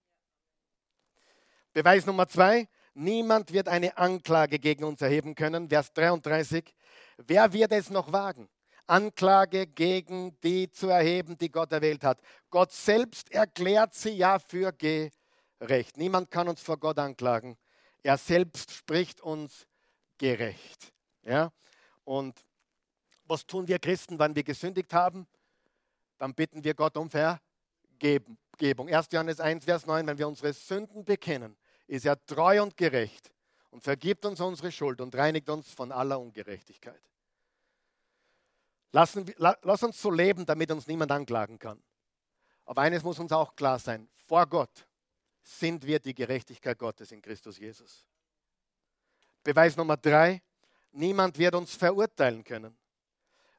Beweis 1.74 2.06
Nummer 2.06 2.28
zwei, 2.28 2.68
niemand 2.94 3.52
wird 3.52 3.68
eine 3.68 3.98
Anklage 3.98 4.60
gegen 4.60 4.84
uns 4.84 5.02
erheben 5.02 5.34
können. 5.34 5.70
Vers 5.70 5.92
33, 5.94 6.74
wer 7.18 7.52
wird 7.52 7.72
es 7.72 7.90
noch 7.90 8.12
wagen? 8.12 8.48
Anklage 8.88 9.68
gegen 9.68 10.40
die 10.42 10.70
zu 10.70 10.90
erheben, 10.90 11.38
die 11.38 11.50
Gott 11.50 11.72
erwählt 11.72 12.04
hat. 12.04 12.20
Gott 12.50 12.72
selbst 12.72 13.32
erklärt 13.32 13.94
sie 13.94 14.12
ja 14.12 14.40
für 14.40 14.72
gerecht. 14.72 15.98
Niemand 15.98 16.30
kann 16.30 16.48
uns 16.48 16.62
vor 16.62 16.78
Gott 16.78 17.00
anklagen. 17.00 17.58
Er 18.02 18.18
selbst 18.18 18.72
spricht 18.72 19.22
uns 19.22 19.66
gerecht. 20.18 20.94
Ja? 21.24 21.52
Und 22.04 22.38
was 23.26 23.46
tun 23.46 23.68
wir 23.68 23.80
Christen, 23.80 24.20
wenn 24.20 24.36
wir 24.36 24.44
gesündigt 24.44 24.94
haben? 24.94 25.26
Dann 26.18 26.34
bitten 26.34 26.64
wir 26.64 26.74
Gott 26.74 26.98
um 26.98 27.10
Vergebung. 27.10 28.38
1. 28.90 29.08
Johannes 29.12 29.40
1, 29.40 29.66
Vers 29.66 29.86
9, 29.86 30.06
wenn 30.06 30.18
wir 30.18 30.28
unsere 30.28 30.54
Sünden 30.54 31.06
bekennen, 31.06 31.56
ist 31.88 32.06
er 32.06 32.24
treu 32.26 32.62
und 32.62 32.76
gerecht 32.76 33.32
und 33.72 33.82
vergibt 33.82 34.26
uns 34.26 34.40
unsere 34.42 34.72
Schuld 34.72 35.02
und 35.02 35.16
reinigt 35.16 35.50
uns 35.50 35.72
von 35.72 35.92
aller 35.92 36.20
Ungerechtigkeit. 36.20 37.02
Lassen, 38.94 39.26
lass 39.38 39.82
uns 39.82 40.00
so 40.00 40.12
leben, 40.12 40.46
damit 40.46 40.72
uns 40.72 40.86
niemand 40.86 41.12
anklagen 41.12 41.58
kann. 41.58 41.82
Aber 42.64 42.84
eines 42.84 43.04
muss 43.04 43.18
uns 43.18 43.32
auch 43.32 43.56
klar 43.56 43.80
sein, 43.80 44.08
vor 44.28 44.46
Gott 44.46 44.88
sind 45.42 45.84
wir 45.84 46.00
die 46.00 46.14
Gerechtigkeit 46.14 46.78
Gottes 46.78 47.12
in 47.12 47.20
Christus 47.20 47.58
Jesus. 47.58 48.06
Beweis 49.44 49.76
Nummer 49.76 49.98
drei, 49.98 50.44
niemand 50.92 51.40
wird 51.40 51.56
uns 51.56 51.76
verurteilen 51.76 52.44
können. 52.44 52.78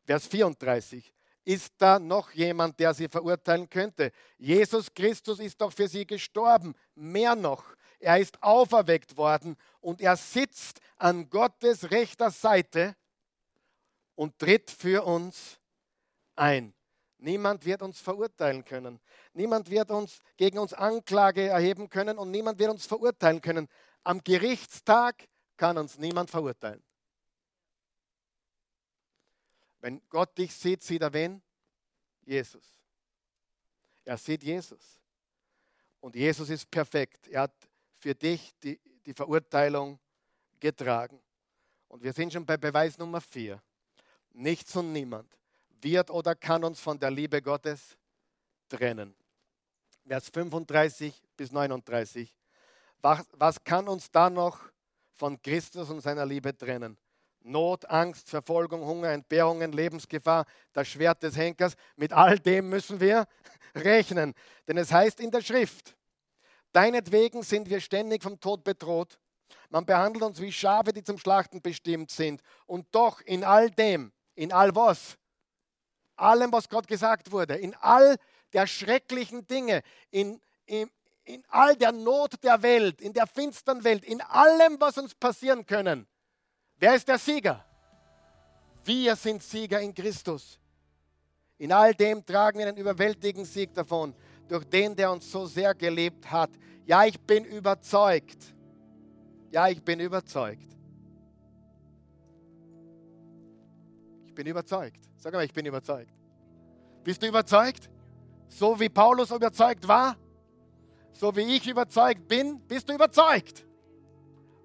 Vers 0.05 0.29
34, 0.29 1.13
ist 1.45 1.75
da 1.79 1.99
noch 1.99 2.31
jemand, 2.31 2.79
der 2.79 2.95
sie 2.95 3.09
verurteilen 3.09 3.69
könnte? 3.69 4.13
Jesus 4.39 4.95
Christus 4.95 5.41
ist 5.41 5.61
doch 5.61 5.73
für 5.73 5.89
sie 5.89 6.07
gestorben. 6.07 6.75
Mehr 6.95 7.35
noch, 7.35 7.65
er 7.99 8.19
ist 8.19 8.41
auferweckt 8.41 9.17
worden 9.17 9.57
und 9.81 10.01
er 10.01 10.17
sitzt 10.17 10.81
an 10.97 11.29
Gottes 11.29 11.91
rechter 11.91 12.31
Seite 12.31 12.95
und 14.15 14.39
tritt 14.39 14.71
für 14.71 15.05
uns 15.05 15.59
ein. 16.37 16.75
Niemand 17.19 17.65
wird 17.65 17.83
uns 17.83 18.01
verurteilen 18.01 18.65
können. 18.65 19.01
Niemand 19.33 19.71
wird 19.71 19.91
uns 19.91 20.21
gegen 20.37 20.59
uns 20.59 20.75
Anklage 20.75 21.49
erheben 21.49 21.89
können 21.89 22.19
und 22.19 22.31
niemand 22.31 22.59
wird 22.59 22.71
uns 22.71 22.87
verurteilen 22.87 23.41
können. 23.41 23.69
Am 24.03 24.23
Gerichtstag 24.23 25.27
kann 25.57 25.79
uns 25.79 25.99
niemand 25.99 26.31
verurteilen. 26.31 26.83
Wenn 29.81 30.03
Gott 30.09 30.37
dich 30.37 30.55
sieht, 30.55 30.83
sieht 30.83 31.03
er 31.03 31.13
wen? 31.13 31.43
Jesus. 32.25 32.65
Er 34.05 34.19
sieht 34.19 34.43
Jesus. 34.43 35.01
Und 36.01 36.17
Jesus 36.17 36.51
ist 36.51 36.71
perfekt. 36.71 37.29
Er 37.29 37.43
hat 37.43 37.55
für 37.99 38.15
dich 38.15 38.55
die, 38.63 38.79
die 39.07 39.15
Verurteilung 39.15 39.99
getragen. 40.61 41.21
Und 41.89 42.03
wir 42.03 42.13
sind 42.13 42.33
schon 42.33 42.45
bei 42.45 42.57
Beweis 42.57 42.99
Nummer 42.99 43.21
vier. 43.21 43.63
Nichts 44.35 44.75
und 44.77 44.93
niemand 44.93 45.39
wird 45.81 46.11
oder 46.11 46.35
kann 46.35 46.65
uns 46.65 46.81
von 46.81 46.99
der 46.99 47.11
Liebe 47.11 47.41
Gottes 47.41 47.97
trennen. 48.69 49.15
Vers 50.07 50.29
35 50.29 51.23
bis 51.37 51.53
39. 51.53 52.35
Was, 53.01 53.25
was 53.33 53.63
kann 53.63 53.89
uns 53.89 54.11
da 54.11 54.29
noch 54.29 54.59
von 55.13 55.41
Christus 55.41 55.89
und 55.91 56.01
seiner 56.01 56.27
Liebe 56.27 56.57
trennen? 56.57 56.99
Not, 57.41 57.89
Angst, 57.91 58.31
Verfolgung, 58.31 58.85
Hunger, 58.85 59.11
Entbehrungen, 59.11 59.73
Lebensgefahr, 59.73 60.47
das 60.73 60.89
Schwert 60.89 61.23
des 61.23 61.37
Henkers. 61.37 61.75
Mit 61.97 62.13
all 62.13 62.39
dem 62.39 62.71
müssen 62.71 62.99
wir 63.01 63.27
rechnen. 63.75 64.35
Denn 64.67 64.79
es 64.79 64.91
heißt 64.91 65.21
in 65.21 65.31
der 65.31 65.43
Schrift, 65.43 65.95
deinetwegen 66.73 67.43
sind 67.43 67.69
wir 67.69 67.81
ständig 67.81 68.23
vom 68.23 68.41
Tod 68.41 68.65
bedroht. 68.65 69.19
Man 69.69 69.85
behandelt 69.85 70.25
uns 70.25 70.41
wie 70.41 70.53
Schafe, 70.53 70.93
die 70.93 71.05
zum 71.05 71.19
Schlachten 71.19 71.61
bestimmt 71.61 72.11
sind. 72.11 72.43
Und 72.67 72.87
doch 72.93 73.21
in 73.21 73.45
all 73.45 73.71
dem, 73.71 74.13
in 74.35 74.53
all 74.53 74.75
was? 74.75 75.17
Allem, 76.17 76.53
was 76.53 76.69
Gott 76.69 76.87
gesagt 76.87 77.33
wurde, 77.33 77.57
in 77.57 77.75
all 77.81 78.17
der 78.53 78.67
schrecklichen 78.67 79.47
Dinge, 79.47 79.83
in, 80.11 80.41
in, 80.67 80.89
in 81.25 81.45
all 81.49 81.75
der 81.75 81.93
Not 81.93 82.43
der 82.43 82.63
Welt, 82.63 83.01
in 83.01 83.13
der 83.13 83.27
finsteren 83.27 83.83
Welt, 83.83 84.05
in 84.05 84.21
allem, 84.21 84.81
was 84.81 84.99
uns 84.99 85.15
passieren 85.15 85.67
können. 85.67 86.07
Wer 86.77 86.95
ist 86.95 87.09
der 87.09 87.19
Sieger? 87.19 87.65
Wir 88.85 89.17
sind 89.17 89.43
Sieger 89.43 89.81
in 89.81 89.95
Christus. 89.95 90.59
In 91.59 91.73
all 91.73 91.95
dem 91.95 92.25
tragen 92.25 92.59
wir 92.59 92.67
einen 92.67 92.77
überwältigenden 92.77 93.51
Sieg 93.51 93.73
davon, 93.75 94.15
durch 94.49 94.65
den, 94.65 94.95
der 94.95 95.11
uns 95.11 95.31
so 95.31 95.47
sehr 95.47 95.75
geliebt 95.75 96.31
hat. 96.31 96.51
Ja, 96.85 97.05
ich 97.05 97.19
bin 97.19 97.45
überzeugt. 97.45 98.55
Ja, 99.51 99.69
ich 99.69 99.83
bin 99.83 100.01
überzeugt. 100.01 100.74
Ich 104.35 104.37
bin 104.37 104.49
überzeugt. 104.49 104.99
Sag 105.17 105.33
mal, 105.33 105.45
ich 105.45 105.53
bin 105.53 105.65
überzeugt. 105.65 106.13
Bist 107.05 107.23
du 107.23 107.29
überzeugt? 107.29 107.89
So 108.49 108.81
wie 108.81 108.89
Paulus 108.89 109.31
überzeugt 109.31 109.87
war? 109.87 110.17
So 111.13 111.37
wie 111.37 111.43
ich 111.43 111.69
überzeugt 111.69 112.27
bin? 112.27 112.59
Bist 112.67 112.89
du 112.89 112.95
überzeugt? 112.95 113.65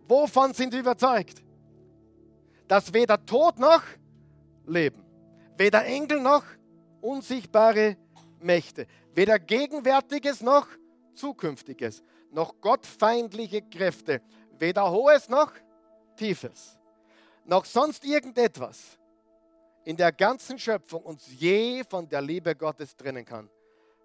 Wovon 0.07 0.55
sind 0.55 0.73
wir 0.73 0.79
überzeugt? 0.79 1.43
Dass 2.67 2.91
weder 2.95 3.23
Tod 3.23 3.59
noch 3.59 3.83
Leben, 4.65 5.05
weder 5.55 5.85
Engel 5.85 6.19
noch 6.19 6.45
unsichtbare 7.01 7.95
Mächte, 8.39 8.87
weder 9.13 9.37
Gegenwärtiges 9.37 10.41
noch 10.41 10.65
Zukünftiges, 11.13 12.01
noch 12.31 12.59
gottfeindliche 12.59 13.61
Kräfte, 13.61 14.23
weder 14.57 14.89
Hohes 14.89 15.29
noch 15.29 15.51
Tiefes, 16.15 16.79
noch 17.45 17.65
sonst 17.65 18.03
irgendetwas 18.03 18.98
in 19.85 19.97
der 19.97 20.11
ganzen 20.11 20.59
Schöpfung 20.59 21.03
uns 21.03 21.27
je 21.37 21.83
von 21.83 22.07
der 22.07 22.21
Liebe 22.21 22.55
Gottes 22.55 22.95
trennen 22.95 23.25
kann, 23.25 23.49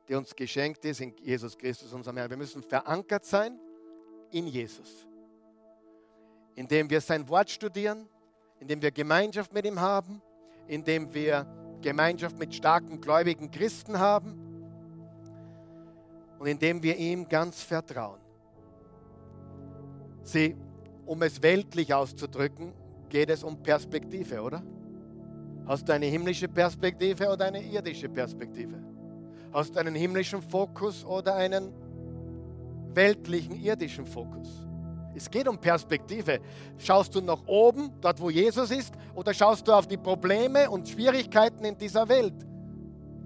die 0.08 0.14
uns 0.14 0.34
geschenkt 0.34 0.84
ist 0.84 1.00
in 1.00 1.14
Jesus 1.18 1.56
Christus, 1.56 1.92
unserem 1.92 2.16
Herrn. 2.16 2.30
Wir 2.30 2.36
müssen 2.36 2.62
verankert 2.62 3.24
sein 3.24 3.58
in 4.30 4.46
Jesus, 4.46 5.06
indem 6.54 6.88
wir 6.88 7.00
sein 7.00 7.28
Wort 7.28 7.50
studieren, 7.50 8.08
indem 8.60 8.80
wir 8.80 8.90
Gemeinschaft 8.90 9.52
mit 9.52 9.66
ihm 9.66 9.80
haben, 9.80 10.22
indem 10.66 11.12
wir 11.12 11.46
Gemeinschaft 11.82 12.38
mit 12.38 12.54
starken 12.54 13.00
gläubigen 13.00 13.50
Christen 13.50 13.98
haben 13.98 14.40
und 16.38 16.46
indem 16.46 16.82
wir 16.82 16.96
ihm 16.96 17.28
ganz 17.28 17.62
vertrauen. 17.62 18.20
Sie, 20.22 20.56
um 21.04 21.20
es 21.22 21.42
weltlich 21.42 21.92
auszudrücken, 21.92 22.72
geht 23.10 23.28
es 23.28 23.44
um 23.44 23.62
Perspektive, 23.62 24.40
oder? 24.40 24.62
Hast 25.66 25.88
du 25.88 25.92
eine 25.92 26.06
himmlische 26.06 26.48
Perspektive 26.48 27.30
oder 27.30 27.46
eine 27.46 27.62
irdische 27.62 28.08
Perspektive? 28.08 28.82
Hast 29.52 29.74
du 29.74 29.80
einen 29.80 29.94
himmlischen 29.94 30.42
Fokus 30.42 31.04
oder 31.04 31.34
einen 31.36 31.72
weltlichen, 32.92 33.54
irdischen 33.56 34.04
Fokus? 34.04 34.48
Es 35.14 35.30
geht 35.30 35.46
um 35.48 35.56
Perspektive. 35.56 36.40
Schaust 36.76 37.14
du 37.14 37.20
nach 37.20 37.46
oben, 37.46 37.92
dort 38.00 38.20
wo 38.20 38.30
Jesus 38.30 38.70
ist, 38.70 38.92
oder 39.14 39.32
schaust 39.32 39.66
du 39.66 39.72
auf 39.72 39.86
die 39.86 39.96
Probleme 39.96 40.68
und 40.68 40.88
Schwierigkeiten 40.88 41.64
in 41.64 41.78
dieser 41.78 42.08
Welt? 42.08 42.34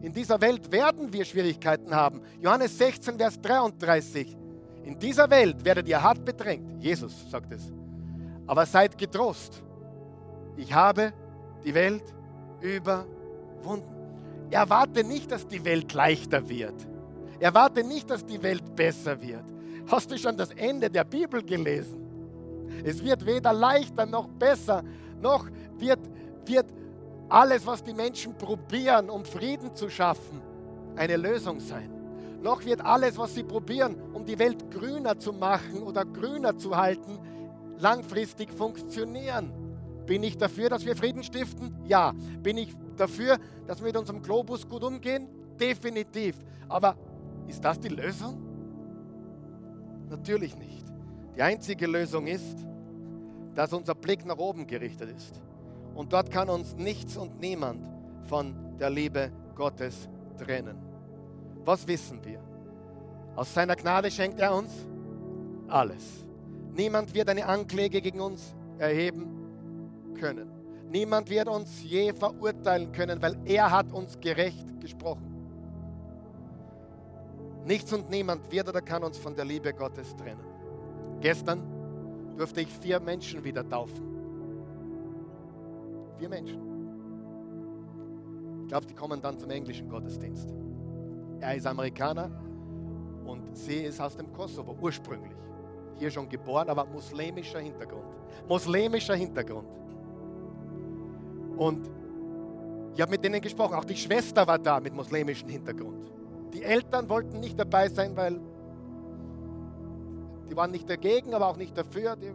In 0.01 0.13
dieser 0.13 0.41
Welt 0.41 0.71
werden 0.71 1.13
wir 1.13 1.25
Schwierigkeiten 1.25 1.93
haben. 1.93 2.21
Johannes 2.41 2.77
16, 2.79 3.19
Vers 3.19 3.41
33. 3.41 4.37
In 4.85 4.99
dieser 4.99 5.29
Welt 5.29 5.65
werdet 5.65 5.89
ihr 5.89 6.01
hart 6.01 6.25
bedrängt. 6.25 6.83
Jesus 6.83 7.29
sagt 7.31 7.53
es. 7.53 7.73
Aber 8.47 8.65
seid 8.65 8.97
getrost. 8.97 9.63
Ich 10.57 10.73
habe 10.73 11.13
die 11.65 11.75
Welt 11.75 12.05
überwunden. 12.61 13.99
Erwarte 14.51 15.05
nicht, 15.05 15.31
dass 15.31 15.47
die 15.47 15.65
Welt 15.65 15.93
leichter 15.93 16.49
wird. 16.49 16.75
Erwarte 17.39 17.85
nicht, 17.85 18.11
dass 18.11 18.25
die 18.25 18.43
Welt 18.43 18.75
besser 18.75 19.21
wird. 19.21 19.45
Hast 19.87 20.11
du 20.11 20.19
schon 20.19 20.37
das 20.37 20.51
Ende 20.51 20.91
der 20.91 21.05
Bibel 21.05 21.43
gelesen? 21.43 21.99
Es 22.85 23.03
wird 23.03 23.25
weder 23.25 23.53
leichter 23.53 24.07
noch 24.07 24.29
besser, 24.29 24.83
noch 25.21 25.47
wird, 25.79 26.01
wird 26.45 26.67
alles, 27.29 27.67
was 27.67 27.83
die 27.83 27.95
Menschen 27.95 28.37
probieren, 28.37 29.11
um 29.11 29.25
Frieden 29.25 29.75
zu 29.75 29.89
schaffen, 29.89 30.41
eine 30.97 31.17
Lösung 31.17 31.61
sein. 31.61 31.91
Noch 32.43 32.65
wird 32.65 32.81
alles, 32.81 33.19
was 33.19 33.35
sie 33.35 33.43
probieren, 33.43 33.97
um 34.13 34.25
die 34.25 34.39
Welt 34.39 34.71
grüner 34.71 35.19
zu 35.19 35.33
machen 35.33 35.83
oder 35.83 36.05
grüner 36.05 36.57
zu 36.57 36.77
halten, 36.77 37.19
langfristig 37.79 38.53
funktionieren. 38.53 39.53
Bin 40.09 40.23
ich 40.23 40.39
dafür, 40.39 40.71
dass 40.71 40.87
wir 40.87 40.97
Frieden 40.97 41.23
stiften? 41.23 41.77
Ja. 41.85 42.15
Bin 42.43 42.57
ich 42.57 42.75
dafür, 42.97 43.37
dass 43.67 43.81
wir 43.81 43.89
mit 43.89 43.97
unserem 43.99 44.23
Globus 44.23 44.67
gut 44.67 44.83
umgehen? 44.83 45.29
Definitiv. 45.61 46.35
Aber 46.67 46.97
ist 47.47 47.63
das 47.63 47.79
die 47.79 47.91
Lösung? 47.91 48.43
Natürlich 50.09 50.57
nicht. 50.57 50.87
Die 51.37 51.43
einzige 51.43 51.87
Lösung 51.87 52.27
ist, 52.27 52.57
dass 53.55 53.75
unser 53.75 53.95
Blick 53.95 54.25
nach 54.25 54.39
oben 54.39 54.67
gerichtet 54.67 55.15
ist. 55.15 55.43
Und 55.95 56.15
dort 56.15 56.31
kann 56.31 56.49
uns 56.49 56.75
nichts 56.75 57.19
und 57.19 57.39
niemand 57.39 57.87
von 58.29 58.79
der 58.79 58.89
Liebe 58.89 59.31
Gottes 59.55 60.09
trennen. 60.39 60.79
was 61.67 61.87
wissen 61.87 62.25
wir? 62.25 62.41
Aus 63.37 63.53
seiner 63.53 63.77
Gnade 63.77 64.11
schenkt 64.11 64.41
er 64.41 64.55
uns 64.55 64.71
alles. 65.67 66.25
Niemand 66.73 67.13
wird 67.13 67.29
eine 67.29 67.45
Ankläge 67.45 68.01
gegen 68.01 68.21
uns 68.21 68.55
erheben 68.79 69.38
können. 70.19 70.51
Niemand 70.91 71.29
wird 71.31 71.49
uns 71.49 71.83
je 71.83 72.13
verurteilen 72.13 72.93
können, 72.93 73.21
weil 73.21 73.37
er 73.45 73.71
hat 73.71 73.93
uns 73.93 74.19
gerecht 74.21 74.81
gesprochen. 74.81 75.35
Nichts 77.65 77.93
und 77.93 78.09
niemand 78.09 78.51
wird 78.51 78.69
oder 78.69 78.81
kann 78.81 79.03
uns 79.03 79.19
von 79.19 79.35
der 79.35 79.45
Liebe 79.45 79.73
Gottes 79.75 80.17
trennen. 80.17 80.45
Gestern 81.21 81.63
durfte 82.37 82.63
ich 82.63 82.69
vier 82.69 83.01
Menschen 83.01 83.45
wieder 83.45 83.69
taufen. 83.69 84.03
Vier 86.19 86.29
Menschen. 86.29 86.63
Ich 88.63 88.69
glaube, 88.69 88.87
die 88.87 88.95
kommen 88.95 89.21
dann 89.21 89.39
zum 89.39 89.51
englischen 89.51 89.89
Gottesdienst. 89.89 90.55
Er 91.41 91.55
ist 91.55 91.67
Amerikaner 91.67 92.31
und 93.25 93.57
sie 93.57 93.83
ist 93.85 94.01
aus 94.01 94.17
dem 94.17 94.33
Kosovo 94.33 94.77
ursprünglich. 94.81 95.37
Hier 95.99 96.11
schon 96.11 96.29
geboren, 96.29 96.69
aber 96.69 96.85
muslimischer 96.87 97.61
Hintergrund. 97.61 98.07
Muslimischer 98.49 99.15
Hintergrund. 99.15 99.69
Und 101.59 101.91
ich 102.95 103.01
habe 103.01 103.11
mit 103.11 103.25
denen 103.25 103.41
gesprochen. 103.41 103.75
Auch 103.75 103.85
die 103.85 103.97
Schwester 103.97 104.47
war 104.47 104.59
da 104.59 104.81
mit 104.81 104.95
muslimischem 104.95 105.49
Hintergrund. 105.49 106.11
Die 106.53 106.63
Eltern 106.63 107.09
wollten 107.09 107.41
nicht 107.41 107.59
dabei 107.59 107.89
sein, 107.89 108.17
weil 108.17 108.41
die 110.49 110.57
waren 110.57 110.71
nicht 110.71 110.89
dagegen, 110.89 111.35
aber 111.35 111.49
auch 111.49 111.57
nicht 111.57 111.77
dafür. 111.77 112.17
Die, 112.17 112.33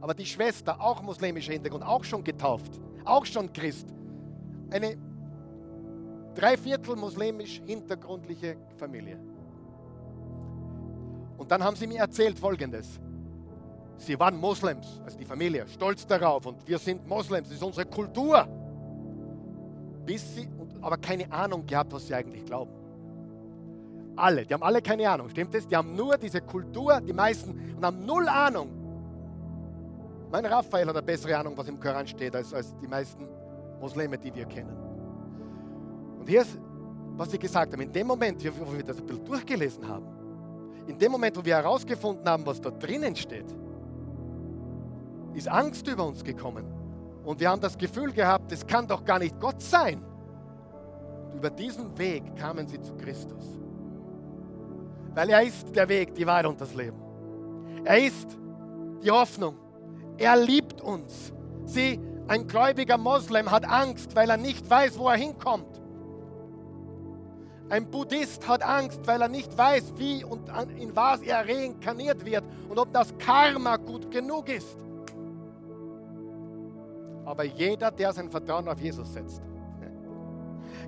aber 0.00 0.14
die 0.14 0.26
Schwester, 0.26 0.80
auch 0.80 1.02
muslimischer 1.02 1.52
Hintergrund, 1.52 1.84
auch 1.84 2.04
schon 2.04 2.22
getauft, 2.22 2.80
auch 3.04 3.26
schon 3.26 3.52
Christ. 3.52 3.88
Eine 4.70 4.96
dreiviertel 6.34 6.94
muslimisch 6.94 7.60
hintergrundliche 7.66 8.56
Familie. 8.76 9.18
Und 11.36 11.50
dann 11.50 11.64
haben 11.64 11.76
sie 11.76 11.86
mir 11.86 11.98
erzählt 11.98 12.38
Folgendes. 12.38 13.00
Sie 13.98 14.18
waren 14.18 14.38
Moslems, 14.38 15.00
also 15.04 15.18
die 15.18 15.24
Familie, 15.24 15.66
stolz 15.68 16.06
darauf 16.06 16.46
und 16.46 16.66
wir 16.66 16.78
sind 16.78 17.06
Moslems, 17.06 17.48
das 17.48 17.56
ist 17.56 17.62
unsere 17.62 17.84
Kultur. 17.86 18.46
Bis 20.06 20.34
sie, 20.34 20.48
aber 20.80 20.96
keine 20.96 21.30
Ahnung 21.30 21.66
gehabt, 21.66 21.92
was 21.92 22.06
sie 22.06 22.14
eigentlich 22.14 22.44
glauben. 22.46 22.70
Alle, 24.16 24.46
die 24.46 24.54
haben 24.54 24.62
alle 24.62 24.80
keine 24.80 25.08
Ahnung, 25.10 25.28
stimmt 25.28 25.54
es? 25.54 25.66
Die 25.66 25.76
haben 25.76 25.94
nur 25.94 26.16
diese 26.16 26.40
Kultur, 26.40 27.00
die 27.00 27.12
meisten, 27.12 27.74
und 27.76 27.84
haben 27.84 28.06
null 28.06 28.28
Ahnung. 28.28 28.70
Mein 30.30 30.44
Raphael 30.46 30.86
hat 30.86 30.96
eine 30.96 31.04
bessere 31.04 31.36
Ahnung, 31.36 31.56
was 31.56 31.68
im 31.68 31.78
Koran 31.78 32.06
steht, 32.06 32.34
als, 32.34 32.54
als 32.54 32.74
die 32.78 32.86
meisten 32.86 33.26
Muslime, 33.80 34.16
die 34.18 34.34
wir 34.34 34.46
kennen. 34.46 34.76
Und 36.18 36.28
hier 36.28 36.42
ist, 36.42 36.58
was 37.16 37.30
sie 37.30 37.38
gesagt 37.38 37.72
haben, 37.72 37.80
in 37.80 37.92
dem 37.92 38.06
Moment, 38.06 38.42
wo 38.58 38.72
wir 38.72 38.82
das 38.82 39.00
bisschen 39.00 39.24
durchgelesen 39.24 39.86
haben, 39.88 40.06
in 40.86 40.98
dem 40.98 41.12
Moment, 41.12 41.36
wo 41.36 41.44
wir 41.44 41.56
herausgefunden 41.56 42.28
haben, 42.28 42.44
was 42.46 42.60
da 42.60 42.70
drinnen 42.70 43.14
steht, 43.14 43.46
ist 45.38 45.48
Angst 45.48 45.86
über 45.86 46.06
uns 46.06 46.22
gekommen. 46.22 46.64
Und 47.24 47.40
wir 47.40 47.50
haben 47.50 47.60
das 47.60 47.76
Gefühl 47.76 48.12
gehabt, 48.12 48.52
es 48.52 48.66
kann 48.66 48.86
doch 48.86 49.04
gar 49.04 49.18
nicht 49.18 49.38
Gott 49.40 49.62
sein. 49.62 50.02
Und 51.26 51.34
über 51.34 51.50
diesen 51.50 51.96
Weg 51.98 52.36
kamen 52.36 52.66
sie 52.66 52.80
zu 52.80 52.94
Christus. 52.96 53.44
Weil 55.14 55.30
er 55.30 55.42
ist 55.42 55.74
der 55.74 55.88
Weg, 55.88 56.14
die 56.14 56.26
Wahrheit 56.26 56.46
und 56.46 56.60
das 56.60 56.74
Leben. 56.74 56.98
Er 57.84 57.98
ist 57.98 58.36
die 59.02 59.10
Hoffnung. 59.10 59.56
Er 60.16 60.36
liebt 60.36 60.80
uns. 60.80 61.32
Sie, 61.64 62.00
ein 62.26 62.46
gläubiger 62.46 62.98
Moslem 62.98 63.50
hat 63.50 63.68
Angst, 63.68 64.16
weil 64.16 64.30
er 64.30 64.36
nicht 64.36 64.68
weiß, 64.68 64.98
wo 64.98 65.08
er 65.08 65.16
hinkommt. 65.16 65.80
Ein 67.70 67.90
Buddhist 67.90 68.48
hat 68.48 68.62
Angst, 68.62 69.06
weil 69.06 69.20
er 69.20 69.28
nicht 69.28 69.56
weiß, 69.56 69.92
wie 69.96 70.24
und 70.24 70.48
in 70.78 70.96
was 70.96 71.20
er 71.20 71.46
reinkarniert 71.46 72.24
wird 72.24 72.44
und 72.68 72.78
ob 72.78 72.92
das 72.92 73.16
Karma 73.18 73.76
gut 73.76 74.10
genug 74.10 74.48
ist. 74.48 74.87
Aber 77.28 77.44
jeder, 77.44 77.90
der 77.90 78.10
sein 78.14 78.30
Vertrauen 78.30 78.66
auf 78.68 78.80
Jesus 78.80 79.12
setzt, 79.12 79.42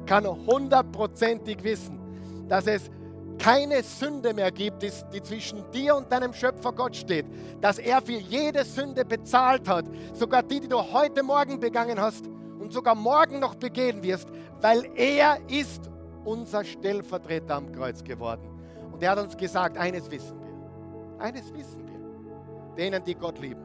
kann 0.06 0.26
hundertprozentig 0.26 1.62
wissen, 1.62 2.00
dass 2.48 2.66
es 2.66 2.90
keine 3.38 3.82
Sünde 3.82 4.32
mehr 4.32 4.50
gibt, 4.50 4.82
die 4.82 5.22
zwischen 5.22 5.70
dir 5.70 5.94
und 5.96 6.10
deinem 6.10 6.32
Schöpfer 6.32 6.72
Gott 6.72 6.96
steht, 6.96 7.26
dass 7.60 7.78
er 7.78 8.00
für 8.00 8.18
jede 8.18 8.64
Sünde 8.64 9.04
bezahlt 9.04 9.68
hat, 9.68 9.84
sogar 10.14 10.42
die, 10.42 10.60
die 10.60 10.68
du 10.68 10.78
heute 10.78 11.22
Morgen 11.22 11.60
begangen 11.60 12.00
hast 12.00 12.24
und 12.58 12.72
sogar 12.72 12.94
morgen 12.94 13.38
noch 13.38 13.54
begehen 13.56 14.02
wirst, 14.02 14.28
weil 14.62 14.86
er 14.96 15.38
ist 15.46 15.90
unser 16.24 16.64
Stellvertreter 16.64 17.54
am 17.54 17.70
Kreuz 17.70 18.02
geworden. 18.02 18.48
Und 18.90 19.02
er 19.02 19.10
hat 19.10 19.18
uns 19.18 19.36
gesagt, 19.36 19.76
eines 19.76 20.10
wissen 20.10 20.40
wir, 20.40 21.22
eines 21.22 21.52
wissen 21.52 21.86
wir, 21.86 22.76
denen, 22.76 23.04
die 23.04 23.14
Gott 23.14 23.38
lieben, 23.38 23.60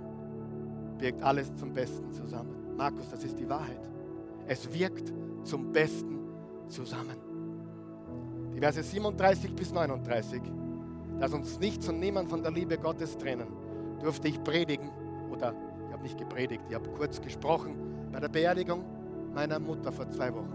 wirkt 0.98 1.24
alles 1.24 1.56
zum 1.56 1.74
Besten 1.74 2.12
zusammen. 2.12 2.55
Markus, 2.78 3.10
das 3.10 3.24
ist 3.24 3.40
die 3.40 3.50
Wahrheit. 3.50 3.90
Es 4.48 4.72
wirkt 4.74 5.14
zum 5.44 5.72
Besten 5.72 6.20
zusammen. 6.68 7.18
Die 8.54 8.60
Verse 8.60 8.82
37 8.82 9.56
bis 9.56 9.72
39. 9.72 10.42
Lass 11.20 11.34
uns 11.34 11.60
nichts 11.60 11.88
und 11.88 12.00
niemand 12.00 12.30
von 12.30 12.42
der 12.42 12.52
Liebe 12.52 12.78
Gottes 12.78 13.18
trennen. 13.18 13.48
Durfte 14.02 14.28
ich 14.28 14.44
predigen 14.44 14.90
oder 15.32 15.54
ich 15.88 15.94
habe 15.94 16.04
nicht 16.04 16.18
gepredigt, 16.18 16.64
ich 16.70 16.76
habe 16.76 16.90
kurz 16.90 17.22
gesprochen 17.22 17.76
bei 18.12 18.20
der 18.20 18.30
Beerdigung 18.30 18.84
meiner 19.34 19.60
Mutter 19.60 19.92
vor 19.92 20.10
zwei 20.10 20.34
Wochen. 20.34 20.54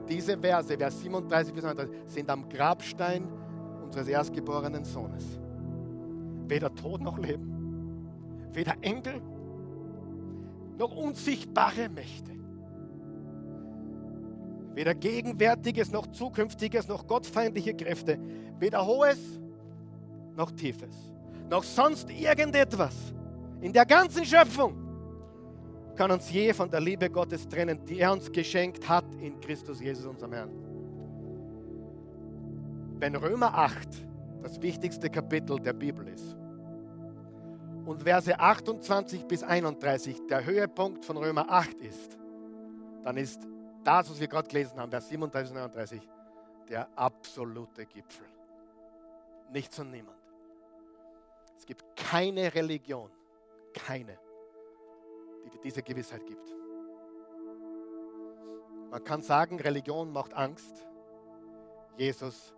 Und 0.00 0.08
diese 0.08 0.38
Verse, 0.38 0.76
Vers 0.76 1.00
37 1.00 1.54
bis 1.54 1.64
39, 1.64 1.96
sind 2.06 2.30
am 2.30 2.48
Grabstein 2.48 3.28
unseres 3.84 4.08
erstgeborenen 4.08 4.84
Sohnes. 4.84 5.24
Weder 6.48 6.72
Tod 6.74 7.00
noch 7.00 7.18
Leben, 7.18 8.08
weder 8.52 8.74
Engel 8.80 9.20
noch 10.78 10.94
unsichtbare 10.94 11.88
Mächte. 11.88 12.32
Weder 14.74 14.94
gegenwärtiges 14.94 15.90
noch 15.90 16.06
zukünftiges 16.08 16.86
noch 16.86 17.06
gottfeindliche 17.06 17.74
Kräfte, 17.74 18.18
weder 18.58 18.86
hohes 18.86 19.18
noch 20.34 20.50
tiefes, 20.50 20.94
noch 21.48 21.62
sonst 21.62 22.10
irgendetwas 22.10 23.14
in 23.60 23.72
der 23.72 23.86
ganzen 23.86 24.24
Schöpfung 24.24 24.74
kann 25.96 26.10
uns 26.10 26.30
je 26.30 26.52
von 26.52 26.70
der 26.70 26.80
Liebe 26.80 27.08
Gottes 27.08 27.48
trennen, 27.48 27.82
die 27.86 28.00
er 28.00 28.12
uns 28.12 28.30
geschenkt 28.30 28.86
hat 28.86 29.06
in 29.14 29.40
Christus 29.40 29.80
Jesus, 29.80 30.04
unserem 30.04 30.32
Herrn. 30.32 30.50
Wenn 32.98 33.16
Römer 33.16 33.54
8 33.54 33.88
das 34.42 34.60
wichtigste 34.60 35.08
Kapitel 35.08 35.58
der 35.58 35.72
Bibel 35.72 36.06
ist, 36.08 36.36
und 37.86 38.02
Verse 38.02 38.38
28 38.38 39.26
bis 39.26 39.42
31 39.42 40.26
der 40.26 40.44
Höhepunkt 40.44 41.04
von 41.04 41.16
Römer 41.16 41.48
8 41.48 41.80
ist, 41.80 42.18
dann 43.04 43.16
ist 43.16 43.40
das, 43.84 44.10
was 44.10 44.18
wir 44.18 44.26
gerade 44.26 44.48
gelesen 44.48 44.78
haben, 44.80 44.90
Vers 44.90 45.08
37 45.08 45.50
und 45.52 45.56
39, 45.56 46.08
der 46.68 46.88
absolute 46.96 47.86
Gipfel. 47.86 48.26
Nichts 49.52 49.78
und 49.78 49.92
niemand. 49.92 50.18
Es 51.56 51.64
gibt 51.64 51.84
keine 51.94 52.52
Religion, 52.52 53.10
keine, 53.72 54.18
die 55.44 55.50
dir 55.50 55.60
diese 55.60 55.82
Gewissheit 55.82 56.26
gibt. 56.26 56.54
Man 58.90 59.04
kann 59.04 59.22
sagen, 59.22 59.60
Religion 59.60 60.12
macht 60.12 60.34
Angst. 60.34 60.86
Jesus 61.96 62.52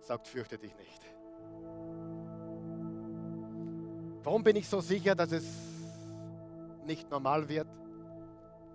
sagt, 0.00 0.28
fürchte 0.28 0.58
dich 0.58 0.76
nicht. 0.76 1.01
Warum 4.24 4.44
bin 4.44 4.56
ich 4.56 4.68
so 4.68 4.80
sicher, 4.80 5.14
dass 5.14 5.32
es 5.32 5.44
nicht 6.86 7.10
normal 7.10 7.48
wird? 7.48 7.66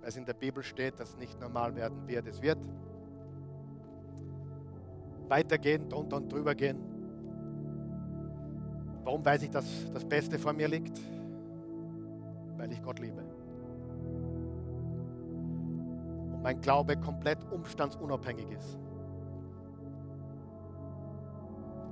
Weil 0.01 0.09
es 0.09 0.17
in 0.17 0.25
der 0.25 0.33
Bibel 0.33 0.61
steht, 0.61 0.99
dass 0.99 1.09
es 1.09 1.17
nicht 1.17 1.39
normal 1.39 1.75
werden 1.75 2.07
wird. 2.07 2.27
Es 2.27 2.41
wird 2.41 2.57
weitergehen, 5.29 5.87
drunter 5.89 6.17
und 6.17 6.31
drüber 6.31 6.53
gehen. 6.53 6.77
Warum 9.03 9.23
weiß 9.23 9.43
ich, 9.43 9.49
dass 9.49 9.65
das 9.93 10.03
Beste 10.03 10.37
vor 10.37 10.51
mir 10.51 10.67
liegt? 10.67 10.99
Weil 12.57 12.71
ich 12.73 12.81
Gott 12.81 12.99
liebe. 12.99 13.23
Und 16.33 16.43
mein 16.43 16.59
Glaube 16.59 16.97
komplett 16.97 17.39
umstandsunabhängig 17.51 18.51
ist. 18.51 18.77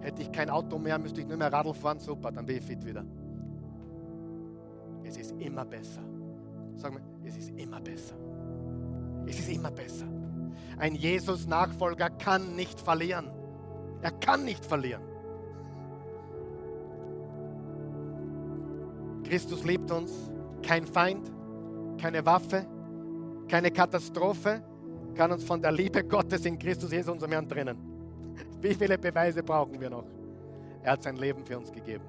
Hätte 0.01 0.21
ich 0.21 0.31
kein 0.31 0.49
Auto 0.49 0.77
mehr, 0.77 0.99
müsste 0.99 1.21
ich 1.21 1.27
nur 1.27 1.37
mehr 1.37 1.51
Radl 1.51 1.73
fahren, 1.73 1.99
super, 1.99 2.31
dann 2.31 2.45
bin 2.45 2.57
ich 2.57 2.63
fit 2.63 2.85
wieder. 2.85 3.05
Es 5.05 5.17
ist 5.17 5.31
immer 5.39 5.65
besser. 5.65 6.01
Sag 6.75 6.93
mal, 6.93 7.01
es 7.23 7.37
ist 7.37 7.49
immer 7.57 7.79
besser. 7.79 8.15
Es 9.27 9.39
ist 9.39 9.49
immer 9.49 9.71
besser. 9.71 10.05
Ein 10.77 10.95
Jesus-Nachfolger 10.95 12.09
kann 12.09 12.55
nicht 12.55 12.79
verlieren. 12.79 13.29
Er 14.01 14.11
kann 14.11 14.43
nicht 14.43 14.65
verlieren. 14.65 15.03
Christus 19.23 19.63
liebt 19.63 19.91
uns. 19.91 20.11
Kein 20.61 20.87
Feind, 20.87 21.31
keine 22.01 22.25
Waffe, 22.25 22.65
keine 23.47 23.69
Katastrophe 23.69 24.63
kann 25.15 25.31
uns 25.31 25.43
von 25.43 25.61
der 25.61 25.71
Liebe 25.71 26.03
Gottes 26.03 26.45
in 26.45 26.57
Christus 26.57 26.91
Jesus, 26.91 27.11
unserem 27.11 27.31
Herrn, 27.31 27.47
trennen. 27.47 27.77
Wie 28.61 28.73
viele 28.73 28.97
Beweise 28.97 29.43
brauchen 29.43 29.79
wir 29.79 29.89
noch? 29.89 30.05
Er 30.81 30.93
hat 30.93 31.03
sein 31.03 31.15
Leben 31.15 31.45
für 31.45 31.57
uns 31.57 31.71
gegeben. 31.71 32.03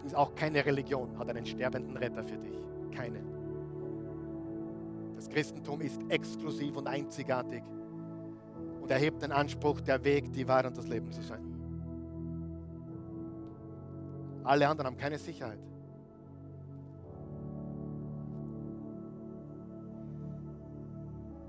Übrigens 0.00 0.14
auch 0.14 0.34
keine 0.34 0.64
Religion 0.64 1.18
hat 1.18 1.28
einen 1.28 1.44
sterbenden 1.44 1.94
Retter 1.98 2.24
für 2.24 2.38
dich. 2.38 2.56
Keine. 2.90 3.20
Das 5.14 5.28
Christentum 5.28 5.82
ist 5.82 6.00
exklusiv 6.08 6.74
und 6.76 6.86
einzigartig 6.86 7.62
und 8.80 8.90
erhebt 8.90 9.22
den 9.22 9.30
Anspruch, 9.30 9.82
der 9.82 10.02
Weg, 10.02 10.32
die 10.32 10.48
Wahrheit 10.48 10.68
und 10.68 10.78
das 10.78 10.88
Leben 10.88 11.12
zu 11.12 11.20
sein. 11.20 11.44
Alle 14.42 14.66
anderen 14.66 14.86
haben 14.86 14.96
keine 14.96 15.18
Sicherheit. 15.18 15.58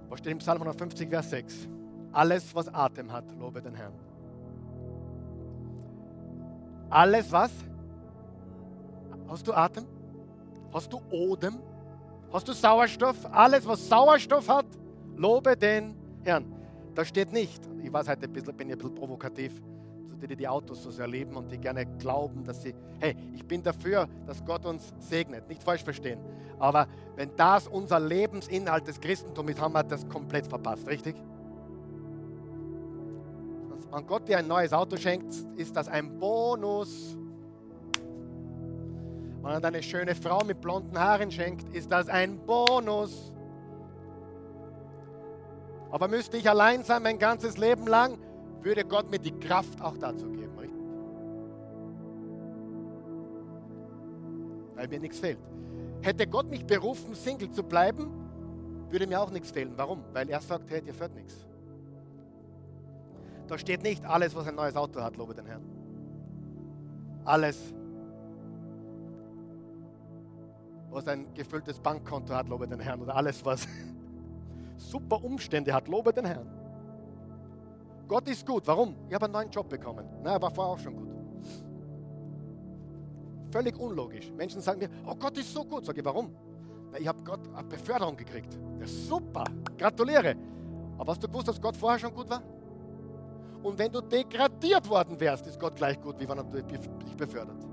Was 0.09 0.19
steht 0.19 0.33
im 0.33 0.39
Psalm 0.39 0.57
150, 0.57 1.09
Vers 1.09 1.29
6? 1.29 1.69
Alles, 2.11 2.53
was 2.53 2.67
Atem 2.67 3.13
hat, 3.13 3.23
lobe 3.39 3.61
den 3.61 3.75
Herrn. 3.75 3.93
Alles, 6.89 7.31
was? 7.31 7.51
Hast 9.31 9.47
du 9.47 9.53
Atem? 9.53 9.85
Hast 10.73 10.91
du 10.91 10.99
Odem? 11.09 11.57
Hast 12.33 12.45
du 12.49 12.51
Sauerstoff? 12.51 13.15
Alles, 13.31 13.65
was 13.65 13.87
Sauerstoff 13.87 14.49
hat, 14.49 14.65
lobe 15.15 15.55
den 15.55 15.95
Herrn. 16.21 16.53
Da 16.93 17.05
steht 17.05 17.31
nicht, 17.31 17.61
ich 17.81 17.93
weiß 17.93 18.09
heute 18.09 18.23
ein 18.23 18.33
bisschen, 18.33 18.57
bin 18.57 18.67
ich 18.67 18.73
ein 18.73 18.79
bisschen 18.79 18.93
provokativ, 18.93 19.53
die, 20.21 20.27
die 20.27 20.35
die 20.35 20.47
Autos 20.49 20.83
so 20.83 20.91
sehr 20.91 21.07
lieben 21.07 21.37
und 21.37 21.49
die 21.49 21.57
gerne 21.57 21.85
glauben, 21.97 22.43
dass 22.43 22.61
sie, 22.61 22.75
hey, 22.99 23.15
ich 23.33 23.47
bin 23.47 23.63
dafür, 23.63 24.09
dass 24.27 24.43
Gott 24.43 24.65
uns 24.65 24.93
segnet, 24.99 25.47
nicht 25.47 25.63
falsch 25.63 25.85
verstehen. 25.85 26.19
Aber 26.59 26.85
wenn 27.15 27.33
das 27.37 27.69
unser 27.69 28.01
Lebensinhalt 28.01 28.85
des 28.85 28.99
Christentums 28.99 29.51
ist, 29.51 29.61
haben 29.61 29.73
wir 29.73 29.83
das 29.83 30.05
komplett 30.09 30.45
verpasst, 30.45 30.85
richtig? 30.89 31.15
Wenn 33.93 34.07
Gott 34.07 34.27
dir 34.27 34.39
ein 34.39 34.47
neues 34.47 34.73
Auto 34.73 34.97
schenkt, 34.97 35.33
ist 35.55 35.73
das 35.73 35.87
ein 35.87 36.19
Bonus. 36.19 37.17
Wenn 39.41 39.61
dir 39.61 39.67
eine 39.67 39.83
schöne 39.83 40.15
Frau 40.15 40.43
mit 40.43 40.61
blonden 40.61 40.97
Haaren 40.97 41.31
schenkt, 41.31 41.73
ist 41.75 41.91
das 41.91 42.07
ein 42.09 42.37
Bonus. 42.45 43.33
Aber 45.89 46.07
müsste 46.07 46.37
ich 46.37 46.49
allein 46.49 46.83
sein 46.83 47.03
mein 47.03 47.19
ganzes 47.19 47.57
Leben 47.57 47.87
lang, 47.87 48.17
würde 48.61 48.85
Gott 48.85 49.09
mir 49.09 49.19
die 49.19 49.37
Kraft 49.39 49.81
auch 49.81 49.97
dazu 49.97 50.29
geben. 50.29 50.41
Weil 54.81 54.87
mir 54.87 54.99
nichts 54.99 55.19
fehlt. 55.19 55.37
Hätte 56.01 56.25
Gott 56.25 56.49
mich 56.49 56.65
berufen, 56.65 57.13
Single 57.13 57.51
zu 57.51 57.61
bleiben, 57.61 58.09
würde 58.89 59.05
mir 59.05 59.21
auch 59.21 59.29
nichts 59.29 59.51
fehlen. 59.51 59.73
Warum? 59.75 60.03
Weil 60.11 60.27
er 60.27 60.41
sagt, 60.41 60.71
hey, 60.71 60.81
dir 60.81 60.91
fehlt 60.91 61.13
nichts. 61.13 61.45
Da 63.45 63.59
steht 63.59 63.83
nicht 63.83 64.03
alles, 64.03 64.33
was 64.33 64.47
ein 64.47 64.55
neues 64.55 64.75
Auto 64.75 64.99
hat, 64.99 65.17
lobe 65.17 65.35
den 65.35 65.45
Herrn. 65.45 65.61
Alles, 67.25 67.75
was 70.91 71.07
ein 71.07 71.33
gefülltes 71.33 71.79
Bankkonto 71.79 72.33
hat, 72.33 72.47
lobe 72.49 72.67
den 72.67 72.79
Herrn. 72.79 73.01
Oder 73.01 73.15
alles, 73.15 73.43
was 73.45 73.67
super 74.77 75.23
Umstände 75.23 75.73
hat, 75.73 75.87
lobe 75.87 76.13
den 76.13 76.25
Herrn. 76.25 76.47
Gott 78.07 78.27
ist 78.27 78.45
gut. 78.45 78.67
Warum? 78.67 78.95
Ich 79.07 79.15
habe 79.15 79.25
einen 79.25 79.33
neuen 79.33 79.49
Job 79.49 79.69
bekommen. 79.69 80.05
Na, 80.21 80.33
er 80.33 80.41
war 80.41 80.51
vorher 80.51 80.73
auch 80.73 80.79
schon 80.79 80.95
gut. 80.95 81.07
Völlig 83.51 83.77
unlogisch. 83.79 84.31
Menschen 84.31 84.61
sagen 84.61 84.79
mir, 84.79 84.89
oh 85.05 85.15
Gott 85.15 85.37
ist 85.37 85.53
so 85.53 85.63
gut. 85.63 85.85
Sag 85.85 85.97
ich, 85.97 86.03
warum? 86.03 86.33
Na, 86.91 86.99
ich 86.99 87.07
habe 87.07 87.23
Gott 87.23 87.39
eine 87.55 87.67
Beförderung 87.67 88.17
gekriegt. 88.17 88.57
Ja, 88.79 88.87
super. 88.87 89.45
Gratuliere. 89.77 90.35
Aber 90.97 91.11
hast 91.11 91.23
du 91.23 91.27
gewusst, 91.27 91.47
dass 91.47 91.61
Gott 91.61 91.77
vorher 91.77 91.99
schon 91.99 92.13
gut 92.13 92.29
war? 92.29 92.41
Und 93.63 93.77
wenn 93.77 93.91
du 93.91 94.01
degradiert 94.01 94.89
worden 94.89 95.19
wärst, 95.19 95.47
ist 95.47 95.59
Gott 95.59 95.75
gleich 95.75 96.01
gut, 96.01 96.19
wie 96.19 96.27
wenn 96.27 96.37
er 96.37 96.43
dich 96.43 97.15
befördert. 97.15 97.65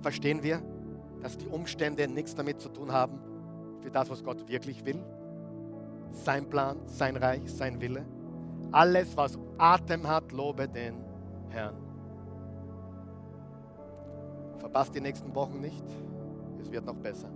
Verstehen 0.00 0.42
wir, 0.42 0.62
dass 1.22 1.36
die 1.36 1.46
Umstände 1.46 2.08
nichts 2.08 2.34
damit 2.34 2.60
zu 2.60 2.68
tun 2.68 2.92
haben, 2.92 3.18
für 3.80 3.90
das, 3.90 4.10
was 4.10 4.22
Gott 4.22 4.48
wirklich 4.48 4.84
will? 4.84 5.02
Sein 6.10 6.48
Plan, 6.48 6.78
sein 6.86 7.16
Reich, 7.16 7.52
sein 7.52 7.80
Wille? 7.80 8.04
Alles, 8.72 9.16
was 9.16 9.38
Atem 9.56 10.06
hat, 10.06 10.32
lobe 10.32 10.68
den 10.68 11.04
Herrn. 11.48 11.74
Verpasst 14.58 14.94
die 14.94 15.00
nächsten 15.00 15.34
Wochen 15.34 15.60
nicht. 15.60 15.84
Es 16.60 16.70
wird 16.70 16.84
noch 16.84 16.96
besser. 16.96 17.30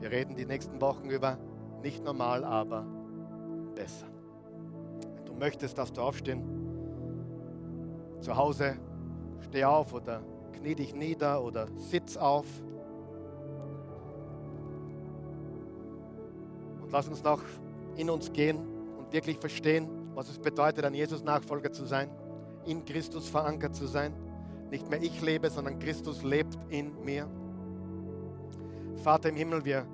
Wir 0.00 0.10
reden 0.10 0.34
die 0.34 0.46
nächsten 0.46 0.80
Wochen 0.80 1.08
über 1.08 1.38
nicht 1.82 2.02
normal, 2.02 2.44
aber 2.44 2.84
besser. 3.74 4.06
Wenn 5.16 5.24
du 5.26 5.34
möchtest, 5.34 5.76
dass 5.78 5.92
du 5.92 6.00
aufstehen, 6.00 6.42
zu 8.20 8.34
Hause, 8.34 8.76
steh 9.40 9.64
auf 9.64 9.92
oder 9.92 10.22
knie 10.52 10.74
dich 10.74 10.94
nieder 10.94 11.44
oder 11.44 11.68
sitz 11.76 12.16
auf. 12.16 12.46
Lass 16.94 17.08
uns 17.08 17.24
noch 17.24 17.42
in 17.96 18.08
uns 18.08 18.32
gehen 18.32 18.56
und 18.96 19.12
wirklich 19.12 19.36
verstehen, 19.38 19.88
was 20.14 20.28
es 20.28 20.38
bedeutet, 20.38 20.84
ein 20.84 20.94
Jesus-Nachfolger 20.94 21.72
zu 21.72 21.84
sein, 21.86 22.08
in 22.66 22.84
Christus 22.84 23.28
verankert 23.28 23.74
zu 23.74 23.88
sein. 23.88 24.14
Nicht 24.70 24.88
mehr 24.88 25.02
ich 25.02 25.20
lebe, 25.20 25.50
sondern 25.50 25.80
Christus 25.80 26.22
lebt 26.22 26.56
in 26.68 27.04
mir. 27.04 27.28
Vater 29.02 29.30
im 29.30 29.34
Himmel, 29.34 29.64
wir, 29.64 29.84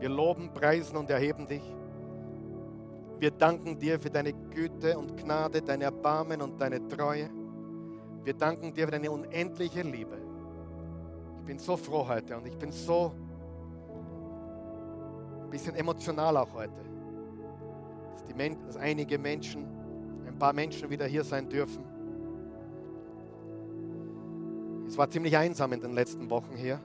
wir 0.00 0.08
loben, 0.08 0.50
preisen 0.54 0.96
und 0.96 1.10
erheben 1.10 1.46
dich. 1.46 1.62
Wir 3.18 3.30
danken 3.30 3.78
dir 3.78 4.00
für 4.00 4.08
deine 4.08 4.32
Güte 4.32 4.96
und 4.96 5.18
Gnade, 5.18 5.60
deine 5.60 5.84
Erbarmen 5.84 6.40
und 6.40 6.58
deine 6.58 6.88
Treue. 6.88 7.28
Wir 8.24 8.32
danken 8.32 8.72
dir 8.72 8.86
für 8.86 8.92
deine 8.92 9.10
unendliche 9.10 9.82
Liebe. 9.82 10.16
Ich 11.36 11.42
bin 11.42 11.58
so 11.58 11.76
froh 11.76 12.08
heute 12.08 12.38
und 12.38 12.46
ich 12.46 12.56
bin 12.56 12.72
so 12.72 13.12
ein 15.48 15.50
bisschen 15.50 15.74
emotional 15.76 16.36
auch 16.36 16.52
heute 16.52 16.88
dass, 18.12 18.24
die, 18.24 18.56
dass 18.66 18.76
einige 18.76 19.18
Menschen, 19.18 19.64
ein 20.26 20.38
paar 20.38 20.52
Menschen 20.52 20.90
wieder 20.90 21.06
hier 21.06 21.24
sein 21.24 21.48
dürfen. 21.48 21.82
Es 24.86 24.96
war 24.96 25.08
ziemlich 25.10 25.36
einsam 25.36 25.72
in 25.72 25.80
den 25.80 25.92
letzten 25.92 26.28
Wochen 26.30 26.54
hier. 26.54 26.78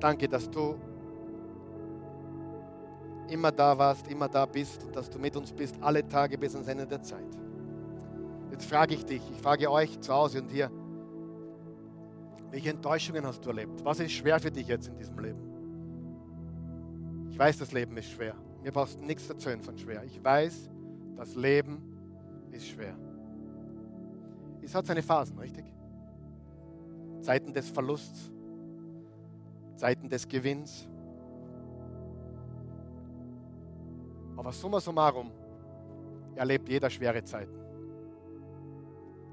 Danke, 0.00 0.28
dass 0.28 0.50
du 0.50 0.76
immer 3.28 3.50
da 3.50 3.76
warst, 3.76 4.06
immer 4.08 4.28
da 4.28 4.44
bist 4.44 4.84
und 4.84 4.94
dass 4.94 5.08
du 5.08 5.18
mit 5.18 5.36
uns 5.36 5.52
bist, 5.52 5.76
alle 5.80 6.06
Tage 6.06 6.36
bis 6.36 6.54
ans 6.54 6.68
Ende 6.68 6.86
der 6.86 7.02
Zeit. 7.02 7.24
Jetzt 8.50 8.66
frage 8.66 8.94
ich 8.94 9.04
dich, 9.04 9.22
ich 9.32 9.40
frage 9.40 9.70
euch 9.70 9.98
zu 10.00 10.12
Hause 10.12 10.42
und 10.42 10.50
hier, 10.50 10.70
welche 12.54 12.70
Enttäuschungen 12.70 13.26
hast 13.26 13.44
du 13.44 13.48
erlebt? 13.48 13.84
Was 13.84 13.98
ist 13.98 14.12
schwer 14.12 14.38
für 14.38 14.52
dich 14.52 14.68
jetzt 14.68 14.86
in 14.86 14.96
diesem 14.96 15.18
Leben? 15.18 15.40
Ich 17.28 17.36
weiß, 17.36 17.58
das 17.58 17.72
Leben 17.72 17.96
ist 17.96 18.12
schwer. 18.12 18.36
Mir 18.62 18.70
brauchst 18.70 19.00
nichts 19.00 19.28
erzählen 19.28 19.60
von 19.60 19.76
schwer. 19.76 20.04
Ich 20.04 20.22
weiß, 20.22 20.70
das 21.16 21.34
Leben 21.34 21.82
ist 22.52 22.68
schwer. 22.68 22.96
Es 24.62 24.72
hat 24.72 24.86
seine 24.86 25.02
Phasen, 25.02 25.36
richtig? 25.36 25.64
Zeiten 27.22 27.52
des 27.52 27.68
Verlusts, 27.70 28.30
Zeiten 29.74 30.08
des 30.08 30.28
Gewinns. 30.28 30.88
Aber 34.36 34.52
summa 34.52 34.78
summarum 34.78 35.32
erlebt 36.36 36.68
jeder 36.68 36.88
schwere 36.88 37.24
Zeiten. 37.24 37.58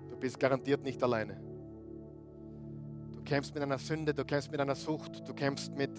Du 0.09 0.17
bist 0.17 0.39
garantiert 0.39 0.81
nicht 0.81 1.03
alleine. 1.03 1.50
Du 3.21 3.25
kämpfst 3.25 3.53
mit 3.53 3.61
einer 3.61 3.77
Sünde, 3.77 4.13
du 4.13 4.25
kämpfst 4.25 4.51
mit 4.51 4.59
einer 4.59 4.75
Sucht, 4.75 5.27
du 5.27 5.33
kämpfst 5.33 5.73
mit 5.75 5.91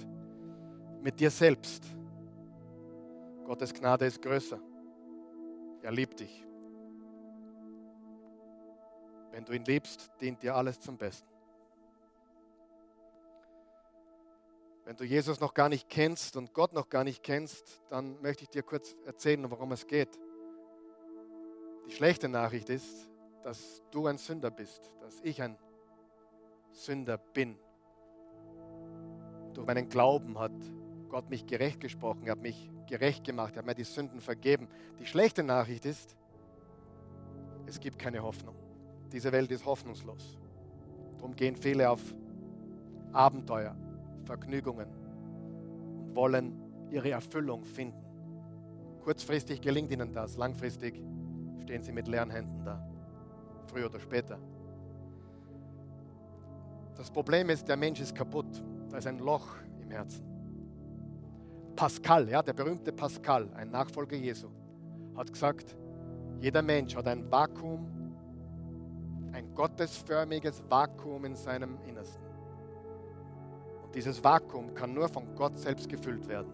mit 1.02 1.18
dir 1.18 1.30
selbst. 1.30 1.84
Gottes 3.44 3.74
Gnade 3.74 4.06
ist 4.06 4.22
größer. 4.22 4.60
Er 5.82 5.90
liebt 5.90 6.20
dich. 6.20 6.46
Wenn 9.32 9.44
du 9.44 9.52
ihn 9.52 9.64
liebst, 9.64 10.10
dient 10.20 10.42
dir 10.42 10.54
alles 10.54 10.80
zum 10.80 10.96
Besten. 10.96 11.28
Wenn 14.84 14.96
du 14.96 15.04
Jesus 15.04 15.40
noch 15.40 15.54
gar 15.54 15.68
nicht 15.68 15.88
kennst 15.88 16.36
und 16.36 16.52
Gott 16.54 16.72
noch 16.72 16.88
gar 16.88 17.04
nicht 17.04 17.22
kennst, 17.22 17.82
dann 17.88 18.20
möchte 18.20 18.44
ich 18.44 18.50
dir 18.50 18.62
kurz 18.62 18.96
erzählen, 19.06 19.48
worum 19.50 19.72
es 19.72 19.86
geht. 19.86 20.18
Die 21.86 21.92
schlechte 21.92 22.28
Nachricht 22.28 22.68
ist, 22.68 23.10
dass 23.42 23.82
du 23.90 24.06
ein 24.06 24.18
Sünder 24.18 24.50
bist, 24.50 24.82
dass 25.00 25.20
ich 25.22 25.40
ein 25.40 25.56
Sünder 26.72 27.18
bin. 27.18 27.56
Durch 29.54 29.66
meinen 29.66 29.88
Glauben 29.88 30.38
hat 30.38 30.52
Gott 31.08 31.28
mich 31.28 31.46
gerecht 31.46 31.80
gesprochen, 31.80 32.22
er 32.24 32.32
hat 32.32 32.42
mich 32.42 32.70
gerecht 32.86 33.24
gemacht, 33.24 33.54
er 33.54 33.58
hat 33.58 33.66
mir 33.66 33.74
die 33.74 33.84
Sünden 33.84 34.20
vergeben. 34.20 34.68
Die 34.98 35.06
schlechte 35.06 35.42
Nachricht 35.42 35.84
ist, 35.84 36.16
es 37.66 37.78
gibt 37.78 37.98
keine 37.98 38.22
Hoffnung. 38.22 38.54
Diese 39.12 39.30
Welt 39.30 39.50
ist 39.50 39.64
hoffnungslos. 39.64 40.38
Darum 41.18 41.36
gehen 41.36 41.54
viele 41.54 41.90
auf 41.90 42.00
Abenteuer, 43.12 43.76
Vergnügungen 44.24 44.88
und 44.88 46.16
wollen 46.16 46.88
ihre 46.90 47.10
Erfüllung 47.10 47.64
finden. 47.64 48.02
Kurzfristig 49.02 49.60
gelingt 49.60 49.90
ihnen 49.90 50.12
das, 50.12 50.36
langfristig 50.36 51.02
stehen 51.62 51.82
sie 51.82 51.92
mit 51.92 52.08
leeren 52.08 52.30
Händen 52.30 52.64
da. 52.64 52.86
Früher 53.66 53.86
oder 53.86 54.00
später. 54.00 54.38
Das 56.96 57.10
Problem 57.10 57.50
ist, 57.50 57.68
der 57.68 57.76
Mensch 57.76 58.00
ist 58.00 58.14
kaputt. 58.14 58.62
Da 58.90 58.98
ist 58.98 59.06
ein 59.06 59.18
Loch 59.18 59.48
im 59.80 59.90
Herzen. 59.90 60.24
Pascal, 61.74 62.28
ja, 62.28 62.42
der 62.42 62.52
berühmte 62.52 62.92
Pascal, 62.92 63.48
ein 63.54 63.70
Nachfolger 63.70 64.16
Jesu, 64.16 64.48
hat 65.16 65.32
gesagt, 65.32 65.76
jeder 66.40 66.60
Mensch 66.60 66.94
hat 66.94 67.06
ein 67.06 67.30
Vakuum, 67.30 67.86
ein 69.32 69.54
gottesförmiges 69.54 70.62
Vakuum 70.68 71.24
in 71.24 71.34
seinem 71.34 71.78
Innersten. 71.86 72.22
Und 73.82 73.94
dieses 73.94 74.22
Vakuum 74.22 74.74
kann 74.74 74.92
nur 74.92 75.08
von 75.08 75.34
Gott 75.34 75.58
selbst 75.58 75.88
gefüllt 75.88 76.28
werden. 76.28 76.52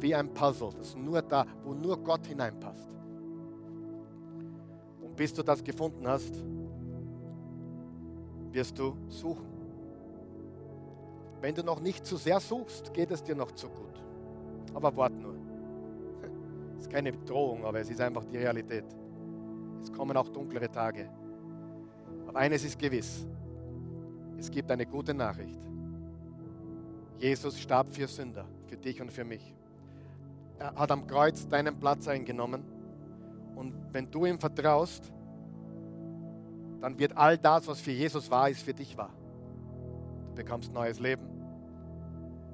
Wie 0.00 0.14
ein 0.14 0.32
Puzzle, 0.34 0.70
das 0.76 0.94
nur 0.94 1.22
da, 1.22 1.46
wo 1.64 1.72
nur 1.72 1.96
Gott 1.98 2.26
hineinpasst. 2.26 2.96
Und 5.00 5.16
bis 5.16 5.32
du 5.32 5.42
das 5.42 5.64
gefunden 5.64 6.06
hast, 6.06 6.44
wirst 8.52 8.78
du 8.78 8.96
suchen. 9.08 9.46
Wenn 11.40 11.54
du 11.54 11.62
noch 11.62 11.80
nicht 11.80 12.04
zu 12.04 12.16
sehr 12.16 12.40
suchst, 12.40 12.92
geht 12.92 13.10
es 13.10 13.22
dir 13.22 13.34
noch 13.34 13.52
zu 13.52 13.68
gut. 13.68 14.02
Aber 14.74 14.96
wart 14.96 15.12
nur. 15.12 15.34
Es 16.76 16.82
ist 16.82 16.90
keine 16.90 17.12
Drohung, 17.12 17.64
aber 17.64 17.80
es 17.80 17.90
ist 17.90 18.00
einfach 18.00 18.24
die 18.24 18.36
Realität. 18.36 18.84
Es 19.82 19.92
kommen 19.92 20.16
auch 20.16 20.28
dunklere 20.28 20.70
Tage. 20.70 21.08
Aber 22.26 22.38
eines 22.38 22.64
ist 22.64 22.78
gewiss. 22.78 23.26
Es 24.36 24.50
gibt 24.50 24.70
eine 24.70 24.86
gute 24.86 25.14
Nachricht. 25.14 25.58
Jesus 27.18 27.58
starb 27.58 27.92
für 27.92 28.06
Sünder, 28.06 28.46
für 28.66 28.76
dich 28.76 29.00
und 29.00 29.10
für 29.10 29.24
mich. 29.24 29.54
Er 30.58 30.74
hat 30.74 30.90
am 30.90 31.06
Kreuz 31.06 31.46
deinen 31.48 31.78
Platz 31.78 32.06
eingenommen. 32.08 32.64
Und 33.56 33.74
wenn 33.92 34.10
du 34.10 34.26
ihm 34.26 34.38
vertraust, 34.38 35.12
dann 36.80 36.98
wird 36.98 37.16
all 37.16 37.36
das, 37.38 37.66
was 37.66 37.80
für 37.80 37.90
Jesus 37.90 38.30
war, 38.30 38.48
ist 38.48 38.62
für 38.62 38.74
dich 38.74 38.96
wahr. 38.96 39.12
Du 40.28 40.34
bekommst 40.34 40.72
neues 40.72 41.00
Leben. 41.00 41.26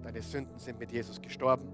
Deine 0.02 0.22
Sünden 0.22 0.58
sind 0.58 0.78
mit 0.78 0.92
Jesus 0.92 1.20
gestorben. 1.20 1.68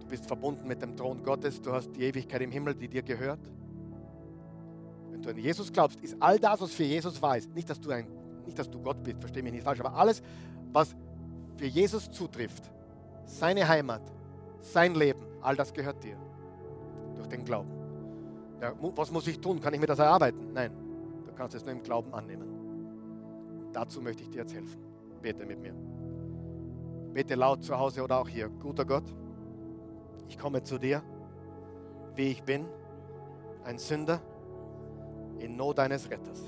Du 0.00 0.06
bist 0.06 0.26
verbunden 0.26 0.66
mit 0.66 0.82
dem 0.82 0.96
Thron 0.96 1.22
Gottes. 1.22 1.60
Du 1.60 1.72
hast 1.72 1.90
die 1.92 2.02
Ewigkeit 2.02 2.40
im 2.42 2.50
Himmel, 2.50 2.74
die 2.74 2.88
dir 2.88 3.02
gehört. 3.02 3.40
Wenn 5.10 5.22
du 5.22 5.30
an 5.30 5.36
Jesus 5.36 5.72
glaubst, 5.72 6.00
ist 6.00 6.16
all 6.20 6.38
das, 6.38 6.60
was 6.60 6.72
für 6.72 6.84
Jesus 6.84 7.20
war, 7.20 7.36
ist 7.36 7.52
nicht, 7.54 7.68
dass 7.68 7.80
du, 7.80 7.90
ein, 7.90 8.06
nicht, 8.46 8.58
dass 8.58 8.70
du 8.70 8.80
Gott 8.80 9.02
bist, 9.02 9.18
verstehe 9.20 9.42
mich 9.42 9.52
nicht 9.52 9.64
falsch, 9.64 9.80
aber 9.80 9.94
alles, 9.94 10.22
was 10.72 10.94
für 11.56 11.66
Jesus 11.66 12.10
zutrifft, 12.10 12.70
seine 13.24 13.66
Heimat, 13.66 14.02
sein 14.60 14.94
Leben, 14.94 15.20
all 15.42 15.56
das 15.56 15.72
gehört 15.72 16.02
dir 16.04 16.16
durch 17.16 17.26
den 17.28 17.44
Glauben. 17.44 17.77
Ja, 18.60 18.72
was 18.80 19.10
muss 19.10 19.26
ich 19.26 19.40
tun? 19.40 19.60
Kann 19.60 19.72
ich 19.74 19.80
mir 19.80 19.86
das 19.86 19.98
erarbeiten? 19.98 20.52
Nein, 20.52 20.72
du 21.26 21.32
kannst 21.32 21.54
es 21.54 21.64
nur 21.64 21.72
im 21.72 21.82
Glauben 21.82 22.12
annehmen. 22.12 22.48
Dazu 23.72 24.00
möchte 24.00 24.22
ich 24.22 24.30
dir 24.30 24.38
jetzt 24.38 24.54
helfen. 24.54 24.80
Bete 25.22 25.46
mit 25.46 25.60
mir. 25.60 25.74
Bete 27.12 27.34
laut 27.34 27.62
zu 27.62 27.78
Hause 27.78 28.02
oder 28.02 28.18
auch 28.18 28.28
hier. 28.28 28.48
Guter 28.48 28.84
Gott, 28.84 29.04
ich 30.28 30.38
komme 30.38 30.62
zu 30.62 30.78
dir, 30.78 31.02
wie 32.14 32.30
ich 32.30 32.42
bin, 32.42 32.66
ein 33.64 33.78
Sünder 33.78 34.20
in 35.38 35.56
Not 35.56 35.78
deines 35.78 36.10
Retters. 36.10 36.42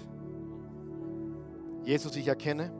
Jesus, 1.85 2.17
ich 2.17 2.29
erkenne, 2.29 2.73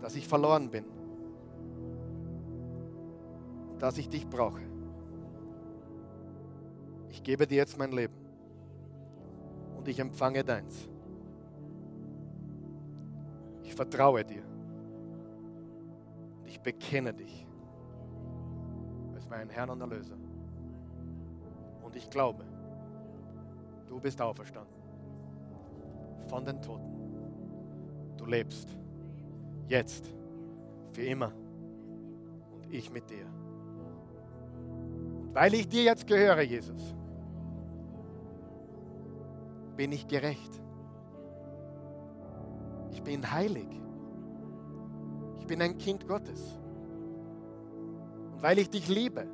dass 0.00 0.14
ich 0.16 0.28
verloren 0.28 0.70
bin, 0.70 0.84
dass 3.78 3.98
ich 3.98 4.08
dich 4.08 4.28
brauche. 4.28 4.73
Ich 7.14 7.22
gebe 7.22 7.46
dir 7.46 7.58
jetzt 7.58 7.78
mein 7.78 7.92
Leben 7.92 8.16
und 9.78 9.86
ich 9.86 10.00
empfange 10.00 10.42
deins. 10.42 10.90
Ich 13.62 13.72
vertraue 13.72 14.24
dir 14.24 14.42
und 16.40 16.48
ich 16.48 16.60
bekenne 16.60 17.14
dich 17.14 17.46
als 19.14 19.28
meinen 19.28 19.48
Herrn 19.48 19.70
und 19.70 19.80
Erlöser. 19.80 20.16
Und 21.84 21.94
ich 21.94 22.10
glaube, 22.10 22.44
du 23.86 24.00
bist 24.00 24.20
auferstanden 24.20 24.74
von 26.26 26.44
den 26.44 26.60
Toten. 26.60 26.92
Du 28.16 28.26
lebst 28.26 28.76
jetzt 29.68 30.12
für 30.90 31.02
immer 31.02 31.32
und 32.52 32.66
ich 32.72 32.90
mit 32.90 33.08
dir. 33.08 33.26
Und 35.22 35.32
weil 35.32 35.54
ich 35.54 35.68
dir 35.68 35.84
jetzt 35.84 36.08
gehöre, 36.08 36.42
Jesus, 36.42 36.96
bin 39.76 39.92
ich 39.92 40.06
gerecht. 40.06 40.60
Ich 42.90 43.02
bin 43.02 43.30
heilig. 43.30 43.68
Ich 45.38 45.46
bin 45.46 45.60
ein 45.60 45.76
Kind 45.78 46.06
Gottes. 46.06 46.40
Und 48.32 48.42
weil 48.42 48.58
ich 48.58 48.70
dich 48.70 48.88
liebe, 48.88 49.26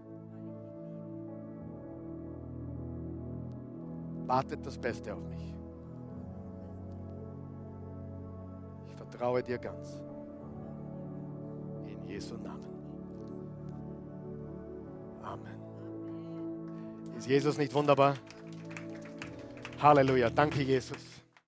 wartet 4.26 4.64
das 4.64 4.78
Beste 4.78 5.14
auf 5.14 5.22
mich. 5.28 5.54
Ich 8.86 8.94
vertraue 8.94 9.42
dir 9.42 9.58
ganz. 9.58 10.02
In 11.86 12.04
Jesu 12.06 12.36
Namen. 12.36 12.70
Amen. 15.22 15.60
Ist 17.16 17.28
Jesus 17.28 17.58
nicht 17.58 17.74
wunderbar? 17.74 18.14
Halleluja. 19.82 20.30
Danke, 20.30 20.62
Jesus. 20.62 21.09